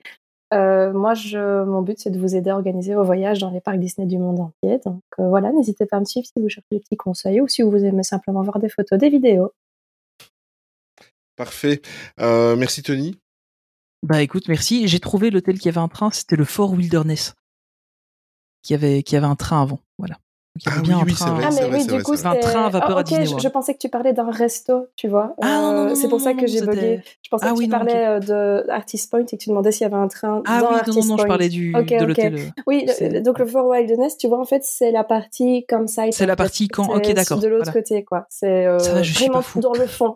[0.53, 3.61] Euh, moi, je, mon but, c'est de vous aider à organiser vos voyages dans les
[3.61, 4.79] parcs Disney du monde entier.
[4.85, 7.47] Donc euh, voilà, n'hésitez pas à me suivre si vous cherchez des petits conseils ou
[7.47, 9.51] si vous aimez simplement voir des photos, des vidéos.
[11.35, 11.81] Parfait.
[12.19, 13.19] Euh, merci Tony.
[14.03, 14.87] Bah écoute, merci.
[14.87, 17.33] J'ai trouvé l'hôtel qui avait un train, c'était le Fort Wilderness.
[18.65, 19.79] Qui avait, qui avait un train avant.
[19.99, 20.17] Voilà.
[20.57, 21.25] Il y Ah bien oui, un oui, train.
[21.25, 22.13] c'est vrai, Ah, c'est mais vrai, oui, du coup.
[22.13, 23.43] Un train à vapeur Ah, à ok, Disney je, World.
[23.43, 25.35] je pensais que tu parlais d'un resto, tu vois.
[25.41, 27.01] Ah, non, non, Euh, non, c'est pour ça que j'ai bugué.
[27.21, 29.49] Je pensais Ah que oui, tu non, parlais euh, de Artist Point et que tu
[29.49, 31.27] demandais s'il y avait un train Ah dans oui, non, Artist non, non, je Point.
[31.27, 32.35] parlais du, Ok, de l'hôtel.
[32.35, 32.85] euh, Oui,
[33.21, 36.03] donc le Fort Wilderness, tu vois, en fait, c'est la partie comme ça.
[36.11, 37.73] C'est la partie quand- ok, d'accord, De l'autre voilà.
[37.81, 38.25] côté, quoi.
[38.29, 39.59] C'est euh, Ça va, je suis vraiment pas fou.
[39.59, 40.15] dans le fond.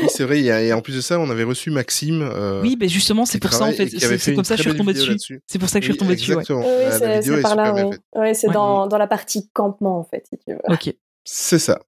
[0.00, 0.40] Oui, c'est vrai.
[0.42, 2.22] Et en plus de ça, on avait reçu Maxime.
[2.22, 3.88] euh, Oui, mais justement, qui c'est pour ça en fait.
[3.88, 5.42] C'est comme ça que je suis retombé belle vidéo dessus.
[5.46, 6.32] C'est pour ça que je suis Oui, retombé dessus.
[6.32, 6.60] Exactement.
[6.60, 8.34] La c'est par là, bien oui.
[8.34, 10.60] c'est dans la partie campement, en fait, si tu veux.
[10.68, 10.94] Ok.
[11.24, 11.82] C'est ça.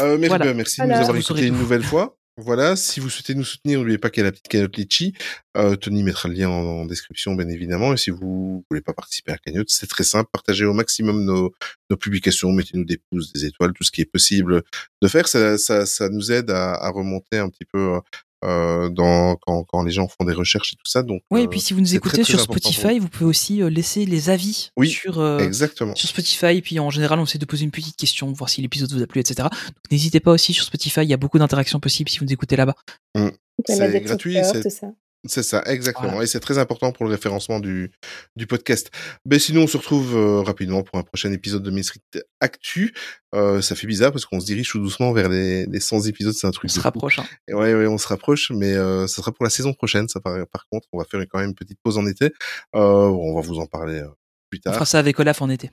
[0.00, 0.52] Euh, merci, Voilà.
[0.54, 2.16] merci de nous avoir écoutés une nouvelle fois.
[2.36, 5.12] Voilà, si vous souhaitez nous soutenir, n'oubliez pas qu'il y a la petite cagnotte Litchi.
[5.56, 7.92] Euh, Tony mettra le lien en, en description, bien évidemment.
[7.92, 10.28] Et si vous voulez pas participer à la cagnotte, c'est très simple.
[10.32, 11.52] Partagez au maximum nos,
[11.90, 14.62] nos publications, mettez-nous des pouces, des étoiles, tout ce qui est possible
[15.02, 15.28] de faire.
[15.28, 18.00] Ça, ça, ça nous aide à, à remonter un petit peu
[18.44, 21.02] euh, euh, dans quand, quand les gens font des recherches et tout ça.
[21.02, 23.62] Donc, euh, et puis si vous nous écoutez très, très sur Spotify, vous pouvez aussi
[23.62, 25.94] euh, laisser les avis Oui, sur, euh, exactement.
[25.94, 26.56] sur Spotify.
[26.56, 29.02] Et puis en général, on essaie de poser une petite question, voir si l'épisode vous
[29.02, 29.48] a plu, etc.
[29.50, 32.32] Donc n'hésitez pas aussi sur Spotify, il y a beaucoup d'interactions possibles si vous nous
[32.32, 32.74] écoutez là-bas.
[33.14, 33.26] Mm.
[33.26, 33.30] A
[33.66, 34.84] C'est gratuit, c'est-.
[35.26, 36.08] C'est ça, exactement.
[36.08, 36.24] Voilà.
[36.24, 37.90] Et c'est très important pour le référencement du,
[38.36, 38.90] du podcast.
[39.26, 42.00] Ben, sinon, on se retrouve euh, rapidement pour un prochain épisode de Street
[42.40, 42.94] Actu.
[43.34, 46.32] Euh, ça fait bizarre parce qu'on se dirige tout doucement vers les, les 100 épisodes.
[46.32, 46.84] C'est un On truc se de fou.
[46.84, 47.18] rapproche.
[47.18, 47.26] hein.
[47.48, 50.08] Et Ouais, ouais, on se rapproche, mais euh, ça sera pour la saison prochaine.
[50.08, 52.32] Ça, par, par contre, on va faire quand même une petite pause en été.
[52.74, 54.08] Euh, on va vous en parler euh,
[54.48, 54.74] plus On tard.
[54.74, 55.70] fera ça avec Olaf en été.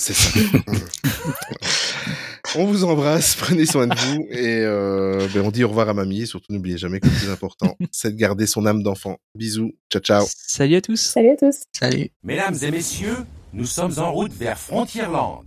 [0.00, 0.36] C'est ça.
[2.56, 5.94] on vous embrasse, prenez soin de vous et euh, ben, on dit au revoir à
[5.94, 6.22] mamie.
[6.22, 9.18] Et surtout, n'oubliez jamais que le plus important, c'est de garder son âme d'enfant.
[9.34, 10.26] Bisous, ciao, ciao.
[10.28, 11.00] Salut à tous.
[11.00, 11.64] Salut à tous.
[11.72, 12.10] Salut.
[12.22, 13.16] Mesdames et messieurs,
[13.52, 15.44] nous sommes en route vers Frontierland.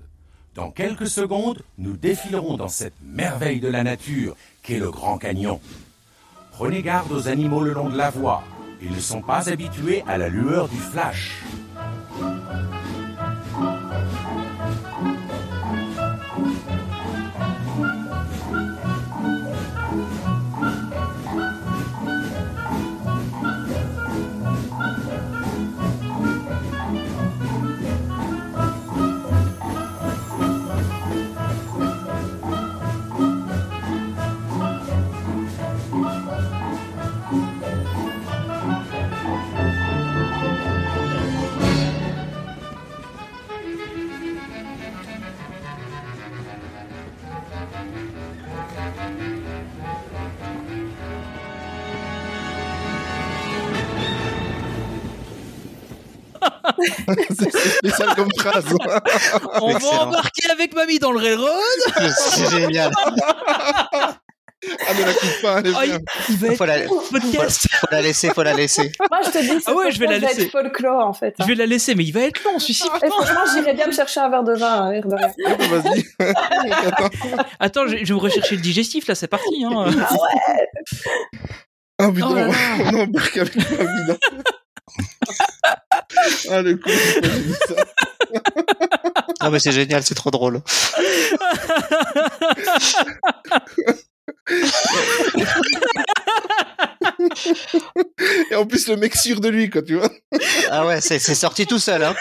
[0.56, 5.60] Dans quelques secondes, nous défilerons dans cette merveille de la nature qu'est le Grand Canyon.
[6.52, 8.44] Prenez garde aux animaux le long de la voie.
[8.82, 11.42] Ils ne sont pas habitués à la lueur du flash.
[57.38, 58.66] c'est spécial comme phrase.
[59.62, 62.14] On va embarquer avec mamie dans le railroad.
[62.16, 62.92] C'est génial.
[64.88, 65.98] Ah, ne la coupe pas, elle est Ah, bien.
[66.30, 67.68] il, va être Faut la, podcast.
[67.80, 68.92] faut la laisser, faut la laisser.
[69.10, 70.42] Moi, je te dis, Ah ouais, je vais la ça va laisser.
[70.44, 71.34] être folklore, en fait.
[71.40, 72.84] Je vais la laisser, mais il va être long, celui-ci.
[73.04, 75.32] Et franchement, j'irais bien me chercher un verre de vin, un verre de rien.
[75.48, 76.06] Ah, Vas-y.
[76.86, 77.10] Attends.
[77.60, 79.66] Attends, je, je vais me rechercher le digestif, là, c'est parti.
[79.66, 79.86] Hein.
[81.98, 82.54] Ah putain, Oh là là.
[82.86, 84.18] on embarque avec ma vie.
[86.50, 87.76] Ah le coup, j'ai pas vu ça.
[89.40, 90.62] Ah mais c'est génial, c'est trop drôle.
[98.52, 100.12] Et en plus le mec sûr de lui, quoi, tu vois.
[100.70, 102.04] Ah ouais, c'est c'est sorti tout seul.
[102.04, 102.16] Hein.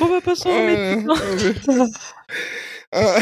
[0.00, 1.06] On va pas s'en remettre.
[1.66, 1.86] Ouais, ouais.
[2.92, 3.18] Ah.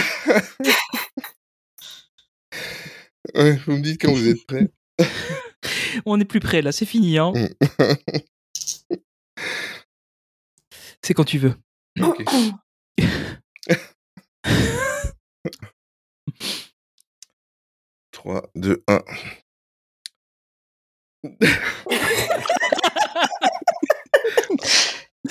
[3.34, 4.68] Ouais, vous me dites quand vous êtes prêts.
[6.06, 7.18] On est plus près, là, c'est fini.
[7.18, 7.32] Hein.
[11.06, 11.54] c'est quand tu veux.
[12.00, 12.24] Ok.
[18.10, 19.00] Trois, deux, un.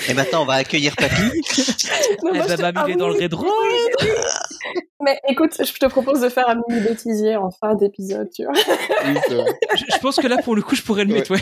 [0.08, 1.16] Et maintenant, on va accueillir Papy.
[2.24, 3.28] Non, il est ah dans le oui.
[5.02, 8.54] Mais écoute, je te propose de faire un mini bêtisier en fin d'épisode, tu vois.
[8.54, 9.20] Oui.
[9.76, 11.42] Je, je pense que là, pour le coup, je pourrais le mettre, ouais.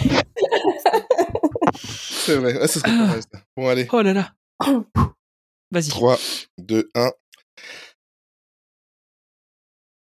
[2.25, 2.57] C'est vrai.
[2.61, 3.39] Ah, ça serait pas mal, ça.
[3.57, 3.87] Bon, allez.
[3.91, 4.33] Oh là là.
[5.71, 5.89] Vas-y.
[5.89, 6.17] 3,
[6.59, 7.11] 2, 1.